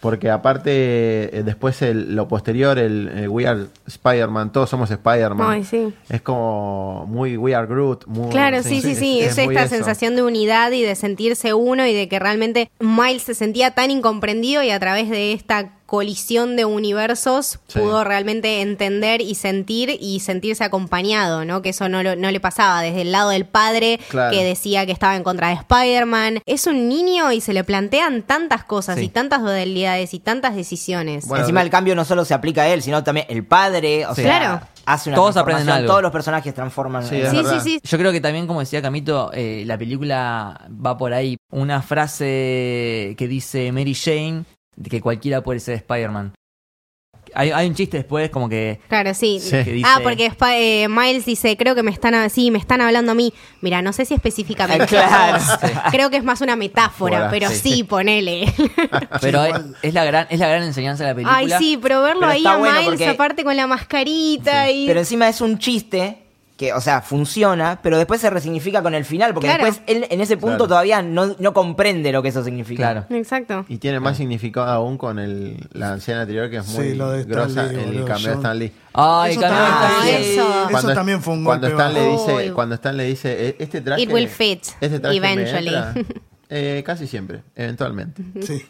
Porque 0.00 0.30
aparte, 0.30 0.70
eh, 1.36 1.42
después 1.44 1.82
el- 1.82 2.14
lo 2.14 2.28
posterior, 2.28 2.78
el 2.78 3.10
eh, 3.12 3.28
We 3.28 3.46
Are 3.48 3.66
Spider-Man, 3.86 4.52
todos 4.52 4.70
somos 4.70 4.90
Spider-Man. 4.90 5.64
Sí. 5.64 5.92
Es 6.08 6.20
como 6.22 7.04
muy 7.08 7.36
We 7.36 7.54
Are 7.54 7.66
Groot. 7.66 8.06
Muy, 8.06 8.30
Claro, 8.30 8.62
sí, 8.62 8.80
sí, 8.80 8.94
sí. 8.94 9.20
Es, 9.20 9.36
muy 9.36 9.54
esta 9.54 9.64
eso. 9.64 9.74
sensación 9.74 10.14
de 10.14 10.22
unidad 10.22 10.70
y 10.70 10.82
de 10.82 10.94
sentirse 10.94 11.52
uno 11.52 11.84
y 11.86 11.94
de 11.94 12.08
que 12.08 12.18
realmente 12.20 12.70
Miles 12.78 13.22
se 13.22 13.34
sentía 13.34 13.72
tan 13.72 13.90
incomprendido 13.90 14.62
y 14.62 14.70
a 14.70 14.78
través 14.78 15.10
de 15.10 15.32
esta 15.32 15.72
colisión 15.88 16.54
de 16.54 16.66
universos 16.66 17.60
Sí. 17.66 17.78
pudo 17.78 18.04
realmente 18.04 18.60
entender 18.60 19.22
y 19.22 19.34
sentir 19.36 19.96
y 19.98 20.20
sentirse 20.20 20.62
acompañado, 20.62 21.46
¿no? 21.46 21.62
Que 21.62 21.70
eso 21.70 21.88
no, 21.88 22.02
lo- 22.02 22.14
no 22.14 22.30
le 22.30 22.40
pasaba 22.40 22.82
desde 22.82 23.00
el 23.00 23.10
lado 23.12 23.30
del 23.30 23.46
padre 23.46 23.98
Claro. 24.10 24.30
que 24.36 24.44
decía 24.44 24.84
que 24.84 24.92
estaba 24.92 25.16
en 25.16 25.22
contra 25.22 25.48
de 25.48 25.54
Spider-Man. 25.54 26.40
Es 26.44 26.66
un 26.66 26.90
niño 26.90 27.32
y 27.32 27.40
se 27.40 27.54
le 27.54 27.64
plantean 27.64 28.20
tantas 28.22 28.64
cosas 28.64 28.98
Sí. 28.98 29.06
y 29.06 29.08
tantas 29.08 29.40
dualidades 29.40 30.12
y 30.12 30.18
tantas 30.20 30.54
decisiones. 30.54 31.26
Bueno, 31.26 31.44
Encima 31.44 31.62
el 31.62 31.70
cambio 31.70 31.94
no 31.94 32.04
solo 32.04 32.26
se 32.26 32.34
aplica 32.34 32.62
a 32.64 32.68
él, 32.68 32.82
sino 32.82 33.02
también 33.02 33.24
el 33.30 33.46
padre, 33.46 34.04
o 34.04 34.14
Sí. 34.14 34.20
sea, 34.22 34.38
Claro. 34.38 34.60
hace 34.84 35.08
una 35.08 35.16
Todos 35.16 35.38
aprenden 35.38 35.70
algo. 35.70 35.86
todos 35.88 36.02
los 36.02 36.12
personajes 36.12 36.52
transforman. 36.52 37.06
Sí, 37.06 37.22
sí, 37.30 37.60
sí. 37.62 37.80
Yo 37.82 37.96
creo 37.96 38.12
que 38.12 38.20
también, 38.20 38.46
como 38.46 38.60
decía 38.60 38.82
Camito, 38.82 39.30
eh, 39.32 39.62
la 39.66 39.78
película 39.78 40.68
va 40.84 40.98
por 40.98 41.14
ahí. 41.14 41.38
Una 41.50 41.80
frase 41.80 43.14
que 43.16 43.26
dice 43.26 43.72
Mary 43.72 43.94
Jane, 43.94 44.44
de 44.78 44.90
que 44.90 45.00
cualquiera 45.00 45.42
puede 45.42 45.60
ser 45.60 45.74
Spider-Man. 45.76 46.32
Hay, 47.34 47.50
hay 47.50 47.66
un 47.68 47.74
chiste 47.74 47.98
después 47.98 48.30
como 48.30 48.48
que... 48.48 48.80
Claro, 48.88 49.12
sí. 49.12 49.38
Sí. 49.38 49.50
que 49.50 49.72
dice- 49.72 49.86
Ah, 49.86 50.00
porque 50.02 50.26
Sp- 50.32 50.56
eh, 50.56 50.88
Miles 50.88 51.26
dice, 51.26 51.58
creo 51.58 51.74
que 51.74 51.82
me 51.82 51.90
están, 51.90 52.14
a- 52.14 52.30
sí, 52.30 52.50
me 52.50 52.58
están 52.58 52.80
hablando 52.80 53.12
a 53.12 53.14
mí. 53.14 53.34
Mira, 53.60 53.82
no 53.82 53.92
sé 53.92 54.06
si 54.06 54.14
específicamente. 54.14 54.86
Claro. 54.86 55.36
a 55.44 55.56
vos. 55.58 55.72
Creo 55.90 56.08
que 56.08 56.16
es 56.16 56.24
más 56.24 56.40
una 56.40 56.56
metáfora, 56.56 57.28
Fuera, 57.28 57.30
pero 57.30 57.50
sí. 57.50 57.74
sí, 57.74 57.84
ponele. 57.84 58.50
Pero 59.20 59.44
es, 59.82 59.92
la 59.92 60.04
gran, 60.06 60.26
es 60.30 60.38
la 60.40 60.48
gran 60.48 60.62
enseñanza 60.62 61.04
de 61.04 61.10
la 61.10 61.14
película. 61.16 61.36
Ay, 61.36 61.50
sí, 61.58 61.78
pero 61.80 62.02
verlo 62.02 62.20
Pero 62.20 62.32
ahí 62.32 62.46
a 62.46 62.56
bueno 62.56 62.74
Miles 62.80 62.88
porque- 62.90 63.08
aparte 63.08 63.44
con 63.44 63.56
la 63.56 63.66
mascarita 63.66 64.70
y... 64.70 64.86
Pero 64.86 65.00
encima 65.00 65.28
es 65.28 65.40
un 65.42 65.58
chiste 65.58 66.27
que, 66.58 66.72
o 66.74 66.80
sea, 66.80 67.00
funciona, 67.02 67.78
pero 67.82 67.96
después 67.96 68.20
se 68.20 68.28
resignifica 68.30 68.82
con 68.82 68.92
el 68.92 69.04
final, 69.04 69.32
porque 69.32 69.46
Claro. 69.46 69.64
después 69.64 69.82
él 69.86 70.06
en 70.10 70.20
ese 70.20 70.36
punto 70.36 70.56
Claro. 70.56 70.68
todavía 70.68 71.00
no, 71.02 71.36
no 71.38 71.54
comprende 71.54 72.10
lo 72.12 72.20
que 72.20 72.28
eso 72.30 72.42
significa. 72.44 72.92
Claro. 72.92 73.06
Exacto. 73.16 73.64
Y 73.68 73.78
tiene 73.78 74.00
más 74.00 74.16
significado 74.16 74.66
aún 74.72 74.98
con 74.98 75.20
el, 75.20 75.68
la 75.72 75.92
anciana 75.92 76.22
anterior 76.22 76.50
que 76.50 76.56
es 76.56 76.66
Sí, 76.66 76.76
muy 76.76 76.94
lo 76.96 77.12
de 77.12 77.20
Stan 77.20 77.32
grosa 77.32 77.62
Lee, 77.62 77.78
el 77.98 78.04
cambio 78.04 78.28
de 78.30 78.34
Stan 78.34 78.58
Lee. 78.58 78.72
Ay, 78.92 79.30
Eso 79.32 79.40
también- 79.40 79.62
Ah, 79.64 80.00
sí. 80.02 80.10
eso. 80.10 80.68
Eso 80.78 80.94
también 80.94 81.22
fue 81.22 81.34
un 81.34 81.44
cuando 81.44 81.68
golpe 81.68 81.80
Stan 81.82 81.94
le 81.94 82.10
dice. 82.10 82.52
Cuando 82.52 82.74
Stan 82.74 82.96
le 82.96 83.04
dice, 83.04 83.46
"E- 83.50 83.56
este 83.60 83.80
traje... 83.80 84.02
It 84.02 84.12
will 84.12 84.28
fit, 84.28 84.64
Este 84.80 84.98
traje 84.98 85.20
me 85.20 85.32
eventually". 85.32 85.70
entra". 86.48 86.58
Eh, 86.78 86.82
casi 86.84 87.06
siempre, 87.06 87.42
eventualmente. 87.54 88.22
Sí. 88.42 88.66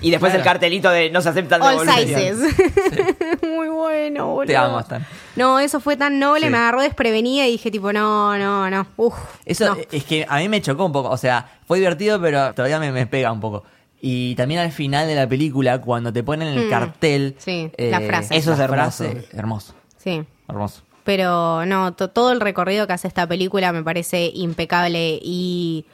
Y 0.00 0.10
después 0.10 0.30
Claro. 0.30 0.42
el 0.42 0.44
cartelito 0.44 0.90
de 0.90 1.10
no 1.10 1.20
se 1.22 1.28
aceptan 1.30 1.60
All 1.62 1.88
sizes. 1.88 2.38
Muy 3.42 3.68
bueno, 3.68 4.26
boludo. 4.28 4.46
Te 4.46 4.56
amo, 4.56 4.78
Stan. 4.80 5.06
No, 5.36 5.58
eso 5.58 5.80
fue 5.80 5.96
tan 5.96 6.18
noble, 6.18 6.46
Sí. 6.46 6.50
me 6.50 6.58
agarró 6.58 6.82
desprevenida 6.82 7.46
y 7.46 7.52
dije 7.52 7.70
tipo, 7.70 7.92
no, 7.92 8.36
no, 8.38 8.68
no. 8.70 8.86
Uf. 8.96 9.14
Eso 9.44 9.74
no. 9.74 9.76
es 9.90 10.04
que 10.04 10.26
a 10.28 10.38
mí 10.38 10.48
me 10.48 10.60
chocó 10.62 10.84
un 10.84 10.92
poco. 10.92 11.08
O 11.10 11.16
sea, 11.16 11.50
fue 11.66 11.78
divertido, 11.78 12.20
pero 12.20 12.52
todavía 12.54 12.78
me, 12.78 12.92
me 12.92 13.06
pega 13.06 13.32
un 13.32 13.40
poco. 13.40 13.64
Y 14.00 14.34
también 14.34 14.60
al 14.60 14.70
final 14.72 15.08
de 15.08 15.14
la 15.14 15.26
película, 15.26 15.80
cuando 15.80 16.12
te 16.12 16.22
ponen 16.22 16.48
el 16.48 16.66
Mm, 16.66 16.70
cartel. 16.70 17.34
sí, 17.38 17.70
la 17.78 18.00
frase. 18.02 18.36
Eso 18.36 18.52
es 18.52 18.58
hermoso. 18.58 19.04
frase, 19.04 19.28
hermoso. 19.32 19.74
Sí. 19.96 20.22
Hermoso. 20.48 20.82
Pero 21.04 21.64
no, 21.66 21.94
to- 21.94 22.10
todo 22.10 22.32
el 22.32 22.40
recorrido 22.40 22.86
que 22.86 22.92
hace 22.92 23.08
esta 23.08 23.26
película 23.26 23.72
me 23.72 23.82
parece 23.82 24.30
impecable 24.34 25.18
y 25.22 25.86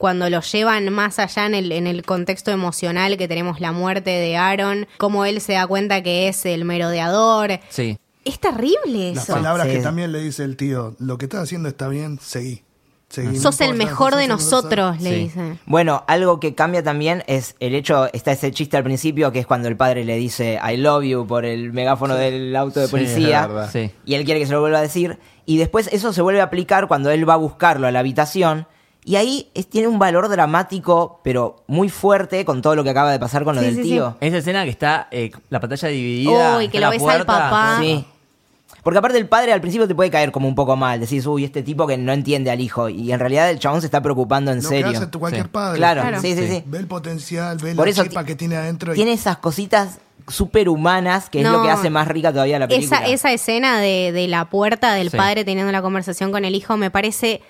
cuando 0.00 0.30
lo 0.30 0.40
llevan 0.40 0.90
más 0.90 1.18
allá 1.18 1.44
en 1.44 1.54
el, 1.54 1.70
en 1.72 1.86
el 1.86 2.02
contexto 2.06 2.50
emocional 2.50 3.18
que 3.18 3.28
tenemos 3.28 3.60
la 3.60 3.70
muerte 3.72 4.08
de 4.08 4.34
Aaron, 4.34 4.88
cómo 4.96 5.26
él 5.26 5.42
se 5.42 5.52
da 5.52 5.66
cuenta 5.66 6.02
que 6.02 6.26
es 6.28 6.46
el 6.46 6.64
merodeador. 6.64 7.60
Sí. 7.68 7.98
Es 8.24 8.40
terrible 8.40 9.12
Las 9.14 9.24
eso. 9.24 9.34
palabras 9.34 9.66
Sí. 9.66 9.74
que 9.74 9.80
también 9.80 10.10
le 10.10 10.20
dice 10.22 10.42
el 10.44 10.56
tío, 10.56 10.96
lo 11.00 11.18
que 11.18 11.26
estás 11.26 11.42
haciendo 11.42 11.68
está 11.68 11.86
bien, 11.88 12.18
seguí. 12.18 12.62
Sos 13.38 13.60
el 13.60 13.74
mejor 13.74 14.14
de 14.16 14.26
nosotros, 14.26 15.02
le 15.02 15.10
Sí. 15.10 15.16
dice. 15.24 15.58
Bueno, 15.66 16.04
algo 16.06 16.40
que 16.40 16.54
cambia 16.54 16.82
también 16.82 17.22
es 17.26 17.56
el 17.60 17.74
hecho, 17.74 18.08
está 18.14 18.32
ese 18.32 18.52
chiste 18.52 18.78
al 18.78 18.84
principio 18.84 19.32
que 19.32 19.40
es 19.40 19.46
cuando 19.46 19.68
el 19.68 19.76
padre 19.76 20.04
le 20.06 20.16
dice 20.16 20.58
I 20.66 20.76
love 20.78 21.02
you 21.04 21.26
por 21.26 21.44
el 21.44 21.72
megáfono 21.74 22.14
del 22.14 22.56
auto 22.56 22.80
de 22.80 22.86
Sí, 22.86 22.90
policía 22.92 23.42
es 23.42 23.48
verdad. 23.48 23.70
Sí. 23.70 23.90
y 24.06 24.14
él 24.14 24.24
quiere 24.24 24.38
que 24.40 24.46
se 24.46 24.52
lo 24.52 24.60
vuelva 24.60 24.78
a 24.78 24.82
decir 24.82 25.18
y 25.44 25.58
después 25.58 25.88
eso 25.92 26.12
se 26.14 26.22
vuelve 26.22 26.40
a 26.40 26.44
aplicar 26.44 26.86
cuando 26.88 27.10
él 27.10 27.28
va 27.28 27.34
a 27.34 27.36
buscarlo 27.36 27.86
a 27.86 27.90
la 27.90 27.98
habitación 27.98 28.66
y 29.04 29.16
ahí 29.16 29.50
es- 29.54 29.66
tiene 29.68 29.88
un 29.88 29.98
valor 29.98 30.28
dramático 30.28 31.20
pero 31.24 31.62
muy 31.66 31.88
fuerte 31.88 32.44
con 32.44 32.60
todo 32.62 32.76
lo 32.76 32.84
que 32.84 32.90
acaba 32.90 33.10
de 33.12 33.18
pasar 33.18 33.44
con 33.44 33.54
lo 33.56 33.60
Sí, 33.62 33.66
del 33.68 33.76
sí, 33.76 33.82
sí. 33.82 33.88
tío. 33.90 34.16
Esa 34.20 34.38
escena 34.38 34.64
que 34.64 34.70
está 34.70 35.08
eh, 35.10 35.30
la 35.48 35.60
pantalla 35.60 35.88
dividida. 35.88 36.58
Uy, 36.58 36.68
que 36.68 36.78
lo 36.78 36.86
la 36.86 36.90
ves 36.90 37.00
al 37.02 37.04
puerta. 37.04 37.26
papá. 37.26 37.78
Sí. 37.80 38.04
Porque 38.82 38.98
aparte 38.98 39.18
el 39.18 39.26
padre 39.28 39.52
al 39.52 39.60
principio 39.60 39.86
te 39.86 39.94
puede 39.94 40.10
caer 40.10 40.32
como 40.32 40.48
un 40.48 40.54
poco 40.54 40.74
mal, 40.74 41.00
decís, 41.00 41.26
uy, 41.26 41.44
este 41.44 41.62
tipo 41.62 41.86
que 41.86 41.98
no 41.98 42.12
entiende 42.12 42.50
al 42.50 42.60
hijo 42.60 42.88
y 42.88 43.12
en 43.12 43.18
realidad 43.20 43.50
el 43.50 43.58
chabón 43.58 43.80
se 43.82 43.86
está 43.88 44.00
preocupando 44.00 44.52
en 44.52 44.62
Lo 44.62 44.68
serio. 44.68 44.90
que 44.90 44.96
hace 44.96 45.06
tu 45.08 45.18
cualquier 45.20 45.44
Sí. 45.44 45.50
padre. 45.52 45.76
Claro, 45.78 46.00
Claro. 46.00 46.20
sí, 46.22 46.34
sí, 46.34 46.46
Sí. 46.46 46.48
sí. 46.48 46.62
Ve 46.66 46.78
el 46.78 46.86
potencial, 46.86 47.58
ve 47.58 47.74
Por 47.74 47.86
la 47.86 47.90
eso 47.90 48.04
que 48.24 48.34
tiene 48.36 48.56
adentro. 48.56 48.92
y- 48.92 48.96
Tiene 48.96 49.12
esas 49.12 49.36
cositas 49.36 49.98
súper 50.28 50.68
humanas 50.70 51.28
que 51.28 51.40
es 51.42 51.48
lo 51.48 51.62
que 51.62 51.70
hace 51.70 51.90
más 51.90 52.06
rica 52.08 52.30
todavía 52.32 52.58
la 52.58 52.68
película. 52.68 52.98
Esa, 53.00 53.06
esa 53.08 53.32
escena 53.32 53.80
de, 53.80 54.12
de 54.12 54.28
la 54.28 54.46
puerta 54.46 54.94
del 54.94 55.10
Sí. 55.10 55.16
padre 55.16 55.44
teniendo 55.44 55.72
la 55.72 55.82
conversación 55.82 56.30
con 56.32 56.44
el 56.44 56.54
hijo 56.54 56.76
me 56.76 56.90
parece 56.90 57.42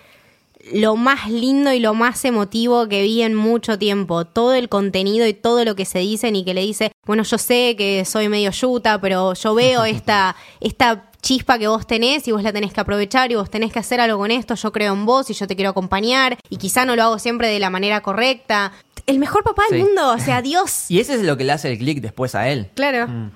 lo 0.72 0.96
más 0.96 1.30
lindo 1.30 1.72
y 1.72 1.80
lo 1.80 1.94
más 1.94 2.24
emotivo 2.24 2.88
que 2.88 3.02
vi 3.02 3.22
en 3.22 3.34
mucho 3.34 3.78
tiempo. 3.78 4.24
Todo 4.24 4.54
el 4.54 4.68
contenido 4.68 5.26
y 5.26 5.34
todo 5.34 5.64
lo 5.64 5.74
que 5.74 5.84
se 5.84 6.00
dicen 6.00 6.36
y 6.36 6.44
que 6.44 6.54
le 6.54 6.62
dice, 6.62 6.92
bueno, 7.06 7.22
yo 7.22 7.38
sé 7.38 7.74
que 7.76 8.04
soy 8.04 8.28
medio 8.28 8.50
yuta, 8.50 9.00
pero 9.00 9.34
yo 9.34 9.54
veo 9.54 9.84
esta, 9.86 10.36
esta 10.60 11.10
chispa 11.22 11.58
que 11.58 11.68
vos 11.68 11.86
tenés 11.86 12.26
y 12.28 12.32
vos 12.32 12.42
la 12.42 12.52
tenés 12.52 12.72
que 12.72 12.80
aprovechar 12.80 13.30
y 13.30 13.34
vos 13.34 13.50
tenés 13.50 13.72
que 13.72 13.78
hacer 13.78 14.00
algo 14.00 14.18
con 14.18 14.30
esto, 14.30 14.54
yo 14.54 14.72
creo 14.72 14.94
en 14.94 15.04
vos 15.04 15.28
y 15.30 15.34
yo 15.34 15.46
te 15.46 15.54
quiero 15.54 15.70
acompañar 15.70 16.38
y 16.48 16.56
quizá 16.56 16.84
no 16.84 16.96
lo 16.96 17.02
hago 17.02 17.18
siempre 17.18 17.48
de 17.48 17.58
la 17.58 17.70
manera 17.70 18.02
correcta. 18.02 18.72
El 19.06 19.18
mejor 19.18 19.42
papá 19.42 19.64
del 19.70 19.82
mundo, 19.82 20.12
o 20.12 20.18
sea, 20.18 20.42
Dios. 20.42 20.86
Y 20.88 21.00
ese 21.00 21.14
es 21.14 21.22
lo 21.22 21.36
que 21.36 21.44
le 21.44 21.52
hace 21.52 21.70
el 21.70 21.78
clic 21.78 22.00
después 22.00 22.34
a 22.34 22.48
él. 22.48 22.70
Claro. 22.74 23.30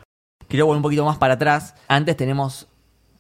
Quiero 0.49 0.67
volver 0.67 0.79
un 0.79 0.83
poquito 0.83 1.05
más 1.05 1.19
para 1.19 1.35
atrás. 1.35 1.75
Antes 1.89 2.17
tenemos, 2.17 2.69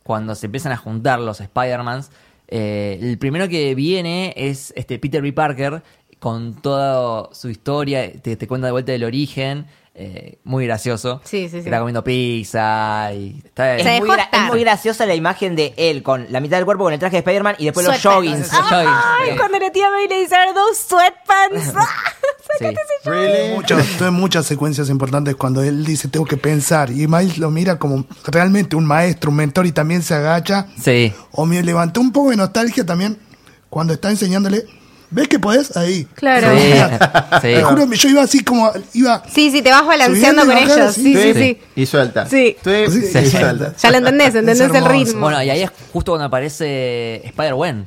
cuando 0.02 0.34
se 0.34 0.46
empiezan 0.46 0.72
a 0.72 0.76
juntar 0.76 1.20
los 1.20 1.40
Spider-Mans, 1.40 2.10
eh, 2.48 2.98
el 3.00 3.18
primero 3.18 3.48
que 3.48 3.74
viene 3.74 4.34
es 4.36 4.72
este 4.76 4.98
Peter 4.98 5.22
B. 5.22 5.32
Parker 5.32 5.82
con 6.18 6.54
toda 6.62 7.34
su 7.34 7.50
historia, 7.50 8.10
te, 8.20 8.36
te 8.36 8.46
cuenta 8.46 8.66
de 8.66 8.72
vuelta 8.72 8.92
del 8.92 9.04
origen, 9.04 9.66
eh, 9.94 10.38
muy 10.44 10.66
gracioso. 10.66 11.20
Sí, 11.24 11.44
sí, 11.48 11.50
sí. 11.62 11.66
Está 11.68 11.78
comiendo 11.78 12.02
pizza 12.02 13.12
y 13.14 13.40
está 13.44 13.76
Es 13.76 13.84
muy, 13.84 13.92
dejó 13.94 14.06
gra- 14.18 14.24
estar. 14.24 14.44
es 14.46 14.50
muy 14.52 14.60
graciosa 14.60 15.06
la 15.06 15.14
imagen 15.14 15.54
de 15.54 15.72
él 15.76 16.02
con 16.02 16.26
la 16.30 16.40
mitad 16.40 16.56
del 16.56 16.64
cuerpo 16.64 16.84
con 16.84 16.92
el 16.92 16.98
traje 16.98 17.12
de 17.16 17.18
Spider-Man 17.20 17.56
y 17.58 17.66
después 17.66 17.86
los 17.86 18.02
joggings. 18.02 18.38
Los 18.40 18.50
joggings. 18.50 18.72
Ay, 18.72 19.30
Sí. 19.30 19.36
cuando 19.38 19.58
la 19.58 19.70
tía 19.70 19.90
May 19.90 20.08
le 20.08 20.20
dice, 20.20 20.34
"Are 20.34 20.52
those 20.52 20.82
sweatpants? 20.88 21.72
Sí. 22.58 22.66
Really? 23.04 23.54
Muchas, 23.54 23.86
tuve 23.98 24.10
muchas 24.10 24.46
secuencias 24.46 24.88
importantes 24.90 25.34
cuando 25.36 25.62
él 25.62 25.84
dice 25.84 26.08
tengo 26.08 26.26
que 26.26 26.36
pensar 26.36 26.90
y 26.90 27.06
Miles 27.08 27.38
lo 27.38 27.50
mira 27.50 27.78
como 27.78 28.04
realmente 28.26 28.76
un 28.76 28.84
maestro, 28.84 29.30
un 29.30 29.36
mentor 29.36 29.66
y 29.66 29.72
también 29.72 30.02
se 30.02 30.14
agacha. 30.14 30.66
Sí. 30.80 31.12
O 31.32 31.46
me 31.46 31.62
levantó 31.62 32.00
un 32.00 32.12
poco 32.12 32.30
de 32.30 32.36
nostalgia 32.36 32.84
también 32.84 33.18
cuando 33.70 33.92
está 33.94 34.10
enseñándole, 34.10 34.64
¿ves 35.14 35.28
que 35.28 35.38
podés? 35.38 35.76
Ahí. 35.76 36.04
Claro. 36.14 36.48
Sí. 36.56 37.40
Te 37.40 37.62
juro, 37.64 37.90
yo 37.92 38.08
iba 38.08 38.22
así 38.22 38.42
como, 38.44 38.70
iba... 38.92 39.22
Sí, 39.32 39.50
sí, 39.50 39.62
te 39.62 39.70
vas 39.70 39.86
balanceando 39.86 40.44
con 40.44 40.56
ellos. 40.56 40.94
sí, 40.94 41.14
Sí, 41.14 41.34
sí. 41.34 41.60
Y 41.76 41.86
suelta. 41.86 42.26
Sí. 42.26 42.56
Y 42.64 42.90
sí. 42.90 43.30
suelta. 43.30 43.74
Ya 43.76 43.90
lo 43.90 43.96
entendés, 43.98 44.34
entendés 44.34 44.60
el 44.60 44.84
ritmo. 44.84 45.20
Bueno, 45.20 45.42
y 45.42 45.50
ahí 45.50 45.62
es 45.62 45.70
justo 45.92 46.12
cuando 46.12 46.26
aparece 46.26 47.22
Spider-Gwen. 47.26 47.86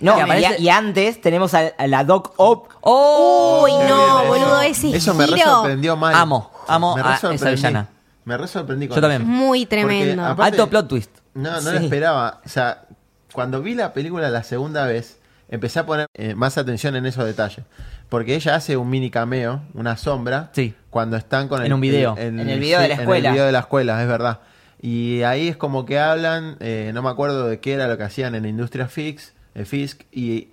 No, 0.00 0.16
y, 0.16 0.20
aparece- 0.22 0.60
y 0.60 0.68
antes 0.68 1.20
tenemos 1.20 1.54
a, 1.54 1.72
a 1.76 1.86
la 1.88 2.04
Doc 2.04 2.32
Ock. 2.36 2.76
¡Oh! 2.82 3.62
Uy, 3.64 3.72
no, 3.88 4.24
boludo, 4.26 4.60
eso. 4.62 4.86
ese 4.86 4.96
Eso 4.98 5.14
me 5.14 5.26
re 5.26 5.40
sorprendió 5.40 5.96
mal. 5.96 6.14
Amo, 6.14 6.52
amo 6.68 6.94
Me 6.94 7.02
a 7.02 7.14
esa 7.32 7.50
villana. 7.50 7.88
Me 8.24 8.36
re 8.36 8.46
sorprendí 8.46 8.86
con 8.86 8.94
Yo 8.96 9.00
también. 9.00 9.22
eso. 9.22 9.30
Muy 9.30 9.66
tremendo. 9.66 10.22
aparte- 10.24 10.42
Alto 10.60 10.70
plot 10.70 10.86
twist. 10.88 11.10
No, 11.34 11.50
no 11.50 11.60
Sí. 11.60 11.66
lo 11.70 11.78
esperaba. 11.80 12.40
O 12.44 12.48
sea, 12.48 12.84
cuando 13.32 13.60
vi 13.60 13.74
la 13.74 13.92
película 13.92 14.30
la 14.30 14.42
segunda 14.44 14.86
vez, 14.86 15.16
empecé 15.48 15.78
a 15.80 15.86
poner 15.86 16.06
eh, 16.14 16.34
más 16.34 16.58
atención 16.58 16.96
en 16.96 17.06
esos 17.06 17.24
detalles. 17.24 17.64
Porque 18.08 18.34
ella 18.34 18.54
hace 18.54 18.76
un 18.76 18.88
mini 18.88 19.10
cameo, 19.10 19.62
una 19.74 19.96
sombra, 19.96 20.50
Sí. 20.52 20.74
cuando 20.90 21.16
están 21.16 21.48
con 21.48 21.64
En 21.64 21.72
un 21.72 21.80
video. 21.80 22.16
En 22.18 22.38
el 22.40 22.58
video 22.60 22.80
de 22.80 22.88
la 22.88 22.94
En 22.94 23.00
escuela. 23.00 23.28
el 23.28 23.34
video 23.34 23.46
de 23.46 23.52
la 23.52 23.58
escuela, 23.60 24.00
es 24.02 24.08
verdad. 24.08 24.40
Y 24.80 25.22
ahí 25.22 25.48
es 25.48 25.56
como 25.56 25.84
que 25.84 25.98
hablan, 25.98 26.56
eh, 26.60 26.90
no 26.94 27.02
me 27.02 27.10
acuerdo 27.10 27.48
de 27.48 27.58
qué 27.60 27.72
era 27.74 27.86
lo 27.88 27.98
que 27.98 28.04
hacían 28.04 28.34
en 28.34 28.46
Industria 28.46 28.86
Fix, 28.88 29.34
eh, 29.54 29.64
Fisk, 29.64 30.02
y 30.12 30.48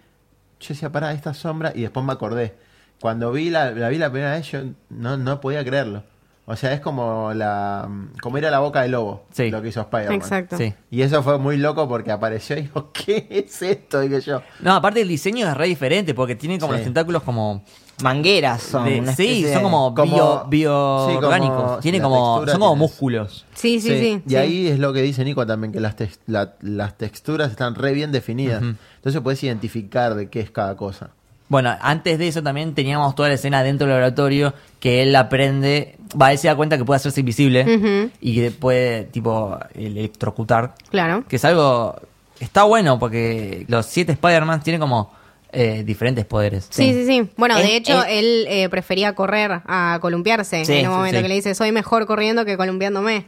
yo 0.59 0.69
decía, 0.69 0.91
pará, 0.91 1.13
esta 1.13 1.33
sombra, 1.33 1.71
y 1.75 1.81
después 1.81 2.05
me 2.05 2.11
acordé. 2.13 2.55
Cuando 2.99 3.31
vi 3.31 3.49
la, 3.51 3.71
la 3.71 3.89
vi 3.89 3.97
la 3.97 4.09
primera 4.09 4.31
vez, 4.31 4.49
yo 4.51 4.59
no, 4.89 5.15
no 5.17 5.39
podía 5.41 5.63
creerlo. 5.63 6.03
O 6.47 6.55
sea, 6.55 6.73
es 6.73 6.79
como 6.79 7.33
la 7.33 7.89
como 8.21 8.37
ir 8.37 8.45
a 8.45 8.51
la 8.51 8.59
boca 8.59 8.83
del 8.83 8.91
lobo, 8.91 9.25
Sí. 9.31 9.49
lo 9.49 9.61
que 9.63 9.69
hizo 9.69 9.81
Spider-Man. 9.81 10.13
Exacto. 10.15 10.57
Sí. 10.57 10.73
Y 10.91 11.01
eso 11.01 11.23
fue 11.23 11.39
muy 11.39 11.57
loco 11.57 11.87
porque 11.87 12.11
apareció 12.11 12.55
y 12.57 12.61
dijo, 12.63 12.91
¿qué 12.93 13.27
es 13.31 13.61
esto? 13.63 13.99
Dije 14.01 14.21
yo. 14.21 14.41
No, 14.59 14.75
aparte 14.75 15.01
el 15.01 15.07
diseño 15.07 15.47
es 15.47 15.57
re 15.57 15.67
diferente 15.67 16.13
porque 16.13 16.35
tiene 16.35 16.59
como 16.59 16.73
Sí. 16.73 16.77
los 16.79 16.83
tentáculos 16.85 17.23
como... 17.23 17.63
Mangueras 18.03 18.61
son. 18.61 18.83
de- 18.85 18.99
una 18.99 19.15
sí, 19.15 19.45
son 19.53 19.63
como, 19.63 19.95
Como- 19.95 20.11
bio, 20.15 20.45
bioorgánicos. 20.49 21.55
sí, 21.55 21.63
como 21.63 21.79
tiene 21.79 22.01
como, 22.01 22.45
son 22.45 22.59
como 22.59 22.75
músculos. 22.75 23.45
Sí, 23.55 23.79
sí, 23.79 23.87
sí. 23.97 24.21
Y 24.25 24.29
sí. 24.31 24.35
ahí 24.35 24.67
es 24.67 24.79
lo 24.79 24.91
que 24.93 25.01
dice 25.01 25.23
Nico 25.23 25.45
también, 25.47 25.71
que 25.71 25.79
las, 25.79 25.95
tex- 25.97 26.19
la- 26.27 26.55
las 26.61 26.97
texturas 26.97 27.51
están 27.51 27.73
re 27.75 27.93
bien 27.93 28.11
definidas. 28.11 28.61
Entonces 28.97 29.21
puedes 29.21 29.41
identificar 29.43 30.13
de 30.15 30.29
qué 30.29 30.41
es 30.41 30.51
cada 30.51 30.75
cosa. 30.75 31.11
Bueno, 31.47 31.75
antes 31.81 32.17
de 32.17 32.27
eso 32.27 32.41
también 32.41 32.73
teníamos 32.73 33.13
toda 33.15 33.29
la 33.29 33.35
escena 33.35 33.61
dentro 33.63 33.85
del 33.85 33.95
laboratorio 33.95 34.53
que 34.79 35.03
él 35.03 35.15
aprende, 35.15 35.95
va, 36.19 36.31
él 36.31 36.37
se 36.39 36.47
da 36.47 36.55
cuenta 36.55 36.77
que 36.77 36.83
puede 36.85 36.97
hacerse 36.97 37.19
invisible 37.19 38.09
y 38.19 38.35
que 38.35 38.51
puede, 38.51 39.03
tipo, 39.03 39.57
electrocutar. 39.75 40.73
Claro. 40.89 41.23
Que 41.27 41.35
es 41.35 41.45
algo, 41.45 41.95
está 42.39 42.63
bueno 42.63 42.97
porque 42.99 43.65
los 43.67 43.85
siete 43.85 44.13
Spider-Man 44.13 44.61
tienen 44.63 44.79
como 44.81 45.13
eh, 45.57 45.83
diferentes 45.85 46.25
poderes. 46.25 46.67
Sí, 46.69 46.91
sí, 46.93 47.05
sí. 47.05 47.29
Bueno, 47.37 47.57
Es- 47.57 47.63
de 47.63 47.75
hecho, 47.77 48.01
es- 48.03 48.07
él 48.09 48.45
eh, 48.49 48.67
prefería 48.69 49.13
correr 49.15 49.61
a 49.65 49.99
columpiarse. 50.01 50.65
Sí, 50.65 50.73
en 50.73 50.87
un 50.87 50.91
sí, 50.93 50.97
momento 50.97 51.17
sí. 51.17 51.23
que 51.23 51.29
le 51.29 51.35
dice, 51.35 51.55
soy 51.55 51.71
mejor 51.71 52.05
corriendo 52.07 52.43
que 52.43 52.57
columpiándome. 52.57 53.25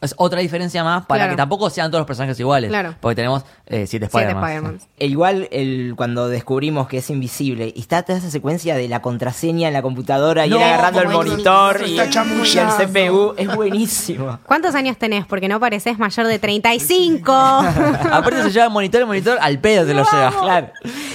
Es 0.00 0.14
otra 0.16 0.40
diferencia 0.40 0.84
más 0.84 1.06
para 1.06 1.20
Claro. 1.20 1.32
que 1.32 1.36
tampoco 1.36 1.70
sean 1.70 1.90
todos 1.90 2.00
los 2.00 2.06
personajes 2.06 2.38
iguales. 2.38 2.70
Claro. 2.70 2.94
Porque 3.00 3.16
tenemos 3.16 3.42
eh, 3.66 3.86
siete 3.86 3.88
Siete 3.88 4.06
Spider-Man. 4.06 4.44
Spider-Man. 4.44 4.80
E 4.98 5.06
igual 5.06 5.48
el, 5.50 5.94
cuando 5.96 6.28
descubrimos 6.28 6.86
que 6.88 6.98
es 6.98 7.10
invisible 7.10 7.72
y 7.74 7.80
está 7.80 8.02
toda 8.02 8.18
esa 8.18 8.30
secuencia 8.30 8.76
de 8.76 8.88
la 8.88 9.02
contraseña 9.02 9.68
en 9.68 9.74
la 9.74 9.82
computadora 9.82 10.46
y 10.46 10.52
él 10.52 10.62
agarrando 10.62 11.02
el 11.02 11.08
monitor 11.08 11.82
y, 11.86 11.98
el. 11.98 12.08
CPU 12.10 13.34
es 13.36 13.54
buenísimo. 13.54 14.38
¿Cuántos 14.46 14.74
años 14.74 14.96
tenés? 14.98 15.26
Porque 15.26 15.48
no 15.48 15.58
pareces 15.60 15.98
mayor 15.98 16.26
de 16.26 16.38
35. 16.38 17.32
Aparte 18.12 18.42
se 18.42 18.50
lleva 18.50 18.66
el 18.66 18.70
monitor, 18.72 19.00
el 19.00 19.06
monitor 19.06 19.38
al 19.40 19.58
pedo 19.58 19.84
te 19.86 19.94
lo 19.94 20.04
lleva. 20.04 20.30
Claro. 20.40 20.70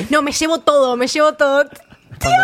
no, 0.09 0.21
me 0.21 0.31
llevo 0.31 0.59
todo, 0.59 0.95
me 0.97 1.07
llevo 1.07 1.33
todo. 1.33 1.63
Cuando, 2.19 2.43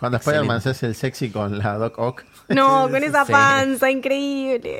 cuando 0.00 0.16
Spider-Man 0.18 0.60
se 0.62 0.70
hace 0.70 0.86
el 0.86 0.94
sexy 0.94 1.30
con 1.30 1.58
la 1.58 1.74
Doc 1.74 1.98
Ock. 1.98 2.24
No, 2.48 2.82
con 2.90 3.02
esa 3.02 3.24
Sí. 3.24 3.32
panza 3.32 3.90
increíble. 3.90 4.78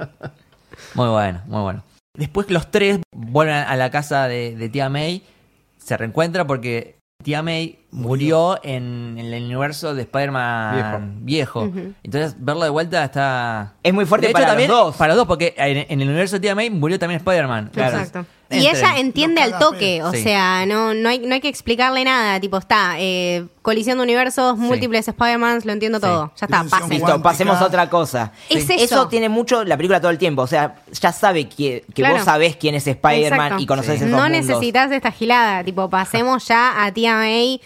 Muy 0.95 1.09
bueno, 1.09 1.43
muy 1.47 1.61
bueno. 1.61 1.83
Después 2.15 2.51
los 2.51 2.71
tres 2.71 3.01
vuelven 3.15 3.55
a 3.55 3.77
la 3.77 3.91
casa 3.91 4.27
de, 4.29 4.57
de 4.57 4.69
tía 4.69 4.89
May, 4.89 5.23
se 5.77 5.97
reencuentran 5.97 6.47
porque 6.47 6.97
tía 7.23 7.43
May 7.43 7.79
murió 7.91 8.59
en, 8.63 9.17
en 9.19 9.33
el 9.33 9.45
universo 9.45 9.95
de 9.95 10.03
Spider-Man 10.03 11.25
viejo. 11.25 11.71
Entonces 12.03 12.37
verlo 12.39 12.65
de 12.65 12.71
vuelta 12.71 13.05
está... 13.05 13.75
Es 13.83 13.93
muy 13.93 14.05
fuerte 14.05 14.27
De 14.27 14.31
hecho, 14.31 14.35
para 14.35 14.47
los 14.47 14.53
también, 14.53 14.71
dos. 14.71 14.97
Para 14.97 15.09
los 15.09 15.17
dos, 15.19 15.27
porque 15.27 15.55
en, 15.57 15.87
en 15.89 16.01
el 16.01 16.09
universo 16.09 16.37
de 16.37 16.41
tía 16.41 16.55
May 16.55 16.71
murió 16.71 16.99
también 16.99 17.19
Spider-Man. 17.19 17.71
Claro. 17.73 17.99
Exacto. 17.99 18.27
Entren. 18.49 18.63
Y 18.63 18.67
ella 18.69 18.99
entiende 18.99 19.43
al 19.43 19.51
caga 19.53 19.59
toque, 19.67 20.03
o 20.05 20.13
Sí. 20.13 20.23
sea, 20.23 20.65
no, 20.67 20.95
no, 20.95 21.09
hay, 21.09 21.19
no 21.19 21.35
hay 21.35 21.41
que 21.41 21.49
explicarle 21.49 22.05
nada. 22.05 22.39
Tipo, 22.39 22.59
está, 22.59 22.95
eh, 22.99 23.45
colisión 23.63 23.99
de 23.99 24.05
universos, 24.05 24.57
múltiples 24.57 25.09
Spider-Mans, 25.09 25.65
lo 25.65 25.73
entiendo 25.73 25.99
todo. 26.01 26.33
Ya 26.41 26.47
está. 26.47 26.87
Listo, 26.89 27.21
pasemos 27.23 27.57
a 27.61 27.65
otra 27.67 27.91
cosa. 27.91 28.33
Es 28.49 28.67
Sí. 28.67 28.75
eso. 28.79 29.09
tiene 29.09 29.29
mucho 29.29 29.65
la 29.65 29.77
película 29.77 30.01
todo 30.01 30.11
el 30.13 30.19
tiempo. 30.19 30.43
O 30.43 30.47
sea, 30.47 30.77
ya 31.01 31.13
sabe 31.13 31.49
que, 31.49 31.85
que 31.89 32.03
Claro. 32.03 32.15
vos 32.17 32.25
sabés 32.25 32.57
quién 32.57 32.75
es 32.77 32.87
Spider-Man 32.87 33.59
y 33.61 33.67
conoces 33.67 33.99
Sí. 33.99 34.05
esos 34.05 34.11
No 34.11 34.29
necesitas 34.29 34.91
esta 34.93 35.11
gilada. 35.11 35.65
Tipo, 35.65 35.91
pasemos 35.91 36.47
ya 36.47 36.85
a 36.85 36.93
tía 36.93 37.15
May 37.17 37.61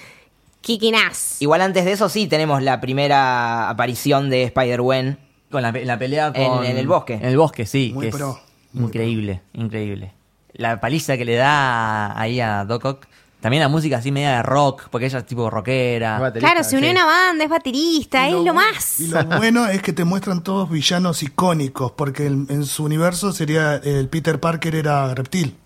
kicking 0.63 0.95
ass. 0.95 1.37
Igual 1.41 1.61
antes 1.63 1.85
de 1.85 1.93
eso 1.93 2.09
sí 2.09 2.27
tenemos 2.27 2.63
la 2.63 2.81
primera 2.81 3.69
aparición 3.69 4.31
de 4.31 4.45
Spider-Gwen. 4.45 5.19
Con 5.51 5.63
la, 5.63 5.73
pe- 5.73 5.85
la 5.85 5.99
pelea 5.99 6.31
En- 6.35 6.49
con... 6.49 6.65
en 6.65 6.79
el 6.79 6.87
bosque. 6.87 7.15
En 7.15 7.25
el 7.25 7.37
bosque, 7.37 7.67
sí. 7.67 7.91
Muy 7.93 8.03
que 8.05 8.09
es 8.11 8.15
pro, 8.17 8.39
muy 8.73 8.85
increíble, 8.85 9.41
increíble. 9.53 10.13
La 10.53 10.81
paliza 10.81 11.17
que 11.17 11.25
le 11.25 11.37
da 11.37 12.19
ahí 12.21 12.41
a 12.41 12.65
Doc 12.65 12.85
Ock. 12.85 13.07
También 13.41 13.63
la 13.63 13.69
música 13.69 13.97
así 13.97 14.13
media 14.13 14.37
de 14.37 14.43
rock, 14.43 14.89
porque 14.91 15.07
ella 15.07 15.21
es 15.21 15.25
tipo 15.27 15.49
rockera. 15.49 16.31
Claro, 16.39 16.63
se 16.63 16.77
unió 16.77 16.91
a 16.91 16.93
sí. 16.93 16.97
una 16.99 17.07
banda, 17.07 17.45
es 17.45 17.51
baterista, 17.51 18.27
Y 18.27 18.33
es 18.33 18.35
lo- 18.37 18.45
lo 18.45 18.55
más. 18.55 19.01
Y 19.01 19.07
lo 19.07 19.25
bueno 19.25 19.67
es 19.67 19.81
que 19.81 19.95
te 19.95 20.05
muestran 20.05 20.43
todos 20.43 20.69
villanos 20.69 21.23
icónicos, 21.23 21.93
porque 21.93 22.27
el- 22.27 22.45
en 22.51 22.67
su 22.67 22.85
universo 22.85 23.33
sería 23.33 23.77
el 23.77 24.09
Peter 24.09 24.39
Parker 24.41 24.75
era 24.75 25.15
reptil. 25.15 25.57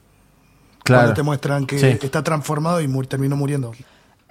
Cuando 0.87 1.15
te 1.15 1.23
muestran 1.23 1.67
que 1.67 1.79
Sí. 1.79 1.87
está 2.03 2.23
transformado 2.23 2.81
y 2.81 2.87
mu- 2.87 3.03
terminó 3.05 3.35
muriendo. 3.37 3.73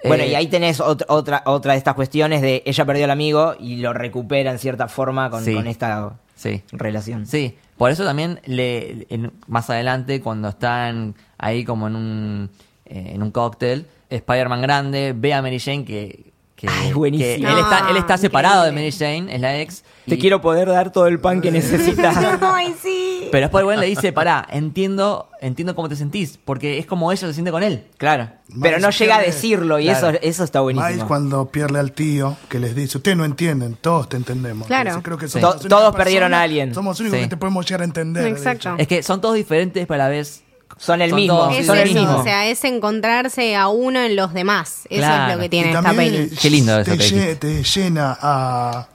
Bueno, 0.06 0.22
Eh, 0.22 0.28
y 0.28 0.34
ahí 0.36 0.46
tenés 0.46 0.80
ot- 0.80 1.04
otra, 1.08 1.42
otra 1.46 1.72
de 1.72 1.78
estas 1.78 1.94
cuestiones 1.94 2.40
de 2.42 2.62
ella 2.64 2.84
perdió 2.84 3.04
al 3.04 3.10
amigo 3.10 3.54
y 3.58 3.76
lo 3.76 3.92
recupera 3.92 4.52
en 4.52 4.58
cierta 4.58 4.86
forma 4.86 5.30
con, 5.30 5.44
Sí. 5.44 5.54
con 5.54 5.66
esta 5.66 6.12
Sí. 6.36 6.62
relación. 6.72 7.26
Sí, 7.26 7.56
por 7.76 7.90
eso 7.90 8.04
también 8.04 8.40
le 8.46 9.06
en- 9.10 9.32
más 9.46 9.68
adelante 9.70 10.20
cuando 10.20 10.48
están 10.48 11.14
ahí 11.38 11.64
como 11.64 11.86
en 11.88 11.96
un 11.96 12.50
eh, 12.86 13.12
en 13.14 13.22
un 13.22 13.30
cóctel, 13.30 13.86
Spider-Man 14.10 14.60
grande 14.62 15.14
ve 15.16 15.32
a 15.34 15.42
Mary 15.42 15.58
Jane 15.58 15.84
que 15.84 16.32
que, 16.56 16.68
Ay, 16.68 16.92
buenísimo. 16.92 17.46
que 17.48 17.52
él 17.52 17.58
está 17.58 17.90
él 17.90 17.96
está 17.96 18.16
separado 18.16 18.64
de. 18.64 18.70
Mary 18.72 18.92
Jane, 18.92 19.34
es 19.34 19.40
la 19.40 19.58
ex. 19.60 19.82
Te 20.06 20.14
y- 20.14 20.18
quiero 20.18 20.40
poder 20.40 20.68
dar 20.68 20.92
todo 20.92 21.08
el 21.08 21.18
pan 21.18 21.40
que 21.40 21.50
necesitas. 21.50 22.16
Ay, 22.40 22.74
sí. 22.80 23.13
Pero 23.30 23.42
después 23.46 23.64
Gwen 23.64 23.80
le 23.80 23.86
dice, 23.86 24.12
pará, 24.12 24.46
entiendo, 24.50 25.28
entiendo 25.40 25.74
cómo 25.74 25.88
te 25.88 25.96
sentís, 25.96 26.38
porque 26.44 26.78
es 26.78 26.86
como 26.86 27.10
ella 27.12 27.26
se 27.26 27.34
siente 27.34 27.50
con 27.50 27.62
él. 27.62 27.84
claro. 27.98 28.28
Pero 28.62 28.78
no 28.78 28.86
Miles 28.88 28.98
llega 28.98 29.16
a 29.16 29.20
decirlo 29.22 29.78
y 29.80 29.84
Claro. 29.86 30.10
eso, 30.10 30.18
eso 30.22 30.44
está 30.44 30.60
Miles 30.62 30.76
buenísimo. 30.76 31.08
cuando 31.08 31.46
pierde 31.48 31.78
al 31.80 31.92
tío, 31.92 32.36
que 32.48 32.58
les 32.60 32.74
dice, 32.76 32.98
ustedes 32.98 33.16
no 33.16 33.24
entienden, 33.24 33.76
todos 33.80 34.08
te 34.08 34.16
entendemos. 34.16 34.66
Claro. 34.68 34.90
Entonces, 34.90 35.04
creo 35.04 35.18
que 35.18 35.28
Sí. 35.28 35.40
To- 35.40 35.54
todos 35.68 35.94
perdieron 35.96 36.32
a 36.34 36.42
alguien. 36.42 36.72
Somos 36.74 36.92
los 36.92 37.00
únicos 37.00 37.18
Sí. 37.18 37.24
que 37.24 37.30
te 37.30 37.36
podemos 37.36 37.66
llegar 37.66 37.80
a 37.80 37.84
entender. 37.84 38.22
de 38.24 38.30
Exacto. 38.30 38.74
Es 38.78 38.86
que 38.86 39.02
son 39.02 39.20
todos 39.20 39.34
diferentes, 39.34 39.86
pero 39.86 39.94
a 40.02 40.04
la 40.06 40.10
vez 40.10 40.42
Son 40.76 41.00
el 41.02 41.10
Son 41.10 41.20
mismo. 41.20 41.36
todos- 41.36 41.56
Es 41.56 41.66
son 41.66 41.78
el 41.78 41.94
mismo. 41.94 42.16
o 42.16 42.24
sea, 42.24 42.48
es 42.48 42.64
encontrarse 42.64 43.54
a 43.54 43.68
uno 43.68 44.00
en 44.00 44.16
los 44.16 44.32
demás. 44.34 44.86
Eso 44.90 44.98
Claro. 45.02 45.30
es 45.30 45.34
lo 45.36 45.40
que 45.40 45.46
Y 45.46 45.48
tiene 45.48 45.68
esta 45.70 45.82
también, 45.82 46.12
peli. 46.12 46.36
Qué 46.36 46.50
lindo 46.50 46.80
eso 46.80 46.96
te, 46.96 47.36
te 47.36 47.62
llena 47.62 48.18
a, 48.20 48.88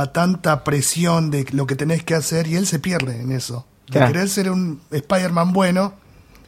a 0.00 0.12
tanta 0.12 0.64
presión 0.64 1.30
de 1.30 1.44
lo 1.52 1.66
que 1.66 1.74
tenés 1.74 2.02
que 2.04 2.14
hacer 2.14 2.46
y 2.46 2.56
él 2.56 2.66
se 2.66 2.78
pierde 2.78 3.20
en 3.20 3.32
eso. 3.32 3.66
De 3.86 3.92
Claro. 3.94 4.12
querer 4.12 4.28
ser 4.28 4.50
un 4.50 4.80
Spider-Man 4.90 5.52
bueno 5.52 5.94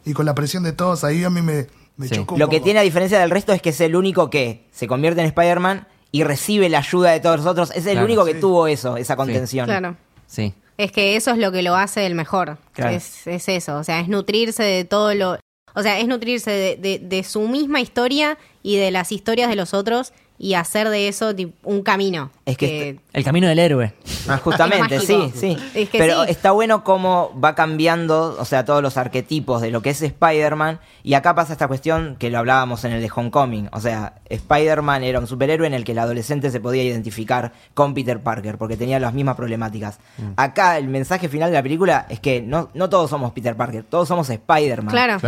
y 0.04 0.12
con 0.12 0.26
la 0.26 0.34
presión 0.34 0.62
de 0.62 0.72
todos 0.72 1.04
ahí 1.04 1.24
a 1.24 1.30
mí 1.30 1.42
me, 1.42 1.66
me 1.96 2.06
Sí. 2.08 2.14
chocó 2.16 2.36
Lo 2.38 2.48
que 2.48 2.60
tiene 2.60 2.80
a 2.80 2.82
diferencia 2.82 3.18
del 3.18 3.30
resto 3.30 3.52
es 3.52 3.60
que 3.62 3.70
es 3.70 3.80
el 3.80 3.96
único 3.96 4.30
que 4.30 4.66
se 4.72 4.86
convierte 4.86 5.20
en 5.20 5.26
Spider-Man 5.26 5.86
y 6.12 6.22
recibe 6.24 6.68
la 6.68 6.78
ayuda 6.78 7.10
de 7.10 7.20
todos 7.20 7.38
los 7.38 7.46
otros. 7.46 7.70
Es 7.70 7.86
el 7.86 7.92
Claro. 7.92 8.04
único 8.06 8.24
que 8.24 8.34
Sí. 8.34 8.40
tuvo 8.40 8.66
eso, 8.66 8.96
esa 8.96 9.16
contención. 9.16 9.66
Claro. 9.66 9.96
sí. 10.26 10.54
Es 10.78 10.92
que 10.92 11.14
eso 11.16 11.30
es 11.32 11.36
lo 11.38 11.52
que 11.52 11.62
lo 11.62 11.76
hace 11.76 12.06
el 12.06 12.14
mejor. 12.14 12.56
Claro. 12.72 12.96
Es, 12.96 13.26
es 13.26 13.48
eso. 13.50 13.76
O 13.76 13.84
sea, 13.84 14.00
es 14.00 14.08
nutrirse 14.08 14.62
de 14.62 14.84
todo 14.86 15.12
lo. 15.14 15.38
O 15.74 15.82
sea, 15.82 15.98
es 16.00 16.08
nutrirse 16.08 16.50
de, 16.50 16.76
de- 16.76 16.98
de 16.98 17.22
su 17.22 17.42
misma 17.48 17.80
historia 17.82 18.38
y 18.62 18.76
de 18.78 18.90
las 18.90 19.12
historias 19.12 19.50
de 19.50 19.56
los 19.56 19.74
otros 19.74 20.12
y 20.42 20.54
hacer 20.54 20.88
de 20.88 21.06
eso 21.06 21.34
un 21.64 21.82
camino. 21.82 22.30
Es 22.46 22.56
que 22.56 22.98
El 23.12 23.24
camino 23.24 23.46
del 23.46 23.58
héroe. 23.58 23.92
Ah, 24.26 24.38
justamente, 24.38 24.96
Es 24.96 25.04
sí, 25.04 25.30
sí. 25.34 25.56
Es 25.74 25.90
que 25.90 25.98
Pero 25.98 26.24
sí. 26.24 26.30
está 26.30 26.52
bueno 26.52 26.82
cómo 26.82 27.38
va 27.38 27.54
cambiando, 27.54 28.36
o 28.38 28.44
sea, 28.46 28.64
todos 28.64 28.82
los 28.82 28.96
arquetipos 28.96 29.60
de 29.60 29.70
lo 29.70 29.82
que 29.82 29.90
es 29.90 30.00
Spider-Man. 30.00 30.80
Y 31.02 31.12
acá 31.12 31.34
pasa 31.34 31.52
esta 31.52 31.68
cuestión 31.68 32.16
que 32.18 32.30
lo 32.30 32.38
hablábamos 32.38 32.84
en 32.84 32.92
el 32.92 33.02
de 33.02 33.10
Homecoming. 33.14 33.68
O 33.72 33.80
sea, 33.80 34.14
Spider-Man 34.30 35.04
era 35.04 35.20
un 35.20 35.26
superhéroe 35.26 35.66
en 35.66 35.74
el 35.74 35.84
que 35.84 35.92
el 35.92 35.98
adolescente 35.98 36.50
se 36.50 36.58
podía 36.58 36.84
identificar 36.84 37.52
con 37.74 37.92
Peter 37.92 38.18
Parker, 38.22 38.56
porque 38.56 38.78
tenía 38.78 38.98
las 38.98 39.12
mismas 39.12 39.36
problemáticas. 39.36 39.98
Mm. 40.16 40.32
Acá 40.36 40.78
el 40.78 40.88
mensaje 40.88 41.28
final 41.28 41.50
de 41.50 41.56
la 41.58 41.62
película 41.62 42.06
es 42.08 42.18
que 42.18 42.40
no, 42.40 42.70
no 42.72 42.88
todos 42.88 43.10
somos 43.10 43.32
Peter 43.32 43.56
Parker, 43.56 43.84
todos 43.84 44.08
somos 44.08 44.30
Spider-Man. 44.30 44.90
Claro. 44.90 45.18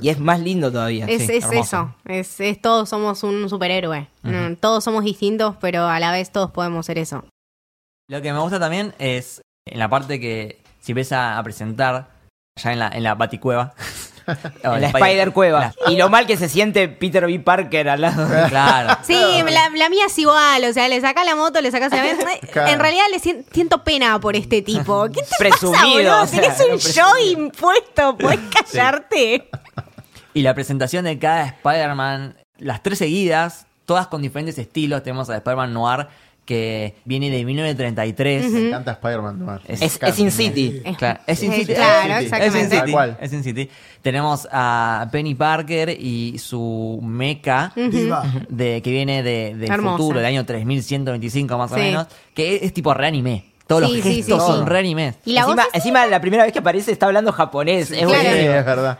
Y 0.00 0.08
es 0.08 0.18
más 0.18 0.40
lindo 0.40 0.72
todavía. 0.72 1.04
Es, 1.04 1.26
Sí, 1.26 1.32
es 1.34 1.52
eso. 1.52 1.94
Es, 2.06 2.40
es 2.40 2.62
todos 2.62 2.88
somos 2.88 3.22
un 3.24 3.50
superhéroe. 3.50 4.08
Mm, 4.24 4.53
Todos 4.60 4.84
somos 4.84 5.04
distintos, 5.04 5.56
pero 5.60 5.86
a 5.86 5.98
la 6.00 6.12
vez 6.12 6.30
todos 6.30 6.50
podemos 6.50 6.86
ser 6.86 6.98
eso. 6.98 7.24
Lo 8.08 8.20
que 8.22 8.32
me 8.32 8.38
gusta 8.38 8.58
también 8.60 8.94
es 8.98 9.40
en 9.66 9.78
la 9.78 9.88
parte 9.88 10.20
que 10.20 10.62
si 10.80 10.92
ves 10.92 11.12
a, 11.12 11.38
a 11.38 11.42
presentar 11.42 12.10
ya 12.62 12.72
en 12.72 12.78
la, 12.78 12.88
en 12.88 13.02
la 13.02 13.14
baticueva. 13.14 13.74
En 14.62 14.80
la 14.80 14.86
Spider 14.88 15.32
Cueva. 15.34 15.74
la- 15.84 15.92
Y 15.92 15.98
lo 15.98 16.08
mal 16.08 16.26
que 16.26 16.38
se 16.38 16.48
siente 16.48 16.88
Peter 16.88 17.26
B. 17.26 17.40
Parker 17.40 17.90
al 17.90 18.00
lado. 18.00 18.26
de- 18.26 18.44
Claro. 18.48 18.98
Sí, 19.02 19.12
la, 19.12 19.68
la 19.68 19.90
mía 19.90 20.06
es 20.06 20.18
igual, 20.18 20.64
o 20.64 20.72
sea, 20.72 20.88
le 20.88 20.98
sacás 21.02 21.26
la 21.26 21.36
moto, 21.36 21.60
le 21.60 21.70
sacás 21.70 21.92
avión. 21.92 22.16
Claro. 22.50 22.70
En 22.72 22.78
realidad 22.80 23.04
le 23.10 23.18
sien- 23.18 23.44
siento 23.52 23.84
pena 23.84 24.18
por 24.20 24.34
este 24.34 24.62
tipo. 24.62 25.08
¿Qué 25.12 25.20
te 25.20 25.28
Presumido, 25.38 25.74
pasa, 25.74 25.86
boludo? 25.92 26.22
o 26.22 26.26
sea, 26.26 26.40
Tenés 26.40 26.60
un 26.60 26.66
presumido. 26.68 27.06
show 27.06 27.26
impuesto, 27.32 28.16
¿puedes 28.16 28.40
callarte? 28.50 29.50
Y 30.32 30.40
la 30.40 30.54
presentación 30.54 31.04
de 31.04 31.18
cada 31.18 31.44
Spider-Man, 31.44 32.38
las 32.56 32.82
tres 32.82 32.96
seguidas, 33.00 33.66
todas 33.86 34.06
con 34.08 34.22
diferentes 34.22 34.58
estilos. 34.58 35.02
Tenemos 35.02 35.28
a 35.30 35.36
Spider-Man 35.36 35.72
Noir, 35.72 36.06
que 36.44 36.94
viene 37.06 37.30
de 37.30 37.42
1933. 37.44 38.50
Me 38.50 38.68
encanta 38.68 38.92
Spider-Man. 38.92 39.38
Noir. 39.44 39.60
Es- 39.66 39.98
Sin 40.14 40.30
City. 40.30 40.82
Claro, 40.98 41.20
es 41.26 41.42
Es- 41.42 41.54
City. 41.54 41.74
claro, 41.74 42.14
Es 42.14 42.22
exactamente. 42.24 42.76
City. 42.80 42.92
Tal. 42.92 43.16
Es 43.20 43.30
Sin 43.30 43.42
City. 43.42 43.70
Tenemos 44.02 44.46
a 44.52 45.08
Penny 45.10 45.34
Parker 45.34 45.88
y 45.98 46.38
su 46.38 47.00
mecha 47.02 47.72
Diva. 47.74 48.24
de, 48.48 48.82
que 48.82 48.90
viene 48.90 49.22
de, 49.22 49.54
del 49.56 49.70
Hermosa. 49.70 49.96
futuro, 49.96 50.18
del 50.18 50.26
año 50.26 50.44
3125 50.44 51.56
más 51.58 51.72
o 51.72 51.76
menos, 51.76 52.06
que 52.34 52.56
es, 52.56 52.62
es 52.62 52.72
tipo 52.74 52.92
reanime. 52.92 53.46
Todos 53.66 53.88
Sí, 53.90 53.96
los 53.96 54.04
gestos 54.04 54.42
sí, 54.42 54.46
son 54.52 54.64
sí. 54.64 54.68
reanime. 54.70 55.14
Y 55.24 55.32
la 55.32 55.46
voz 55.46 55.52
encima, 55.56 55.68
encima, 55.72 56.06
la 56.06 56.20
primera 56.20 56.42
vez 56.44 56.52
que 56.52 56.58
aparece 56.58 56.92
está 56.92 57.06
hablando 57.06 57.32
japonés. 57.32 57.90
es 57.90 58.04
Claro. 58.06 58.28
Es 58.28 58.64
verdad. 58.66 58.98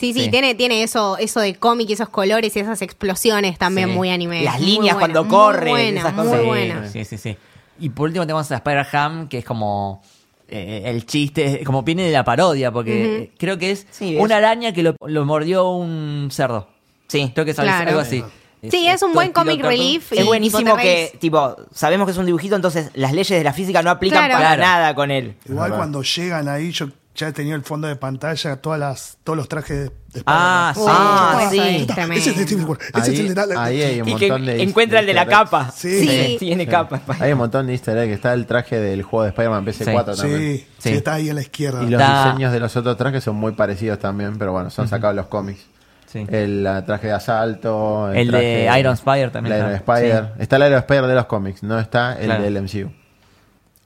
Sí, 0.00 0.12
sí, 0.14 0.24
Sí. 0.24 0.30
tiene, 0.30 0.54
tiene 0.54 0.82
eso, 0.82 1.18
eso 1.18 1.40
de 1.40 1.54
cómic 1.56 1.90
y 1.90 1.92
esos 1.92 2.08
colores 2.08 2.56
y 2.56 2.60
esas 2.60 2.80
explosiones 2.80 3.58
también 3.58 3.90
Sí. 3.90 3.94
muy 3.94 4.08
anime. 4.10 4.42
Las 4.42 4.58
Muy 4.58 4.66
líneas 4.70 4.96
cuando 4.96 5.24
muy 5.24 5.30
corre, 5.30 5.70
buena, 5.70 6.00
esas 6.00 6.14
muy 6.14 6.24
cosas. 6.24 6.40
Sí, 6.40 6.46
buena. 6.46 6.88
Sí, 6.88 7.04
sí, 7.04 7.18
sí. 7.18 7.36
Y 7.78 7.90
por 7.90 8.08
último 8.08 8.24
tenemos 8.26 8.50
a 8.50 8.56
Spider-Ham, 8.56 9.28
que 9.28 9.38
es 9.38 9.44
como 9.44 10.02
eh, 10.48 10.82
el 10.86 11.06
chiste, 11.06 11.62
como 11.64 11.82
viene 11.84 12.02
de 12.04 12.10
la 12.10 12.24
parodia, 12.24 12.72
porque 12.72 13.30
creo 13.38 13.56
que 13.56 13.70
es 13.70 13.86
Sí, 13.90 14.16
una 14.18 14.38
araña 14.38 14.72
que 14.72 14.82
lo, 14.82 14.96
lo 15.06 15.24
mordió 15.24 15.68
un 15.70 16.28
cerdo. 16.32 16.66
Sí. 17.06 17.30
Creo 17.34 17.44
que 17.44 17.52
es 17.52 17.58
algo- 17.60 17.70
Claro. 17.72 17.88
algo 17.90 18.00
así. 18.00 18.24
Sí, 18.68 18.88
es 18.88 19.00
un 19.02 19.12
buen 19.12 19.32
comic 19.32 19.62
relief. 19.62 20.12
Es 20.12 20.26
buenísimo 20.26 20.76
que, 20.76 21.12
tipo, 21.20 21.56
sabemos 21.72 22.04
que 22.06 22.12
es 22.12 22.18
un 22.18 22.26
dibujito, 22.26 22.56
entonces 22.56 22.90
las 22.94 23.12
leyes 23.12 23.28
de 23.38 23.44
la 23.44 23.52
física 23.52 23.82
no 23.82 23.90
aplican 23.90 24.18
Claro. 24.26 24.34
para 24.34 24.56
Claro. 24.56 24.62
nada 24.62 24.94
con 24.94 25.10
él. 25.10 25.36
Igual 25.48 25.72
cuando 25.74 26.02
llegan 26.02 26.48
ahí, 26.48 26.70
yo 26.72 26.88
ya 27.14 27.32
tenía 27.32 27.54
el 27.54 27.62
fondo 27.62 27.88
de 27.88 27.96
pantalla, 27.96 28.56
todas 28.56 28.78
las, 28.80 29.18
todos 29.24 29.36
los 29.36 29.48
trajes 29.48 29.76
de, 29.78 29.84
de 30.14 30.22
Ah, 30.26 30.72
Spider-Man. 30.74 31.00
sí. 31.02 31.36
Ah, 31.40 31.48
sí. 31.50 31.58
es 31.58 31.76
Ese 31.82 31.86
tremendo. 31.94 32.14
es 32.14 32.26
el 32.28 32.36
de 32.36 32.46
Civil 32.46 32.64
War, 32.64 32.78
ese 32.80 32.88
es 32.88 33.08
Ahí, 33.20 33.26
el 33.26 33.34
de 33.34 33.46
la- 33.46 33.64
ahí 33.64 33.82
hay 33.82 34.00
un 34.00 34.08
Y 34.08 34.16
que 34.16 34.28
montón 34.28 34.46
de 34.46 34.62
encuentra 34.62 35.00
el 35.00 35.06
de 35.06 35.14
la 35.14 35.26
capa. 35.26 35.70
Sí. 35.74 36.06
Sí. 36.08 36.36
Tiene 36.38 36.66
capa. 36.66 37.00
Hay 37.18 37.32
un 37.32 37.38
montón 37.38 37.66
de 37.66 37.72
easter 37.72 37.98
eggs. 37.98 38.14
Está 38.14 38.32
el 38.32 38.46
traje 38.46 38.78
del 38.78 39.02
juego 39.02 39.24
de 39.24 39.28
Spider-Man 39.30 39.64
PS4 39.66 40.14
Sí, 40.14 40.20
también. 40.20 40.40
sí, 40.58 40.66
Sí. 40.78 40.88
está 40.90 41.14
ahí 41.14 41.28
a 41.30 41.34
la 41.34 41.40
izquierda. 41.42 41.82
Y 41.82 41.90
los 41.90 42.00
Está- 42.00 42.24
diseños 42.26 42.52
de 42.52 42.60
los 42.60 42.76
otros 42.76 42.96
trajes 42.96 43.22
son 43.24 43.36
muy 43.36 43.52
parecidos 43.52 43.98
también, 43.98 44.38
pero 44.38 44.52
bueno, 44.52 44.70
son 44.70 44.88
sacados 44.88 45.16
los 45.16 45.26
cómics. 45.26 45.60
Sí. 46.06 46.26
El 46.28 46.66
ah, 46.66 46.84
traje 46.84 47.06
de 47.08 47.12
asalto. 47.12 48.10
El 48.12 48.30
de 48.32 48.66
traje- 48.66 48.80
Iron 48.80 48.94
Spider 48.94 49.30
también 49.30 49.54
El 49.56 49.60
Iron 49.62 49.72
está. 49.74 49.94
Spider. 49.98 50.32
Está 50.38 50.56
el 50.56 50.62
Iron 50.66 50.78
Spider 50.78 51.06
de 51.06 51.14
los 51.14 51.26
cómics, 51.26 51.62
no 51.62 51.78
está 51.78 52.14
el 52.18 52.24
Claro. 52.26 52.42
del 52.42 52.56
MCU. 52.56 52.90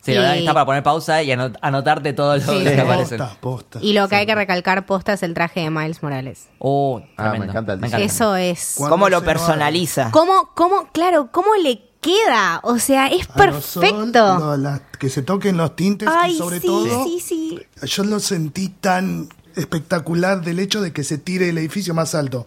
Sí, 0.05 0.13
la 0.13 0.21
verdad 0.21 0.33
que 0.35 0.39
Y- 0.41 0.43
está 0.43 0.53
para 0.55 0.67
poner 0.67 0.83
pausa 0.83 1.23
y 1.23 1.29
anot- 1.31 1.57
anotarte 1.63 2.13
todo 2.13 2.37
lo 2.37 2.41
Sí, 2.43 2.63
que 2.63 2.75
sí. 2.75 2.81
aparece. 2.81 3.17
Posta, 3.17 3.37
posta. 3.41 3.79
Y 3.81 3.93
lo 3.95 4.07
que 4.09 4.17
hay 4.17 4.27
que 4.27 4.35
recalcar 4.35 4.85
posta 4.85 5.15
es 5.15 5.23
el 5.23 5.33
traje 5.35 5.61
de 5.61 5.71
Miles 5.71 6.03
Morales. 6.03 6.49
Oh, 6.59 7.01
Ah, 7.17 7.31
me 7.39 7.47
encanta 7.47 7.73
el 7.73 7.81
diseño. 7.81 8.05
Eso 8.05 8.37
es. 8.37 8.75
¿Cómo 8.77 9.09
lo 9.09 9.23
personaliza? 9.25 10.11
¿Cómo, 10.11 10.51
cómo, 10.55 10.89
claro, 10.93 11.31
cómo 11.33 11.55
le 11.57 11.81
queda? 12.03 12.61
O 12.65 12.79
sea, 12.79 13.07
es 13.07 13.27
perfecto. 13.27 14.39
lo- 14.39 14.57
la- 14.59 14.83
que 14.99 15.09
se 15.09 15.23
toquen 15.23 15.57
los 15.57 15.75
tintes 15.75 16.09
Ay, 16.13 16.33
y 16.35 16.39
sobre 16.39 16.61
sí, 16.61 16.67
todo, 16.67 17.05
sí, 17.05 17.21
sí. 17.21 17.61
yo 17.87 18.05
lo 18.05 18.21
sentí 18.21 18.69
tan 18.69 19.29
espectacular 19.57 20.43
del 20.43 20.59
hecho 20.61 20.81
de 20.83 20.93
que 20.93 21.03
se 21.05 21.17
tire 21.19 21.49
el 21.49 21.59
edificio 21.59 21.95
más 21.95 22.15
alto 22.15 22.47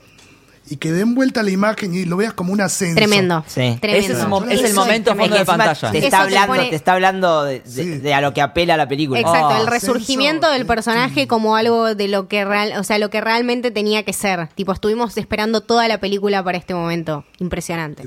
y 0.69 0.77
que 0.77 0.91
den 0.91 1.15
vuelta 1.15 1.43
la 1.43 1.49
imagen 1.51 1.93
y 1.95 2.05
lo 2.05 2.17
veas 2.17 2.33
como 2.33 2.51
un 2.53 2.61
ascenso. 2.61 2.95
Tremendo. 2.95 3.43
Sí. 3.47 3.77
Tremendo. 3.81 3.87
Ese 4.03 4.13
es, 4.13 4.59
el 4.59 4.65
es 4.65 4.73
momento 4.75 5.15
fondo 5.15 5.35
de 5.37 5.45
pantalla. 5.45 5.91
Te 5.91 5.97
está 5.99 6.09
te 6.09 6.15
hablando, 6.23 6.47
pone- 6.55 6.69
te 6.69 6.75
está 6.75 6.93
hablando 6.93 7.43
de, 7.43 7.59
de- 7.61 7.69
Sí. 7.69 7.85
de 7.99 8.13
a 8.13 8.21
lo 8.21 8.33
que 8.33 8.41
apela 8.41 8.77
la 8.77 8.87
película. 8.87 9.19
Exacto, 9.19 9.47
Oh. 9.57 9.61
el 9.61 9.67
resurgimiento 9.67 10.51
del 10.51 10.65
personaje 10.65 11.27
como 11.27 11.55
algo 11.55 11.95
de 11.95 12.07
lo 12.07 12.27
que 12.27 12.43
real, 12.45 12.73
o 12.79 12.83
sea, 12.83 12.99
lo 12.99 13.09
que 13.09 13.21
realmente 13.21 13.71
tenía 13.71 14.03
que 14.03 14.13
ser. 14.13 14.47
Tipo, 14.55 14.71
estuvimos 14.73 15.17
esperando 15.17 15.61
toda 15.61 15.87
la 15.87 15.99
película 15.99 16.43
para 16.43 16.57
este 16.57 16.73
momento. 16.73 17.25
Impresionante. 17.39 18.03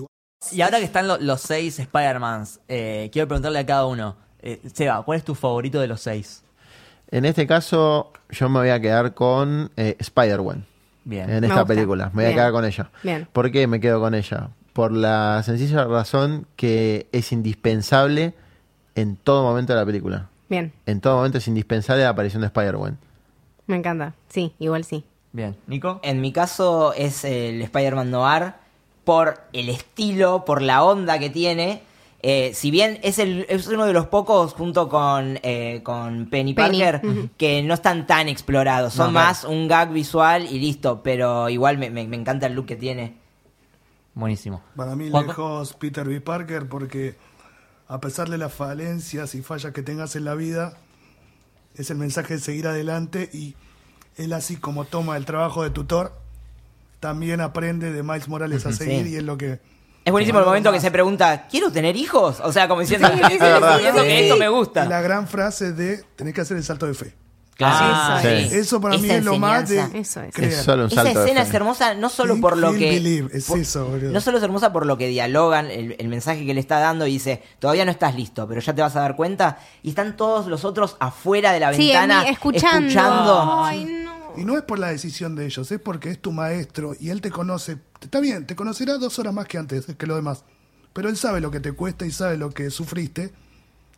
Y 0.52 0.60
ahora 0.62 0.78
que 0.78 0.84
están 0.84 1.06
lo- 1.08 1.18
los 1.18 1.40
seis 1.42 1.78
Spider-Mans, 1.78 2.60
eh, 2.68 3.10
quiero 3.12 3.28
preguntarle 3.28 3.58
a 3.58 3.66
cada 3.66 3.86
uno. 3.86 4.16
Eh, 4.42 4.60
Seba, 4.72 5.02
¿cuál 5.02 5.18
es 5.18 5.24
tu 5.24 5.34
favorito 5.34 5.80
de 5.80 5.86
los 5.86 6.00
seis? 6.00 6.42
En 7.10 7.24
este 7.24 7.46
caso, 7.46 8.12
yo 8.30 8.48
me 8.48 8.60
voy 8.60 8.70
a 8.70 8.80
quedar 8.80 9.12
con 9.14 9.70
eh, 9.76 9.96
Spider-Man. 9.98 10.64
Bien. 11.04 11.24
En 11.30 11.40
Me 11.40 11.46
esta 11.46 11.60
gusta. 11.60 11.66
película. 11.66 12.10
Me 12.14 12.24
voy 12.24 12.32
a 12.32 12.34
quedar 12.34 12.52
con 12.52 12.64
ella. 12.64 12.90
Bien. 13.02 13.28
¿Por 13.32 13.50
qué 13.50 13.66
me 13.66 13.80
quedo 13.80 14.00
con 14.00 14.14
ella? 14.14 14.50
Por 14.72 14.92
la 14.92 15.42
sencilla 15.44 15.84
razón 15.84 16.46
que 16.56 17.08
es 17.12 17.32
indispensable 17.32 18.34
en 18.94 19.16
todo 19.16 19.42
momento 19.42 19.72
de 19.72 19.78
la 19.80 19.86
película. 19.86 20.28
Bien, 20.48 20.72
En 20.86 21.00
todo 21.00 21.16
momento 21.16 21.38
es 21.38 21.46
indispensable 21.48 22.02
la 22.02 22.08
aparición 22.10 22.40
de 22.42 22.46
Spider-Man. 22.48 22.98
me 23.66 23.76
encanta. 23.76 24.14
Sí, 24.28 24.52
igual 24.58 24.84
sí. 24.84 25.04
Bien. 25.32 25.56
¿Nico? 25.68 26.00
En 26.02 26.20
mi 26.20 26.32
caso 26.32 26.92
es 26.92 27.24
el 27.24 27.62
Spider-Man 27.62 28.10
Noir 28.10 28.54
por 29.04 29.40
el 29.52 29.68
estilo, 29.68 30.44
por 30.44 30.60
la 30.60 30.82
onda 30.82 31.18
que 31.20 31.30
tiene. 31.30 31.82
Eh, 32.22 32.52
si 32.54 32.70
bien 32.70 32.98
es, 33.02 33.18
el, 33.18 33.46
es 33.48 33.66
uno 33.66 33.86
de 33.86 33.94
los 33.94 34.06
pocos, 34.08 34.52
junto 34.52 34.88
con, 34.90 35.38
eh, 35.42 35.80
con 35.82 36.28
Penny, 36.28 36.52
Penny, 36.54 36.78
Parker, 36.80 37.30
que 37.38 37.62
no 37.62 37.72
están 37.74 38.06
tan 38.06 38.28
explorados. 38.28 38.92
Son 38.92 39.06
No, 39.06 39.12
claro. 39.12 39.26
más 39.28 39.44
un 39.44 39.68
gag 39.68 39.90
visual 39.90 40.46
y 40.50 40.58
listo. 40.58 41.02
Pero 41.02 41.48
igual 41.48 41.78
me, 41.78 41.88
me- 41.90 42.06
me 42.06 42.16
encanta 42.16 42.46
el 42.46 42.52
look 42.54 42.66
que 42.66 42.76
tiene. 42.76 43.16
Buenísimo. 44.14 44.62
Para 44.76 44.96
mí 44.96 45.08
Juanjo. 45.10 45.28
lejos 45.28 45.72
Peter 45.74 46.06
B. 46.06 46.20
Parker 46.20 46.68
porque 46.68 47.14
a 47.88 48.00
pesar 48.00 48.28
de 48.28 48.38
las 48.38 48.52
falencias 48.52 49.34
y 49.34 49.42
fallas 49.42 49.72
que 49.72 49.82
tengas 49.82 50.14
en 50.16 50.24
la 50.24 50.34
vida, 50.34 50.74
es 51.76 51.90
el 51.90 51.96
mensaje 51.96 52.34
de 52.34 52.40
seguir 52.40 52.66
adelante 52.66 53.30
y 53.32 53.54
él 54.16 54.32
así 54.32 54.56
como 54.56 54.84
toma 54.84 55.16
el 55.16 55.24
trabajo 55.24 55.62
de 55.62 55.70
tutor, 55.70 56.12
también 57.00 57.40
aprende 57.40 57.92
de 57.92 58.02
Miles 58.02 58.28
Morales 58.28 58.66
a 58.66 58.72
seguir 58.72 59.04
Sí. 59.06 59.12
y 59.12 59.16
es 59.16 59.22
lo 59.22 59.38
que... 59.38 59.58
Es 60.04 60.12
buenísimo 60.12 60.38
el 60.38 60.46
momento 60.46 60.72
que 60.72 60.80
se 60.80 60.90
pregunta, 60.90 61.46
¿quiero 61.50 61.70
tener 61.70 61.94
hijos? 61.96 62.40
O 62.42 62.52
sea, 62.52 62.66
como 62.68 62.80
diciendo, 62.80 63.06
Sí, 63.08 63.14
sí, 63.16 63.22
sí, 63.24 63.32
diciendo 63.32 63.68
sí, 64.02 64.08
que 64.08 64.16
sí. 64.18 64.22
esto 64.24 64.36
me 64.36 64.48
gusta. 64.48 64.84
la 64.86 65.00
gran 65.02 65.28
frase 65.28 65.72
de 65.72 66.02
tenés 66.16 66.34
que 66.34 66.40
hacer 66.40 66.56
el 66.56 66.64
salto 66.64 66.86
de 66.86 66.94
fe. 66.94 67.14
Ah. 67.62 68.22
Eso 68.24 68.80
para 68.80 68.96
mí 68.96 69.04
Esa 69.04 69.16
es 69.16 69.24
lo 69.26 69.38
más 69.38 69.68
de... 69.68 69.80
Eso 69.92 70.22
es. 70.22 70.38
Es 70.38 70.62
solo 70.62 70.84
un 70.84 70.90
Esa 70.90 71.02
salto 71.02 71.18
de 71.20 71.24
escena 71.26 71.42
es 71.42 71.52
hermosa 71.52 71.92
no 71.94 72.08
solo 72.08 72.40
por 72.40 72.56
lo 72.56 72.72
que. 72.72 72.96
Es 73.34 73.44
por- 73.44 73.58
eso, 73.58 73.84
boludo. 73.84 74.10
no 74.12 74.20
solo 74.22 74.38
es 74.38 74.44
hermosa 74.44 74.72
por 74.72 74.86
lo 74.86 74.96
que 74.96 75.08
dialogan 75.08 75.70
el, 75.70 75.94
el 75.98 76.08
mensaje 76.08 76.46
que 76.46 76.54
le 76.54 76.60
está 76.60 76.78
dando 76.78 77.06
y 77.06 77.12
dice 77.12 77.42
todavía 77.58 77.84
no 77.84 77.90
estás 77.90 78.14
listo 78.14 78.48
pero 78.48 78.62
ya 78.62 78.74
te 78.74 78.80
vas 78.80 78.96
a 78.96 79.00
dar 79.00 79.14
cuenta 79.14 79.58
y 79.82 79.90
están 79.90 80.16
todos 80.16 80.46
los 80.46 80.64
otros 80.64 80.96
afuera 81.00 81.52
de 81.52 81.60
la 81.60 81.74
Sí, 81.74 81.88
ventana 81.88 82.22
escuchando. 82.30 82.86
escuchando. 82.88 83.62
Ay, 83.62 83.84
no. 83.84 84.19
Y 84.36 84.44
no 84.44 84.56
es 84.56 84.62
por 84.62 84.78
la 84.78 84.88
decisión 84.88 85.34
de 85.36 85.46
ellos, 85.46 85.70
es 85.70 85.80
porque 85.80 86.10
es 86.10 86.18
tu 86.20 86.32
maestro 86.32 86.94
y 86.98 87.10
él 87.10 87.20
te 87.20 87.30
conoce. 87.30 87.78
Está 88.00 88.20
bien, 88.20 88.46
te 88.46 88.56
conocerá 88.56 88.98
dos 88.98 89.18
horas 89.18 89.34
más 89.34 89.46
que 89.46 89.58
antes, 89.58 89.86
que 89.86 90.06
lo 90.06 90.16
demás. 90.16 90.44
Pero 90.92 91.08
él 91.08 91.16
sabe 91.16 91.40
lo 91.40 91.50
que 91.50 91.60
te 91.60 91.72
cuesta 91.72 92.06
y 92.06 92.10
sabe 92.10 92.36
lo 92.36 92.50
que 92.50 92.70
sufriste. 92.70 93.32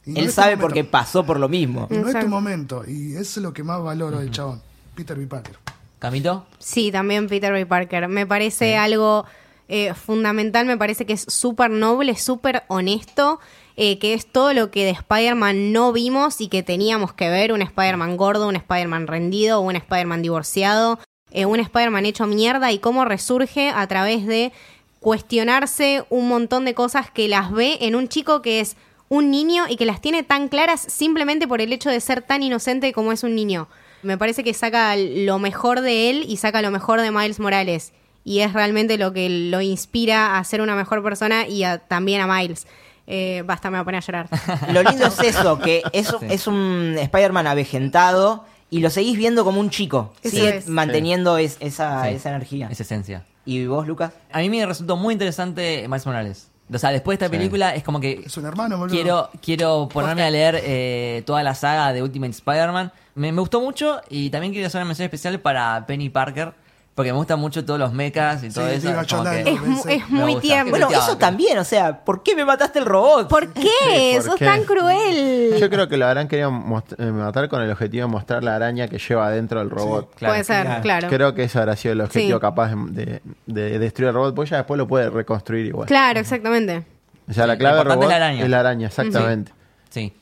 Y 0.04 0.18
él 0.18 0.30
sabe 0.32 0.56
porque 0.56 0.82
pasó 0.82 1.24
por 1.24 1.38
lo 1.38 1.48
mismo 1.48 1.86
Y 1.88 1.96
no 1.96 2.08
es 2.08 2.18
tu 2.18 2.28
momento. 2.28 2.84
Y 2.86 3.12
eso 3.12 3.40
es 3.40 3.44
lo 3.44 3.52
que 3.52 3.62
más 3.62 3.82
valoro 3.82 4.18
del 4.18 4.30
chabón. 4.30 4.60
Peter 4.94 5.16
B. 5.16 5.26
Parker. 5.26 5.56
¿Camito? 5.98 6.46
Sí, 6.58 6.90
también 6.90 7.28
Peter 7.28 7.52
B. 7.52 7.64
Parker. 7.64 8.08
Me 8.08 8.26
parece 8.26 8.76
algo 8.76 9.24
eh, 9.68 9.94
fundamental, 9.94 10.66
me 10.66 10.76
parece 10.76 11.06
que 11.06 11.12
es 11.12 11.24
súper 11.28 11.70
noble, 11.70 12.16
súper 12.16 12.64
honesto, 12.68 13.40
eh, 13.76 13.98
que 13.98 14.14
es 14.14 14.26
todo 14.26 14.52
lo 14.52 14.70
que 14.70 14.84
de 14.84 14.90
Spider-Man 14.90 15.72
no 15.72 15.92
vimos 15.92 16.40
y 16.40 16.48
que 16.48 16.62
teníamos 16.62 17.12
que 17.12 17.28
ver, 17.28 17.52
un 17.52 17.62
Spider-Man 17.62 18.16
gordo, 18.16 18.48
un 18.48 18.56
Spider-Man 18.56 19.06
rendido, 19.06 19.60
un 19.60 19.76
Spider-Man 19.76 20.22
divorciado, 20.22 20.98
eh, 21.30 21.46
un 21.46 21.60
Spider-Man 21.60 22.04
hecho 22.06 22.26
mierda 22.26 22.70
y 22.72 22.78
cómo 22.78 23.04
resurge 23.04 23.70
a 23.70 23.86
través 23.86 24.26
de 24.26 24.52
cuestionarse 25.00 26.04
un 26.10 26.28
montón 26.28 26.64
de 26.64 26.74
cosas 26.74 27.10
que 27.10 27.28
las 27.28 27.50
ve 27.52 27.78
en 27.82 27.94
un 27.94 28.08
chico 28.08 28.40
que 28.40 28.60
es 28.60 28.76
un 29.08 29.30
niño 29.30 29.64
y 29.68 29.76
que 29.76 29.84
las 29.84 30.00
tiene 30.00 30.22
tan 30.22 30.48
claras 30.48 30.80
simplemente 30.80 31.46
por 31.46 31.60
el 31.60 31.72
hecho 31.72 31.90
de 31.90 32.00
ser 32.00 32.22
tan 32.22 32.42
inocente 32.42 32.92
como 32.92 33.12
es 33.12 33.22
un 33.24 33.34
niño. 33.34 33.68
Me 34.02 34.16
parece 34.16 34.42
que 34.42 34.54
saca 34.54 34.96
lo 34.96 35.38
mejor 35.38 35.80
de 35.82 36.08
él 36.08 36.24
y 36.26 36.38
saca 36.38 36.62
lo 36.62 36.70
mejor 36.70 37.00
de 37.00 37.10
Miles 37.10 37.40
Morales. 37.40 37.92
Y 38.24 38.38
es 38.40 38.52
realmente 38.52 38.96
lo 38.96 39.12
que 39.12 39.28
lo 39.28 39.60
inspira 39.60 40.38
a 40.38 40.44
ser 40.44 40.60
una 40.62 40.76
mejor 40.76 41.02
persona 41.02 41.46
y 41.46 41.64
a- 41.64 41.78
también 41.78 42.20
a 42.20 42.26
Miles. 42.26 42.66
Eh, 43.14 43.42
basta, 43.44 43.70
me 43.70 43.76
voy 43.76 43.82
a 43.82 43.84
poner 43.84 43.98
a 44.02 44.06
llorar. 44.06 44.28
lo 44.72 44.82
lindo 44.82 45.06
es 45.06 45.18
eso 45.20 45.58
que 45.58 45.82
es, 45.92 46.14
es 46.22 46.46
un 46.46 46.96
Spider-Man 46.98 47.46
avejentado 47.46 48.44
y 48.70 48.80
lo 48.80 48.88
seguís 48.88 49.18
viendo 49.18 49.44
como 49.44 49.60
un 49.60 49.68
chico 49.68 50.14
Eso 50.22 50.36
sigue 50.36 50.56
es. 50.56 50.66
manteniendo 50.68 51.36
es- 51.36 51.58
esa, 51.60 52.04
Sí. 52.04 52.14
esa 52.14 52.30
energía 52.30 52.68
Es 52.70 52.80
esencia. 52.80 53.24
y 53.44 53.66
vos 53.66 53.86
Lucas 53.86 54.12
A 54.32 54.38
mí 54.38 54.48
me 54.48 54.64
resultó 54.64 54.96
muy 54.96 55.12
interesante 55.12 55.84
Miles 55.88 56.06
Morales. 56.06 56.48
O 56.72 56.78
sea, 56.78 56.88
después 56.90 57.18
de 57.18 57.26
esta 57.26 57.34
Sí. 57.34 57.38
película 57.38 57.74
es 57.74 57.82
como 57.82 58.00
que 58.00 58.22
Es 58.24 58.34
un 58.38 58.46
hermano, 58.46 58.78
boludo. 58.78 58.94
quiero, 58.94 59.30
quiero 59.42 59.88
ponerme 59.92 60.22
a 60.22 60.30
leer 60.30 60.58
eh, 60.64 61.22
toda 61.26 61.42
la 61.42 61.54
saga 61.54 61.92
de 61.92 62.02
Ultimate 62.02 62.30
Spider-Man. 62.30 62.92
Me, 63.14 63.30
me 63.30 63.40
gustó 63.40 63.60
mucho 63.60 64.00
y 64.08 64.30
también 64.30 64.54
quiero 64.54 64.68
hacer 64.68 64.78
una 64.78 64.86
mención 64.86 65.04
especial 65.04 65.38
para 65.40 65.84
Penny 65.86 66.08
Parker. 66.08 66.54
Porque 66.94 67.10
me 67.10 67.16
gustan 67.16 67.40
mucho 67.40 67.64
todos 67.64 67.80
los 67.80 67.94
mechas 67.94 68.44
y 68.44 68.50
todo 68.50 68.68
Sí, 68.68 68.74
eso. 68.74 68.92
como 69.08 69.24
que- 69.30 69.40
es, 69.50 69.60
mu- 69.62 69.82
es 69.88 70.10
Me 70.10 70.20
muy 70.20 70.36
tierno. 70.40 70.70
bueno 70.70 70.90
eso 70.90 71.16
también 71.16 71.56
o 71.58 71.64
sea 71.64 72.04
¿por 72.04 72.22
qué 72.22 72.36
me 72.36 72.44
mataste 72.44 72.80
el 72.80 72.84
robot? 72.84 73.28
¿Por 73.30 73.50
qué? 73.54 73.62
Sí, 73.62 74.12
¿por 74.16 74.22
Sos 74.24 74.34
qué? 74.36 74.44
tan 74.44 74.64
cruel. 74.64 75.54
Yo 75.58 75.70
creo 75.70 75.88
que 75.88 75.96
lo 75.96 76.06
habrán 76.06 76.28
querido 76.28 76.50
eh, 76.98 77.04
matar 77.06 77.48
con 77.48 77.62
el 77.62 77.70
objetivo 77.70 78.06
de 78.06 78.12
mostrar 78.12 78.44
la 78.44 78.56
araña 78.56 78.88
que 78.88 78.98
lleva 78.98 79.26
adentro 79.28 79.60
del 79.60 79.70
robot. 79.70 80.14
Claro, 80.16 80.32
Puede 80.34 80.44
ser, 80.44 80.64
claro. 80.66 80.82
claro. 80.82 81.08
Creo 81.08 81.34
que 81.34 81.44
ese 81.44 81.58
habrá 81.58 81.76
sido 81.76 81.92
el 81.94 82.02
objetivo 82.02 82.36
Sí. 82.38 82.40
capaz 82.42 82.72
de, 82.74 83.22
de- 83.46 83.62
de 83.70 83.78
destruir 83.78 84.08
el 84.08 84.14
robot, 84.14 84.34
porque 84.34 84.50
ya 84.50 84.58
después 84.58 84.76
lo 84.76 84.86
puede 84.86 85.08
reconstruir 85.08 85.64
igual. 85.64 85.86
Claro, 85.88 86.20
exactamente. 86.20 86.84
O 87.26 87.32
sea, 87.32 87.46
la 87.46 87.56
clave 87.56 87.78
del 87.78 87.86
robot 87.86 88.02
es 88.02 88.08
la 88.10 88.16
araña. 88.16 88.42
es 88.44 88.50
la 88.50 88.60
araña, 88.60 88.86
exactamente. 88.88 89.52
Sí. 89.88 90.12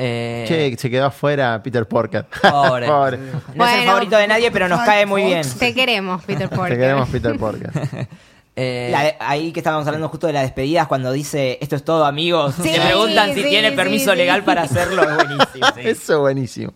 Eh, 0.00 0.44
Che, 0.46 0.76
se 0.78 0.88
quedó 0.90 1.06
afuera 1.06 1.60
Peter 1.62 1.86
Parker. 1.86 2.24
Pobre. 2.40 2.86
no 3.56 3.66
es 3.66 3.74
el 3.80 3.84
favorito 3.84 4.16
de 4.16 4.28
nadie 4.28 4.50
pero 4.52 4.68
nos 4.68 4.80
cae 4.82 5.04
muy 5.06 5.24
bien. 5.24 5.42
Te 5.58 5.74
queremos, 5.74 6.22
Peter 6.24 6.48
Parker. 6.48 6.76
Te 6.76 6.80
queremos 6.80 7.08
Peter 7.08 7.36
Parker. 7.36 7.70
eh, 8.56 8.88
La 8.92 9.02
de- 9.02 9.16
ahí 9.18 9.50
que 9.52 9.58
estábamos 9.60 9.86
hablando 9.88 10.08
justo 10.08 10.28
de 10.28 10.32
las 10.34 10.42
despedidas, 10.42 10.86
cuando 10.86 11.10
dice 11.10 11.58
esto 11.60 11.74
es 11.74 11.84
todo, 11.84 12.04
amigos. 12.04 12.54
Sí, 12.62 12.70
Le 12.70 12.80
preguntan 12.80 13.34
si 13.34 13.42
sí, 13.42 13.48
tiene 13.48 13.70
sí, 13.70 13.76
permiso 13.76 14.12
sí. 14.12 14.16
legal 14.18 14.44
para 14.44 14.62
hacerlo, 14.62 15.02
es 15.02 15.14
buenísimo. 15.16 15.66
Eso 15.78 16.12
es 16.14 16.18
buenísimo. 16.20 16.72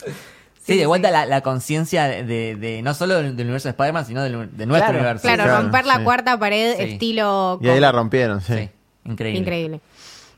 sí, 0.61 0.77
de 0.77 0.87
vuelta 0.87 1.11
la, 1.12 1.25
la 1.25 1.43
conciencia 1.43 2.05
de, 2.07 2.57
de- 2.57 2.83
no 2.83 2.93
solo 2.95 3.14
del, 3.16 3.37
del 3.37 3.47
universo 3.47 3.68
de 3.68 3.70
Spider-Man, 3.70 4.05
sino 4.07 4.23
del, 4.25 4.33
de 4.57 4.66
nuestro 4.66 4.89
Claro, 4.89 4.99
universo. 4.99 5.23
Claro, 5.23 5.45
Claro, 5.45 5.62
romper 5.62 5.87
la 5.87 6.03
cuarta 6.03 6.39
pared 6.41 6.75
Sí. 6.77 6.83
estilo... 6.95 7.61
Y 7.62 7.68
ahí 7.68 7.79
la 7.79 7.93
rompieron, 7.93 8.41
sí. 8.41 8.55
Sí, 8.55 8.68
increíble. 9.05 9.39
Increíble. 9.41 9.81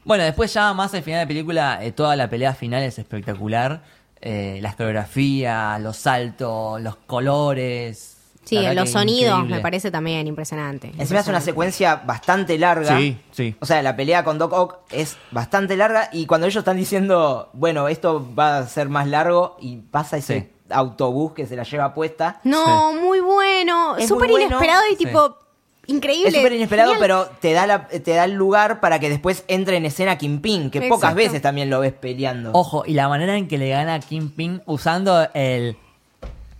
Bueno, 0.04 0.24
después 0.24 0.52
ya 0.52 0.72
más 0.74 0.92
al 0.94 1.02
final 1.02 1.20
de 1.20 1.24
la 1.24 1.28
película, 1.28 1.78
eh, 1.84 1.92
toda 1.92 2.14
la 2.16 2.28
pelea 2.28 2.54
final 2.54 2.82
es 2.82 2.98
espectacular. 2.98 3.82
Eh, 4.20 4.58
las 4.62 4.74
coreografías, 4.76 5.80
los 5.80 5.96
saltos, 5.96 6.80
los 6.80 6.96
colores. 6.96 8.10
Sí, 8.44 8.58
los 8.74 8.90
sonidos 8.90 9.32
increíble. 9.36 9.56
me 9.56 9.62
parece 9.62 9.90
también 9.90 10.26
impresionante. 10.26 10.92
Encima 10.98 11.20
es 11.20 11.28
una 11.28 11.40
secuencia 11.40 11.96
bastante 11.96 12.58
larga. 12.58 12.98
Sí, 12.98 13.18
sí. 13.30 13.56
O 13.60 13.64
sea, 13.66 13.80
la 13.82 13.96
pelea 13.96 14.22
con 14.22 14.36
Doc 14.38 14.52
Ock 14.52 14.76
es 14.90 15.16
bastante 15.30 15.76
larga 15.78 16.10
y 16.12 16.26
cuando 16.26 16.46
ellos 16.46 16.60
están 16.60 16.76
diciendo, 16.76 17.48
bueno, 17.54 17.88
esto 17.88 18.34
va 18.38 18.58
a 18.58 18.66
ser 18.66 18.90
más 18.90 19.06
largo 19.08 19.56
y 19.60 19.76
pasa 19.78 20.18
ese 20.18 20.40
Sí. 20.40 20.50
autobús 20.70 21.32
que 21.32 21.46
se 21.46 21.56
la 21.56 21.62
lleva 21.62 21.94
puesta. 21.94 22.40
No, 22.44 22.92
muy 22.92 23.20
bueno. 23.20 23.96
Es 23.96 24.08
Súper 24.08 24.30
bueno. 24.30 24.46
inesperado 24.46 24.82
y 24.92 24.96
tipo 24.96 25.38
increíble. 25.86 26.28
Es 26.28 26.34
súper 26.34 26.52
inesperado, 26.52 26.92
Genial. 26.94 27.00
pero 27.28 27.36
te 27.40 27.52
da, 27.52 27.66
la- 27.66 27.88
te 27.88 28.10
da 28.12 28.24
el 28.24 28.32
lugar 28.32 28.80
para 28.80 28.98
que 28.98 29.08
después 29.08 29.44
entre 29.48 29.76
en 29.76 29.86
escena 29.86 30.18
Kingpin, 30.18 30.70
que 30.70 30.82
pocas 30.88 31.14
veces 31.14 31.40
también 31.42 31.70
lo 31.70 31.80
ves 31.80 31.92
peleando. 31.92 32.50
Ojo, 32.52 32.84
y 32.86 32.94
la 32.94 33.08
manera 33.08 33.36
en 33.36 33.48
que 33.48 33.58
le 33.58 33.68
gana 33.68 33.94
a 33.94 34.00
Kingpin 34.00 34.62
usando 34.66 35.28
el. 35.34 35.76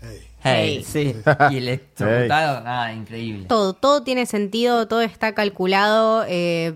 Hey. 0.03 0.21
Hey. 0.43 0.85
Sí. 0.87 1.17
Y 1.51 1.57
el 1.57 1.69
electrocutado, 1.69 2.63
ah, 2.67 2.93
increíble. 2.93 3.47
Todo, 3.47 3.73
todo 3.73 4.03
tiene 4.03 4.27
sentido, 4.27 4.87
todo 4.89 5.01
está 5.01 5.35
calculado. 5.35 6.25
eh, 6.29 6.75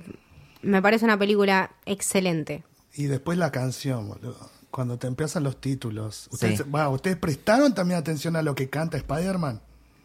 me 0.63 0.83
parece 0.83 1.05
una 1.05 1.19
película 1.19 1.71
excelente. 1.87 2.65
Y 2.95 3.05
después 3.05 3.39
la 3.39 3.53
canción, 3.53 4.09
boludo. 4.09 4.51
Cuando 4.71 4.99
te 4.99 5.07
empiezan 5.07 5.45
los 5.45 5.61
títulos. 5.61 6.29
¿Ustedes, 6.33 6.59
Sí. 6.59 6.65
¿Ustedes 6.91 7.17
prestaron 7.17 7.75
también 7.75 7.99
atención 8.01 8.35
a 8.37 8.43
lo 8.43 8.55
que 8.55 8.69
canta 8.69 8.97
Spider-Man? 8.97 9.61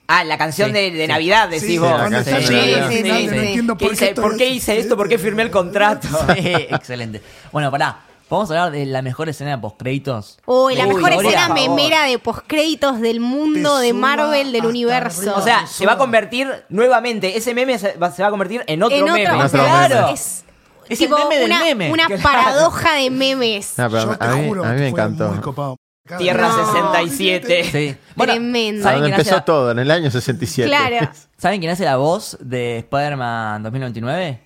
Ah, 0.08 0.24
la 0.24 0.38
canción 0.38 0.70
Sí, 0.70 0.74
de, 0.74 0.92
de 0.92 1.06
sí. 1.06 1.12
Navidad, 1.12 1.48
decís 1.50 1.68
Sí, 1.68 1.78
vos. 1.78 1.90
No 2.12 2.24
sí. 2.24 2.32
entiendo 2.32 3.78
¿Qué 3.78 3.86
por 3.88 3.96
qué, 3.98 4.06
dice, 4.10 4.22
¿Por 4.22 4.38
qué 4.38 4.50
hice 4.50 4.78
esto? 4.80 4.98
¿Por 4.98 5.08
qué 5.10 5.18
firmé 5.18 5.44
el 5.44 5.52
contrato? 5.52 6.08
Sí, 6.36 6.50
excelente. 6.70 7.22
Bueno, 7.52 7.72
pará. 7.72 8.00
Vamos 8.30 8.50
a 8.50 8.54
hablar 8.54 8.72
de 8.72 8.86
la 8.88 9.02
mejor 9.04 9.30
escena 9.30 9.52
de 9.52 9.58
postcréditos. 9.60 10.40
Uy, 10.48 10.76
la 10.76 10.88
Uy, 10.88 10.96
mejor 10.96 11.12
Gloria, 11.12 11.30
escena 11.30 11.54
memera 11.54 12.06
de 12.06 12.18
postcréditos 12.18 13.00
del 13.00 13.20
mundo 13.20 13.78
Te 13.80 13.86
de 13.88 13.94
Marvel, 13.94 14.52
del 14.52 14.66
universo. 14.66 15.20
arriba. 15.22 15.36
O 15.38 15.42
sea, 15.44 15.68
se 15.68 15.86
va 15.86 15.94
a 15.94 15.98
convertir 15.98 16.52
nuevamente, 16.70 17.38
ese 17.38 17.54
meme 17.54 17.78
se 17.78 17.96
va, 17.98 18.12
se 18.12 18.24
va 18.24 18.30
a 18.30 18.32
convertir 18.32 18.64
en 18.66 18.82
otro 18.82 18.98
en 18.98 19.04
otro, 19.04 19.14
meme. 19.38 19.50
Claro. 19.50 19.96
meme. 20.02 20.14
Es, 20.14 20.44
Es 20.90 21.00
el 21.02 21.08
tipo 21.10 21.18
meme 21.18 21.36
del 21.38 21.46
una, 21.52 21.60
meme. 21.64 21.92
una 21.92 22.06
Claro. 22.08 22.22
paradoja 22.24 22.96
de 22.96 23.10
memes. 23.12 23.74
No, 23.78 23.90
pero 23.92 24.04
Yo 24.04 24.18
te 24.18 24.28
mí, 24.28 24.48
juro 24.48 24.64
a 24.66 24.70
mí 24.70 24.80
me 24.80 24.88
encantó. 24.88 25.78
Tierra 26.18 26.50
No. 26.50 26.66
67. 26.66 27.64
Sí. 27.64 27.98
Tremendo. 28.18 28.84
¿saben 28.84 29.00
Donde 29.00 29.10
quién, 29.10 29.20
empezó 29.20 29.36
hace, 29.38 29.46
todo, 29.46 29.72
en 29.72 29.80
el 29.80 29.90
año 29.90 30.12
67. 30.12 30.68
Claro. 30.70 31.10
¿Saben 31.38 31.60
quién 31.62 31.72
hace 31.72 31.86
la 31.86 31.96
voz 31.96 32.38
de 32.42 32.80
Spider-Man 32.80 33.64
2099? 33.64 34.40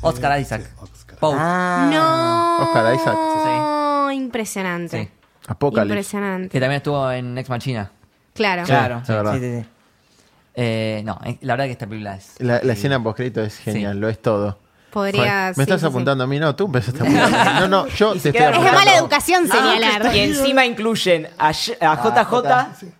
Oscar 0.00 0.40
Isaac. 0.40 0.62
Sí, 0.64 0.70
Oscar. 0.80 1.18
Poe. 1.18 1.36
Ah. 1.38 1.90
No. 1.92 2.64
Oscar 2.66 2.94
Isaac. 2.94 4.14
Impresionante. 4.16 5.04
Sí. 5.04 5.10
Apocalipsis. 5.46 5.90
Impresionante. 5.92 6.48
Que 6.50 6.60
también 6.60 6.78
estuvo 6.78 7.10
en 7.12 7.38
Ex 7.38 7.48
Machina. 7.48 7.90
Claro. 8.34 8.64
Claro, 8.64 8.96
Sí, 9.06 9.12
es 9.12 9.16
verdad. 9.16 9.34
sí, 9.34 9.40
sí, 9.40 9.60
sí. 9.62 9.68
Eh, 10.54 11.02
no, 11.04 11.20
eh, 11.24 11.38
la 11.42 11.52
verdad 11.54 11.66
que 11.66 11.72
esta 11.72 11.86
película 11.86 12.16
es. 12.16 12.34
La, 12.38 12.60
la 12.64 12.72
escena 12.72 13.00
postcrédito 13.02 13.42
es 13.42 13.56
genial, 13.58 13.94
Sí. 13.94 14.00
lo 14.00 14.08
es 14.08 14.20
todo. 14.20 14.58
Podría. 14.90 15.22
Joder, 15.22 15.54
sí, 15.54 15.58
¿Me 15.58 15.62
estás 15.64 15.80
sí, 15.80 15.86
sí. 15.86 15.90
apuntando 15.90 16.24
a 16.24 16.26
mí? 16.26 16.38
No, 16.38 16.54
tú 16.56 16.66
empezaste 16.66 17.00
a 17.00 17.02
apuntar. 17.04 17.60
No, 17.60 17.68
no, 17.68 17.86
yo 17.88 18.12
te 18.12 18.16
estoy 18.18 18.32
siquiera- 18.32 18.46
Es 18.46 18.52
de 18.62 18.68
apuntando. 18.68 18.78
mala 18.78 18.96
educación 18.98 19.48
señalar. 19.48 20.16
Y 20.16 20.18
encima 20.20 20.64
incluyen 20.66 21.28
a, 21.38 21.52
J- 21.52 21.76
a 21.80 21.96
JJ 22.02 22.74
Sí. 22.80 22.92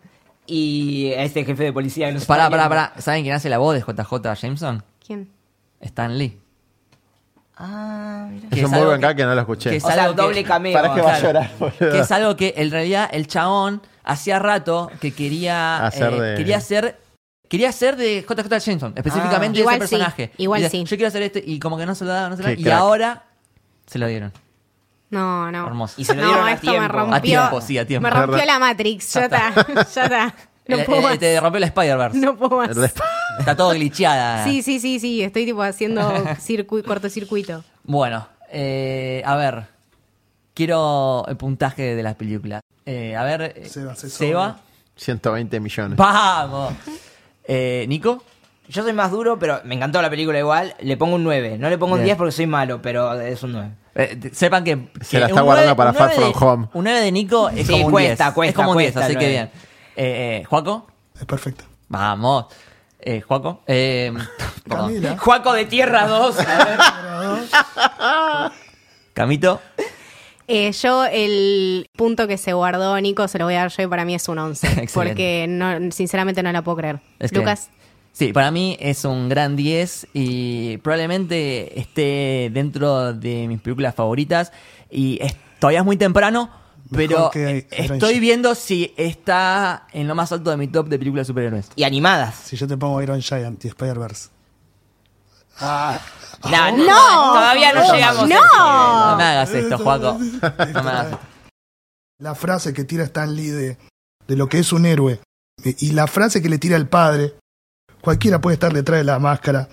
y 0.46 1.12
a 1.14 1.22
este 1.22 1.44
jefe 1.44 1.64
de 1.64 1.72
policía 1.72 2.12
que 2.12 2.20
Pará, 2.20 2.50
pará, 2.50 2.68
pará. 2.68 2.92
¿Saben 2.98 3.22
quién 3.22 3.34
hace 3.34 3.48
la 3.48 3.58
voz 3.58 3.74
de 3.74 3.80
JJ 3.80 4.34
Jameson? 4.34 4.82
¿Quién? 5.06 5.30
Stan 5.80 6.16
Lee. 6.18 6.38
Ah, 7.56 8.28
mira. 8.30 8.48
Que 8.50 8.54
Es 8.54 8.58
es 8.60 8.64
un 8.66 8.70
muy 8.70 8.78
algo 8.80 8.90
buen 8.98 9.16
que- 9.16 9.24
no 9.24 9.34
lo 9.34 9.40
escuché. 9.40 9.70
que 9.70 9.76
es 9.76 9.84
O 9.84 9.88
sea, 9.90 10.04
algo 10.04 10.14
que- 10.16 10.22
doble 10.22 10.44
cameo. 10.44 10.72
Para 10.74 10.94
que 10.94 11.00
va 11.00 11.14
a 11.14 11.20
llorar, 11.20 11.50
boludo. 11.58 11.72
Que 11.92 11.98
es 11.98 12.12
algo 12.12 12.36
que 12.36 12.54
en 12.56 12.70
realidad 12.70 13.08
el 13.12 13.26
chabón 13.26 13.82
hacía 14.04 14.38
rato 14.38 14.90
que 15.00 15.12
quería 15.12 15.84
Hacer 15.86 16.12
eh, 16.12 16.20
de- 16.20 16.36
quería 16.36 16.60
ser 16.60 16.98
quería 17.48 17.72
ser 17.72 17.96
de 17.96 18.22
JJ 18.28 18.58
Jameson, 18.60 18.92
específicamente 18.96 19.58
Ah. 19.58 19.60
Igual 19.60 19.76
ese 19.76 19.86
sí, 19.86 19.94
personaje. 19.96 20.32
igual 20.38 20.60
Y 20.60 20.62
decía, 20.64 20.80
sí. 20.80 20.84
Yo 20.86 20.96
quiero 20.96 21.08
hacer 21.08 21.22
este 21.22 21.42
y 21.46 21.58
como 21.58 21.76
que 21.78 21.86
no 21.86 21.94
se 21.94 22.04
lo 22.04 22.10
daban, 22.12 22.30
no 22.30 22.36
se 22.36 22.42
lo 22.42 22.48
Qué 22.48 22.54
daban, 22.56 22.60
y 22.60 22.64
crack. 22.64 22.78
ahora 22.78 23.24
se 23.86 23.98
lo 23.98 24.06
dieron. 24.06 24.32
No, 25.10 25.50
no. 25.50 25.66
Hermoso. 25.66 25.94
Y 26.00 26.04
se 26.04 26.14
lo 26.14 26.22
dieron 26.22 26.40
no, 26.40 26.46
a 26.46 26.52
esto 26.52 26.66
me 26.66 26.72
tiempo. 26.72 26.92
rompió. 26.92 27.16
A 27.16 27.20
tiempo, 27.22 27.60
sí, 27.62 27.78
a 27.78 27.86
tiempo. 27.86 28.08
Me 28.08 28.14
rompió 28.14 28.44
la 28.44 28.58
Matrix. 28.58 29.14
Ya 29.14 29.24
está. 29.24 29.52
Ya 29.94 30.02
está. 30.02 30.34
No 30.68 30.76
Eh, 30.76 30.84
puedo 30.84 31.00
eh, 31.00 31.02
más. 31.04 31.18
te 31.18 31.40
rompió 31.40 31.60
la 31.60 31.66
Spider-Verse. 31.68 32.18
No 32.18 32.36
puedo 32.36 32.58
más. 32.58 32.76
Está 33.38 33.56
todo 33.56 33.70
glitcheada. 33.70 34.44
Sí, 34.44 34.62
sí, 34.62 34.78
sí, 34.80 35.00
sí. 35.00 35.22
Estoy 35.22 35.46
tipo 35.46 35.62
haciendo 35.62 36.02
circu- 36.36 36.84
cortocircuito. 36.84 37.64
Bueno, 37.84 38.28
eh, 38.50 39.22
a 39.24 39.34
ver. 39.36 39.64
Quiero 40.52 41.24
el 41.26 41.38
puntaje 41.38 41.94
de 41.94 42.02
las 42.02 42.16
películas. 42.16 42.60
Eh, 42.84 43.16
a 43.16 43.22
ver, 43.22 43.54
eh, 43.56 43.66
Seba, 43.66 43.94
se 43.94 44.10
Seba. 44.10 44.58
120 44.96 45.58
millones. 45.60 45.96
Vamos. 45.96 46.74
Eh, 47.48 47.86
Nico. 47.88 48.22
Yo 48.68 48.82
soy 48.82 48.92
más 48.92 49.10
duro, 49.10 49.38
pero 49.38 49.60
me 49.64 49.74
encantó 49.74 50.02
la 50.02 50.10
película 50.10 50.38
igual. 50.38 50.74
Le 50.80 50.96
pongo 50.98 51.14
un 51.16 51.24
9. 51.24 51.56
No 51.58 51.70
le 51.70 51.78
pongo 51.78 51.94
un 51.94 52.00
Bien. 52.00 52.08
10 52.08 52.16
porque 52.18 52.32
soy 52.32 52.46
malo, 52.46 52.80
pero 52.82 53.18
es 53.18 53.42
un 53.42 53.52
9. 53.52 53.70
Eh, 53.94 54.30
sepan 54.32 54.62
que, 54.62 54.90
Se 55.00 55.16
que 55.16 55.20
la 55.20 55.26
está 55.28 55.40
un 55.40 55.46
guardando 55.46 55.74
nueve- 55.74 55.76
para 55.76 55.90
un 55.90 55.96
Far 55.96 56.12
nueve 56.16 56.32
From 56.34 56.60
de- 56.60 56.66
Home. 56.66 56.68
Un 56.74 56.84
9 56.84 57.00
de 57.00 57.12
Nico 57.12 57.48
es 57.48 57.66
Sí, 57.66 57.72
como 57.72 57.86
un 57.86 57.90
cuesta, 57.92 58.24
10. 58.26 58.34
cuesta, 58.34 58.50
es 58.50 58.54
como 58.56 58.70
un 58.72 58.78
10, 58.78 58.92
cuesta 58.92 59.06
así 59.06 59.12
el 59.14 59.18
que 59.18 59.24
nueve. 59.24 59.32
bien. 59.32 59.50
Eh, 59.96 60.40
eh, 60.40 60.44
¿Juaco? 60.44 60.86
Es 61.18 61.24
perfecto. 61.24 61.64
Vamos. 61.88 62.44
Eh, 63.00 63.22
¿Juaco? 63.22 63.62
Eh, 63.66 64.12
perdón. 64.68 64.86
Camila. 64.88 65.16
Juaco 65.18 65.52
de 65.54 65.64
Tierra 65.64 66.06
2. 66.06 66.36
Camito. 69.14 69.60
Eh, 70.48 70.72
yo 70.72 71.04
el 71.04 71.88
punto 71.96 72.26
que 72.26 72.38
se 72.38 72.54
guardó 72.54 72.98
Nico 73.00 73.28
se 73.28 73.38
lo 73.38 73.44
voy 73.44 73.54
a 73.54 73.58
dar 73.58 73.70
yo 73.70 73.82
y 73.82 73.86
para 73.86 74.04
mí 74.04 74.14
es 74.14 74.26
un 74.28 74.38
11. 74.38 74.66
Excelente. 74.82 74.92
porque 74.94 75.46
no, 75.48 75.90
sinceramente 75.92 76.42
no 76.42 76.50
la 76.50 76.62
puedo 76.62 76.78
creer. 76.78 77.00
Es 77.18 77.30
que- 77.30 77.38
Lucas. 77.38 77.70
Sí, 78.12 78.32
para 78.32 78.50
mí 78.50 78.76
es 78.80 79.04
un 79.04 79.28
gran 79.28 79.54
10 79.54 80.08
y 80.12 80.78
probablemente 80.78 81.78
esté 81.78 82.50
dentro 82.52 83.12
de 83.12 83.46
mis 83.46 83.60
películas 83.60 83.94
favoritas. 83.94 84.50
Y 84.90 85.18
es- 85.22 85.36
todavía 85.60 85.80
es 85.80 85.84
muy 85.84 85.96
temprano, 85.96 86.50
pero 86.90 87.30
eh, 87.34 87.68
estoy 87.70 88.18
viendo 88.18 88.56
si 88.56 88.92
está 88.96 89.86
en 89.92 90.08
lo 90.08 90.14
más 90.16 90.32
alto 90.32 90.50
de 90.50 90.56
mi 90.56 90.66
top 90.66 90.88
de 90.88 90.98
películas 90.98 91.26
de 91.26 91.30
superhéroes. 91.30 91.70
y 91.76 91.84
animadas. 91.84 92.34
Si 92.36 92.56
yo 92.56 92.66
te 92.66 92.76
pongo 92.76 93.00
Iron 93.02 93.20
Giant 93.20 93.64
y 93.64 93.68
Spider-Verse. 93.68 94.30
No, 95.60 96.76
no, 96.76 97.32
todavía 97.32 97.72
no, 97.72 97.86
no, 97.86 97.94
llegamos. 97.94 98.22
a 98.22 98.26
no. 98.26 99.10
No 99.10 99.16
me 99.16 99.24
hagas 99.24 99.50
esto, 99.50 99.78
Juaco. 99.78 100.18
No 100.18 100.82
me 100.82 100.90
hagas 100.90 101.06
esto. 101.12 101.20
La 102.20 102.34
frase 102.34 102.72
que 102.72 102.84
tira 102.84 103.04
Stan 103.04 103.34
Lee 103.34 103.48
de, 103.48 103.78
de 104.26 104.36
lo 104.36 104.48
que 104.48 104.58
es 104.58 104.72
un 104.72 104.86
héroe 104.86 105.20
y 105.64 105.92
la 105.92 106.06
frase 106.06 106.42
que 106.42 106.48
le 106.48 106.58
tira 106.58 106.76
el 106.76 106.88
padre. 106.88 107.34
Cualquiera 108.00 108.40
puede 108.40 108.54
estar 108.54 108.72
detrás 108.72 108.98
de 108.98 109.04
la 109.04 109.18
máscara. 109.18 109.68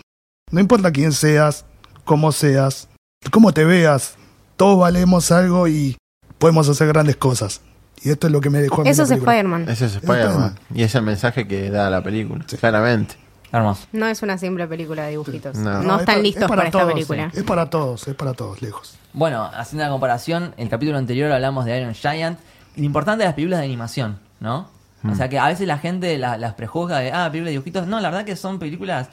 No 0.52 0.60
importa 0.60 0.92
quién 0.92 1.12
seas, 1.14 1.66
cómo 2.04 2.32
seas, 2.32 2.90
cómo 3.32 3.54
te 3.54 3.66
veas. 3.66 4.16
Todos 4.58 4.80
valemos 4.80 5.32
algo 5.32 5.68
y 5.68 5.98
podemos 6.40 6.68
hacer 6.70 6.88
grandes 6.88 7.16
cosas. 7.18 7.62
Y 8.02 8.10
esto 8.10 8.28
es 8.28 8.34
lo 8.34 8.42
que 8.42 8.50
me 8.50 8.62
dejó 8.62 8.82
a 8.82 8.84
mí 8.84 8.90
Eso 8.90 9.04
es 9.04 9.10
película. 9.10 9.32
Spider-Man. 9.34 9.70
Ese 9.70 9.86
es 9.86 9.96
Spider-Man. 9.96 10.60
Y 10.74 10.84
es 10.84 10.96
el 10.96 11.02
mensaje 11.04 11.48
que 11.48 11.70
da 11.70 11.90
la 11.90 12.04
película, 12.04 12.44
claramente. 12.60 13.16
Hermoso. 13.56 13.88
No 13.94 14.08
es 14.08 14.22
una 14.22 14.38
simple 14.38 14.68
película 14.68 15.04
de 15.04 15.12
dibujitos. 15.12 15.56
No. 15.58 15.82
No, 15.82 15.96
es 15.96 16.00
están 16.02 16.22
listos 16.24 16.44
es 16.44 16.50
para, 16.50 16.64
esta 16.66 16.80
todos, 16.80 16.94
película. 16.94 17.32
Es 17.34 17.44
para 17.44 17.70
todos, 17.70 18.08
es 18.08 18.16
para 18.16 18.34
todos, 18.34 18.62
lejos. 18.62 18.96
Bueno, 19.14 19.50
haciendo 19.54 19.84
una 19.86 19.92
comparación, 19.92 20.54
el 20.58 20.68
capítulo 20.70 20.98
anterior 20.98 21.32
hablamos 21.32 21.66
de 21.66 21.80
Iron 21.80 21.94
Giant. 21.94 22.40
Lo 22.76 22.84
importante 22.84 23.20
de 23.24 23.26
las 23.26 23.36
películas 23.36 23.60
de 23.60 23.66
animación, 23.66 24.20
¿no? 24.40 24.70
O 25.10 25.14
sea 25.14 25.30
que 25.30 25.38
a 25.38 25.46
veces 25.48 25.68
la 25.68 25.78
gente 25.78 26.18
la- 26.18 26.36
las 26.38 26.56
prejuzga 26.56 26.98
de, 27.00 27.12
ah, 27.12 27.28
películas 27.30 27.46
de 27.46 27.52
dibujitos. 27.52 27.86
No, 27.88 28.00
la 28.00 28.10
verdad 28.10 28.26
que 28.26 28.36
son 28.36 28.58
películas. 28.58 29.08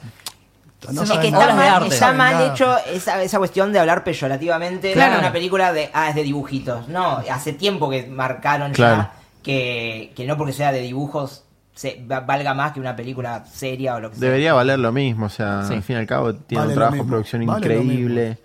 No 0.91 1.03
Es 1.03 1.11
que 1.11 1.27
está 1.27 1.47
de 1.47 1.53
mal, 1.53 1.67
arte. 1.75 1.87
está 1.87 1.99
saben 2.07 2.17
mal 2.17 2.33
nada. 2.33 2.51
hecho 2.51 2.77
esa, 2.91 3.21
esa 3.23 3.37
cuestión 3.37 3.71
de 3.71 3.79
hablar 3.79 4.03
peyorativamente 4.03 4.91
Claro. 4.91 5.13
de 5.13 5.19
una 5.19 5.31
película 5.31 5.71
de, 5.71 5.89
ah, 5.93 6.09
es 6.09 6.15
de 6.15 6.23
dibujitos. 6.23 6.87
No, 6.89 7.21
hace 7.31 7.53
tiempo 7.53 7.89
que 7.89 8.07
marcaron 8.07 8.73
Claro. 8.73 9.03
ya 9.03 9.13
que, 9.43 10.11
que 10.15 10.25
no 10.25 10.35
porque 10.35 10.51
sea 10.51 10.71
de 10.73 10.81
dibujos 10.81 11.43
se, 11.73 12.03
valga 12.07 12.53
más 12.53 12.71
que 12.73 12.79
una 12.79 12.95
película 12.95 13.45
seria 13.45 13.95
o 13.95 13.99
lo 13.99 14.09
que 14.09 14.17
sea. 14.17 14.25
Debería 14.27 14.53
valer 14.53 14.79
lo 14.79 14.91
mismo, 14.91 15.25
o 15.25 15.29
sea, 15.29 15.63
Sí. 15.63 15.73
al 15.73 15.83
fin 15.83 15.95
y 15.95 15.99
al 15.99 16.05
cabo 16.07 16.33
tiene 16.35 16.61
Vale 16.61 16.73
un 16.73 16.75
trabajo 16.75 17.03
de 17.03 17.09
producción 17.09 17.45
vale 17.45 17.59
increíble. 17.75 18.37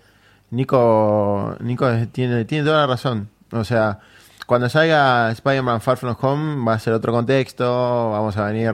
Nico, 0.51 1.55
Nico 1.59 1.87
tiene, 2.11 2.45
tiene 2.45 2.63
toda 2.65 2.81
la 2.81 2.87
razón. 2.87 3.29
O 3.51 3.63
sea, 3.63 3.99
cuando 4.47 4.67
salga 4.69 5.31
Spider-Man 5.31 5.81
Far 5.81 5.97
From 5.97 6.15
Home 6.21 6.65
va 6.65 6.73
a 6.73 6.79
ser 6.79 6.93
otro 6.93 7.13
contexto, 7.13 8.11
vamos 8.11 8.35
a 8.37 8.45
venir 8.45 8.73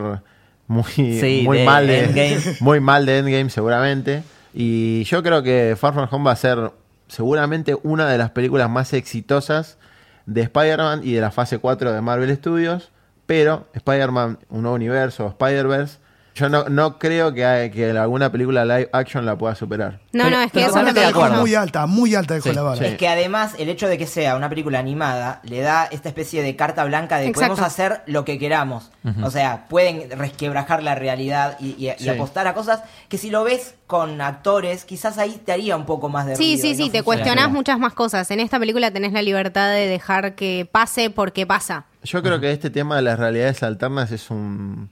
muy, 0.68 0.84
Sí, 0.84 1.42
muy 1.44 1.60
de 1.60 1.66
mal 1.66 1.86
de 1.88 2.06
Endgame. 2.06 2.38
muy 2.62 2.80
mal 2.80 3.06
de 3.06 3.18
Endgame 3.20 3.50
seguramente. 3.50 4.24
Y 4.54 5.04
yo 5.04 5.22
creo 5.22 5.44
que 5.44 5.76
Far 5.78 5.94
From 5.94 6.08
Home 6.10 6.26
va 6.26 6.32
a 6.32 6.36
ser 6.38 6.72
seguramente 7.08 7.76
una 7.84 8.08
de 8.08 8.18
las 8.18 8.32
películas 8.32 8.70
más 8.70 8.94
exitosas 8.94 9.78
de 10.26 10.42
Spider-Man 10.44 11.02
y 11.04 11.12
de 11.14 11.22
la 11.22 11.32
fase 11.32 11.60
4 11.60 11.92
de 11.92 12.02
Marvel 12.02 12.34
Studios. 12.36 12.90
Pero 13.26 13.68
Spider-Man, 13.74 14.40
un 14.50 14.62
nuevo 14.62 14.76
universo, 14.76 15.28
Spider-Verse, 15.28 16.00
Yo 16.38 16.50
no, 16.50 16.66
no 16.68 17.00
creo 17.00 17.34
que, 17.34 17.46
hay- 17.46 17.72
que 17.72 17.90
alguna 17.92 18.30
película 18.30 18.66
live 18.66 18.90
action 18.92 19.26
la 19.26 19.38
pueda 19.38 19.56
superar. 19.56 20.02
No, 20.12 20.30
no, 20.30 20.42
es 20.42 20.52
que 20.52 20.60
pero 20.60 20.68
eso 20.68 20.80
es 20.80 20.84
lo 20.84 20.90
totalmente 20.90 20.94
que 20.94 21.00
de 21.00 21.08
dijo 21.08 21.20
acuerdo. 21.20 21.36
yo. 21.38 21.42
Muy 21.42 21.56
alta, 21.56 21.86
muy 21.86 22.14
alta 22.16 22.34
dejó 22.34 22.50
Sí, 22.50 22.56
la 22.56 22.62
vara. 22.62 22.76
sí. 22.78 22.86
Es 22.86 22.98
que 22.98 23.08
además 23.08 23.54
el 23.58 23.70
hecho 23.70 23.88
de 23.88 23.98
que 23.98 24.06
sea 24.06 24.36
una 24.36 24.50
película 24.50 24.78
animada 24.80 25.40
le 25.44 25.62
da 25.62 25.86
esta 25.86 26.10
especie 26.10 26.44
de 26.44 26.56
carta 26.58 26.84
blanca 26.84 27.20
de 27.20 27.28
Exacto. 27.28 27.54
podemos 27.56 27.60
hacer 27.66 28.02
lo 28.06 28.26
que 28.26 28.38
queramos. 28.38 28.92
O 29.24 29.32
sea, 29.32 29.66
pueden 29.70 30.10
resquebrajar 30.12 30.84
la 30.84 30.94
realidad 30.96 31.56
y, 31.60 31.68
y- 31.82 31.90
y 31.92 32.04
Sí. 32.04 32.10
apostar 32.10 32.48
a 32.48 32.54
cosas 32.54 32.82
que 33.08 33.18
si 33.18 33.30
lo 33.30 33.46
ves 33.46 33.76
con 33.88 34.20
actores, 34.20 34.84
quizás 34.84 35.18
ahí 35.18 35.40
te 35.46 35.54
haría 35.54 35.78
un 35.78 35.86
poco 35.86 36.10
más 36.10 36.26
de 36.26 36.36
Sí, 36.36 36.56
ruido 36.56 36.62
sí, 36.64 36.68
y 36.72 36.76
sí, 36.76 36.86
no 36.88 36.92
te 36.92 37.04
funciona. 37.04 37.04
cuestionás 37.24 37.52
muchas 37.52 37.80
más 37.80 37.94
cosas. 37.94 38.30
En 38.32 38.42
esta 38.42 38.60
película 38.60 38.92
tenés 38.92 39.14
la 39.14 39.22
libertad 39.22 39.70
de 39.72 39.88
dejar 39.88 40.36
que 40.36 40.68
pase 40.70 41.10
porque 41.10 41.46
pasa. 41.46 41.86
Yo 42.04 42.22
creo 42.22 42.42
que 42.42 42.52
este 42.52 42.70
tema 42.70 42.98
de 42.98 43.04
las 43.04 43.18
realidades 43.20 43.64
alternas 43.64 44.12
es 44.12 44.30
un, 44.30 44.90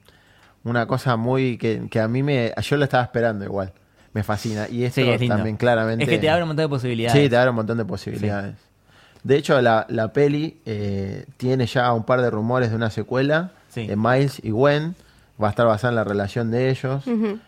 una 0.63 0.85
cosa 0.85 1.15
muy 1.17 1.57
que, 1.57 1.87
que 1.89 1.99
a 1.99 2.07
mí 2.07 2.23
me... 2.23 2.53
Yo 2.61 2.77
lo 2.77 2.83
estaba 2.83 3.03
esperando 3.03 3.45
igual. 3.45 3.73
Me 4.13 4.23
fascina. 4.23 4.67
Y 4.69 4.83
esto 4.83 5.01
Sí, 5.01 5.09
es 5.09 5.19
lindo. 5.19 5.35
también 5.35 5.57
claramente... 5.57 6.03
Es 6.03 6.09
que 6.09 6.19
te 6.19 6.29
abre 6.29 6.43
un 6.43 6.49
montón 6.49 6.65
de 6.65 6.69
posibilidades. 6.69 7.21
Sí, 7.21 7.29
te 7.29 7.35
abre 7.37 7.49
un 7.49 7.55
montón 7.55 7.77
de 7.77 7.85
posibilidades. 7.85 8.55
De 9.23 9.37
hecho, 9.37 9.59
la, 9.61 9.85
la 9.89 10.11
peli 10.13 10.59
eh, 10.65 11.25
tiene 11.37 11.65
ya 11.65 11.91
un 11.93 12.03
par 12.03 12.21
de 12.21 12.29
rumores 12.29 12.69
de 12.69 12.75
una 12.75 12.89
secuela 12.89 13.51
Sí. 13.69 13.87
de 13.87 13.95
Miles 13.95 14.39
y 14.43 14.51
Gwen. 14.51 14.95
Va 15.41 15.47
a 15.47 15.49
estar 15.49 15.65
basada 15.65 15.89
en 15.89 15.95
la 15.95 16.03
relación 16.03 16.51
de 16.51 16.69
ellos. 16.69 17.03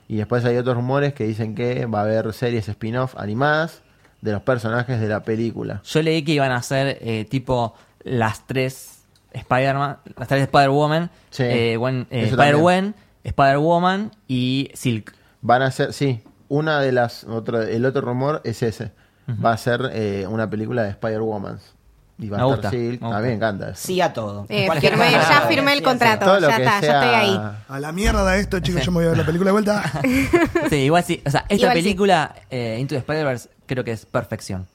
Y 0.07 0.16
después 0.18 0.43
hay 0.43 0.57
otros 0.57 0.76
rumores 0.76 1.13
que 1.13 1.26
dicen 1.26 1.53
que 1.53 1.86
va 1.86 1.99
a 1.99 2.01
haber 2.03 2.34
series 2.34 2.68
spin-off 2.68 3.16
animadas 3.18 3.84
de 4.22 4.32
los 4.32 4.41
personajes 4.41 4.99
de 4.99 5.07
la 5.07 5.22
película. 5.22 5.82
Yo 5.86 6.01
leí 6.01 6.24
que 6.24 6.32
iban 6.32 6.51
a 6.51 6.63
ser 6.63 6.97
eh, 7.01 7.26
tipo 7.30 7.76
las 8.03 8.47
tres 8.47 9.03
Spider-Man, 9.34 9.97
las 10.18 10.28
tres 10.28 10.41
Spider-Woman, 10.43 11.11
Sí, 11.30 11.43
eh, 11.43 11.78
Gwen- 11.78 12.07
eh, 12.09 12.24
Spider-Gwen, 12.32 12.95
Spider-Woman 13.26 14.11
y 14.28 14.69
Silk. 14.73 15.13
Van 15.41 15.61
a 15.61 15.71
ser, 15.71 15.93
sí, 15.93 16.21
una 16.47 16.80
de 16.80 16.91
las, 16.91 17.23
otro, 17.26 17.61
el 17.61 17.86
otro 17.86 18.01
rumor 18.01 18.41
es 18.43 18.63
ese. 18.63 18.91
Va 19.43 19.51
a 19.53 19.57
ser 19.57 19.89
eh, 19.93 20.26
una 20.30 20.49
película 20.49 20.84
de 20.84 20.89
Spider-Woman. 20.91 21.59
Y 22.17 22.30
va 22.30 22.38
Me 22.38 22.43
a 22.43 22.45
gusta, 22.45 22.67
estar 22.67 22.71
Silk. 22.71 23.01
me 23.01 23.07
A 23.07 23.09
gusta. 23.09 23.21
mí 23.21 23.28
me 23.28 23.34
encanta 23.34 23.69
eso. 23.71 23.82
Sí 23.88 23.99
a 23.99 24.13
todo. 24.13 24.45
Eh, 24.47 24.69
firmé- 24.69 25.11
ya 25.11 25.45
firmé 25.49 25.73
el 25.73 25.82
contrato. 25.84 26.26
Todo 26.26 26.39
ya 26.39 26.49
está, 26.57 26.80
ya 26.82 26.93
estoy 27.01 27.13
ahí. 27.15 27.41
A 27.67 27.80
la 27.82 27.91
mierda 27.91 28.26
de 28.32 28.39
esto, 28.39 28.59
chicos, 28.61 28.84
yo 28.86 28.91
me 28.91 28.99
voy 28.99 29.05
a 29.05 29.09
ver 29.09 29.17
la 29.17 29.26
película 29.26 29.49
de 29.49 29.51
vuelta. 29.51 29.84
Sí, 30.69 30.76
igual 30.78 31.03
sí. 31.03 31.21
O 31.26 31.30
sea, 31.30 31.41
esta 31.41 31.55
Igual 31.55 31.73
sí. 31.73 31.82
película, 31.84 32.36
eh, 32.49 32.78
Into 32.80 32.95
the 32.95 32.99
Spider-Verse, 32.99 33.49
creo 33.65 33.84
que 33.84 33.91
es 33.91 34.05
perfección. 34.05 34.67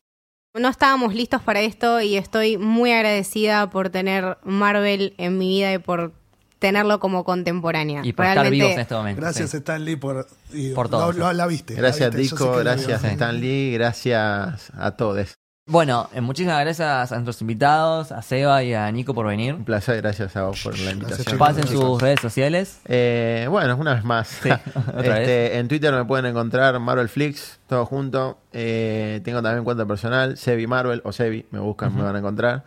No 0.55 0.68
estábamos 0.68 1.14
listos 1.14 1.40
para 1.42 1.61
esto 1.61 2.01
y 2.01 2.16
estoy 2.16 2.59
muy 2.59 2.92
agradecida 2.92 3.70
por 3.70 3.88
tener 3.90 4.36
Marvel 4.42 5.14
en 5.16 5.38
mi 5.38 5.48
vida 5.48 5.72
y 5.72 5.78
por 5.78 6.12
tenerlo 6.61 7.00
como 7.00 7.24
contemporánea. 7.24 8.02
Y 8.04 8.12
por 8.12 8.26
estar 8.26 8.48
vivos 8.48 8.70
en 8.70 8.78
este 8.80 8.94
momento. 8.94 9.20
Gracias, 9.20 9.50
sí. 9.50 9.56
Stan 9.56 9.84
Lee, 9.84 9.96
por, 9.96 10.28
y 10.52 10.70
Por 10.74 10.88
todo, 10.88 11.06
lo- 11.08 11.12
sí. 11.12 11.18
lo- 11.18 11.32
la 11.32 11.46
viste. 11.48 11.74
la 11.74 11.80
Gracias, 11.80 12.14
viste, 12.14 12.36
que 12.36 12.44
la 12.44 12.56
Gracias, 12.58 13.02
vio. 13.02 13.11
Stan 13.11 13.40
Lee. 13.40 13.72
Gracias 13.74 14.70
a 14.78 14.90
todos. 14.92 15.34
Bueno, 15.66 16.08
eh, 16.12 16.20
muchísimas 16.20 16.58
gracias 16.61 17.12
a 17.12 17.14
nuestros 17.16 17.40
invitados, 17.42 18.11
a 18.11 18.22
Seba 18.22 18.64
y 18.64 18.74
a 18.74 18.90
Nico 18.90 19.14
por 19.14 19.26
venir. 19.26 19.54
Un 19.54 19.64
placer. 19.64 20.02
Gracias 20.02 20.34
a 20.34 20.42
vos 20.44 20.61
por 20.64 20.76
la 20.76 20.90
invitación. 20.90 21.38
Pasen 21.38 21.66
sus 21.68 22.00
redes 22.02 22.18
sociales. 22.20 22.80
Eh, 22.86 23.46
bueno, 23.48 23.76
una 23.76 23.94
vez 23.94 24.02
más. 24.02 24.26
Sí, 24.42 24.48
otra 24.88 25.20
Este, 25.20 25.58
En 25.58 25.68
Twitter 25.68 25.92
me 25.94 26.04
pueden 26.04 26.26
encontrar 26.26 26.78
Marvel 26.80 27.08
Flix, 27.08 27.61
todo 27.68 27.86
junto. 27.86 28.38
Eh, 28.52 29.20
tengo 29.24 29.42
también 29.42 29.62
cuenta 29.62 29.86
personal, 29.86 30.36
Sebi 30.36 30.66
Marvel 30.66 31.02
o 31.04 31.12
Sebi, 31.12 31.46
me 31.52 31.61
buscan, 31.61 31.94
me 31.94 32.02
van 32.02 32.16
a 32.16 32.18
encontrar. 32.18 32.64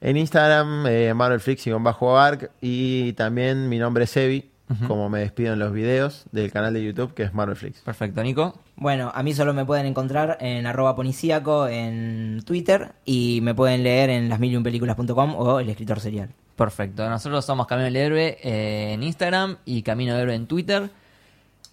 En 0.00 0.16
Instagram, 0.16 0.86
eh, 0.86 1.14
Marvel 1.14 1.40
Flix 1.40 1.66
y 1.66 1.70
con 1.70 1.84
bajo 1.84 2.18
arc. 2.18 2.50
Y 2.60 3.12
también 3.14 3.68
mi 3.68 3.78
nombre 3.78 4.04
es 4.04 4.10
Sebi, 4.10 4.50
como 4.86 5.08
me 5.08 5.20
despido 5.20 5.52
en 5.52 5.58
los 5.58 5.72
videos 5.72 6.26
del 6.32 6.50
canal 6.50 6.74
de 6.74 6.84
YouTube 6.84 7.14
que 7.14 7.22
es 7.22 7.34
Marvel 7.34 7.56
Flix. 7.56 7.80
Perfecto, 7.80 8.22
Nico. 8.22 8.58
Bueno, 8.76 9.10
a 9.14 9.22
mí 9.22 9.32
solo 9.32 9.54
me 9.54 9.64
pueden 9.64 9.86
encontrar 9.86 10.36
en 10.40 10.66
arroba 10.66 10.94
ponicíaco 10.94 11.66
en 11.68 12.42
Twitter 12.44 12.92
y 13.04 13.40
me 13.42 13.54
pueden 13.54 13.82
leer 13.82 14.10
en 14.10 14.28
lasmilliunpelículas.com 14.28 15.34
o 15.36 15.60
el 15.60 15.68
escritor 15.68 16.00
serial. 16.00 16.30
Perfecto. 16.56 17.08
Nosotros 17.08 17.44
somos 17.44 17.66
Camino 17.66 17.84
del 17.84 17.96
Héroe 17.96 18.38
eh, 18.42 18.92
en 18.92 19.02
Instagram 19.02 19.58
y 19.64 19.82
Camino 19.82 20.14
del 20.14 20.22
Héroe 20.22 20.34
en 20.34 20.46
Twitter. 20.46 20.90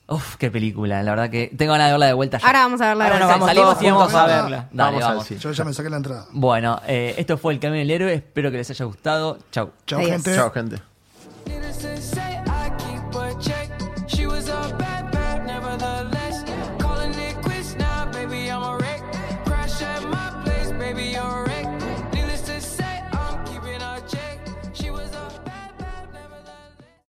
Uf, 0.07 0.35
qué 0.35 0.51
película, 0.51 1.01
la 1.01 1.11
verdad 1.11 1.29
que 1.29 1.51
tengo 1.57 1.71
ganas 1.71 1.87
de 1.87 1.93
verla 1.93 2.07
de 2.07 2.13
vuelta 2.13 2.37
ya. 2.37 2.45
Ahora 2.45 2.59
vamos 2.59 2.81
a 2.81 2.87
verla 2.87 3.05
Ahora 3.05 3.19
nos 3.19 3.29
vamos 3.29 3.47
Salimos 3.47 3.81
y 3.81 3.85
vamos 3.85 4.13
a 4.13 4.25
verla. 4.25 4.69
Dale, 4.71 4.99
vamos. 4.99 5.29
Yo 5.29 5.51
ya 5.51 5.63
me 5.63 5.73
saqué 5.73 5.89
la 5.89 5.97
entrada. 5.97 6.25
Bueno, 6.31 6.81
eh, 6.85 7.15
esto 7.17 7.37
fue 7.37 7.53
El 7.53 7.59
Camino 7.59 7.79
del 7.79 7.91
Héroe, 7.91 8.13
espero 8.13 8.51
que 8.51 8.57
les 8.57 8.69
haya 8.69 8.85
gustado. 8.85 9.39
Chau. 9.51 9.71
Chau, 9.85 10.01
gente. 10.01 10.35
Chau, 10.35 10.51
gente. 10.51 10.81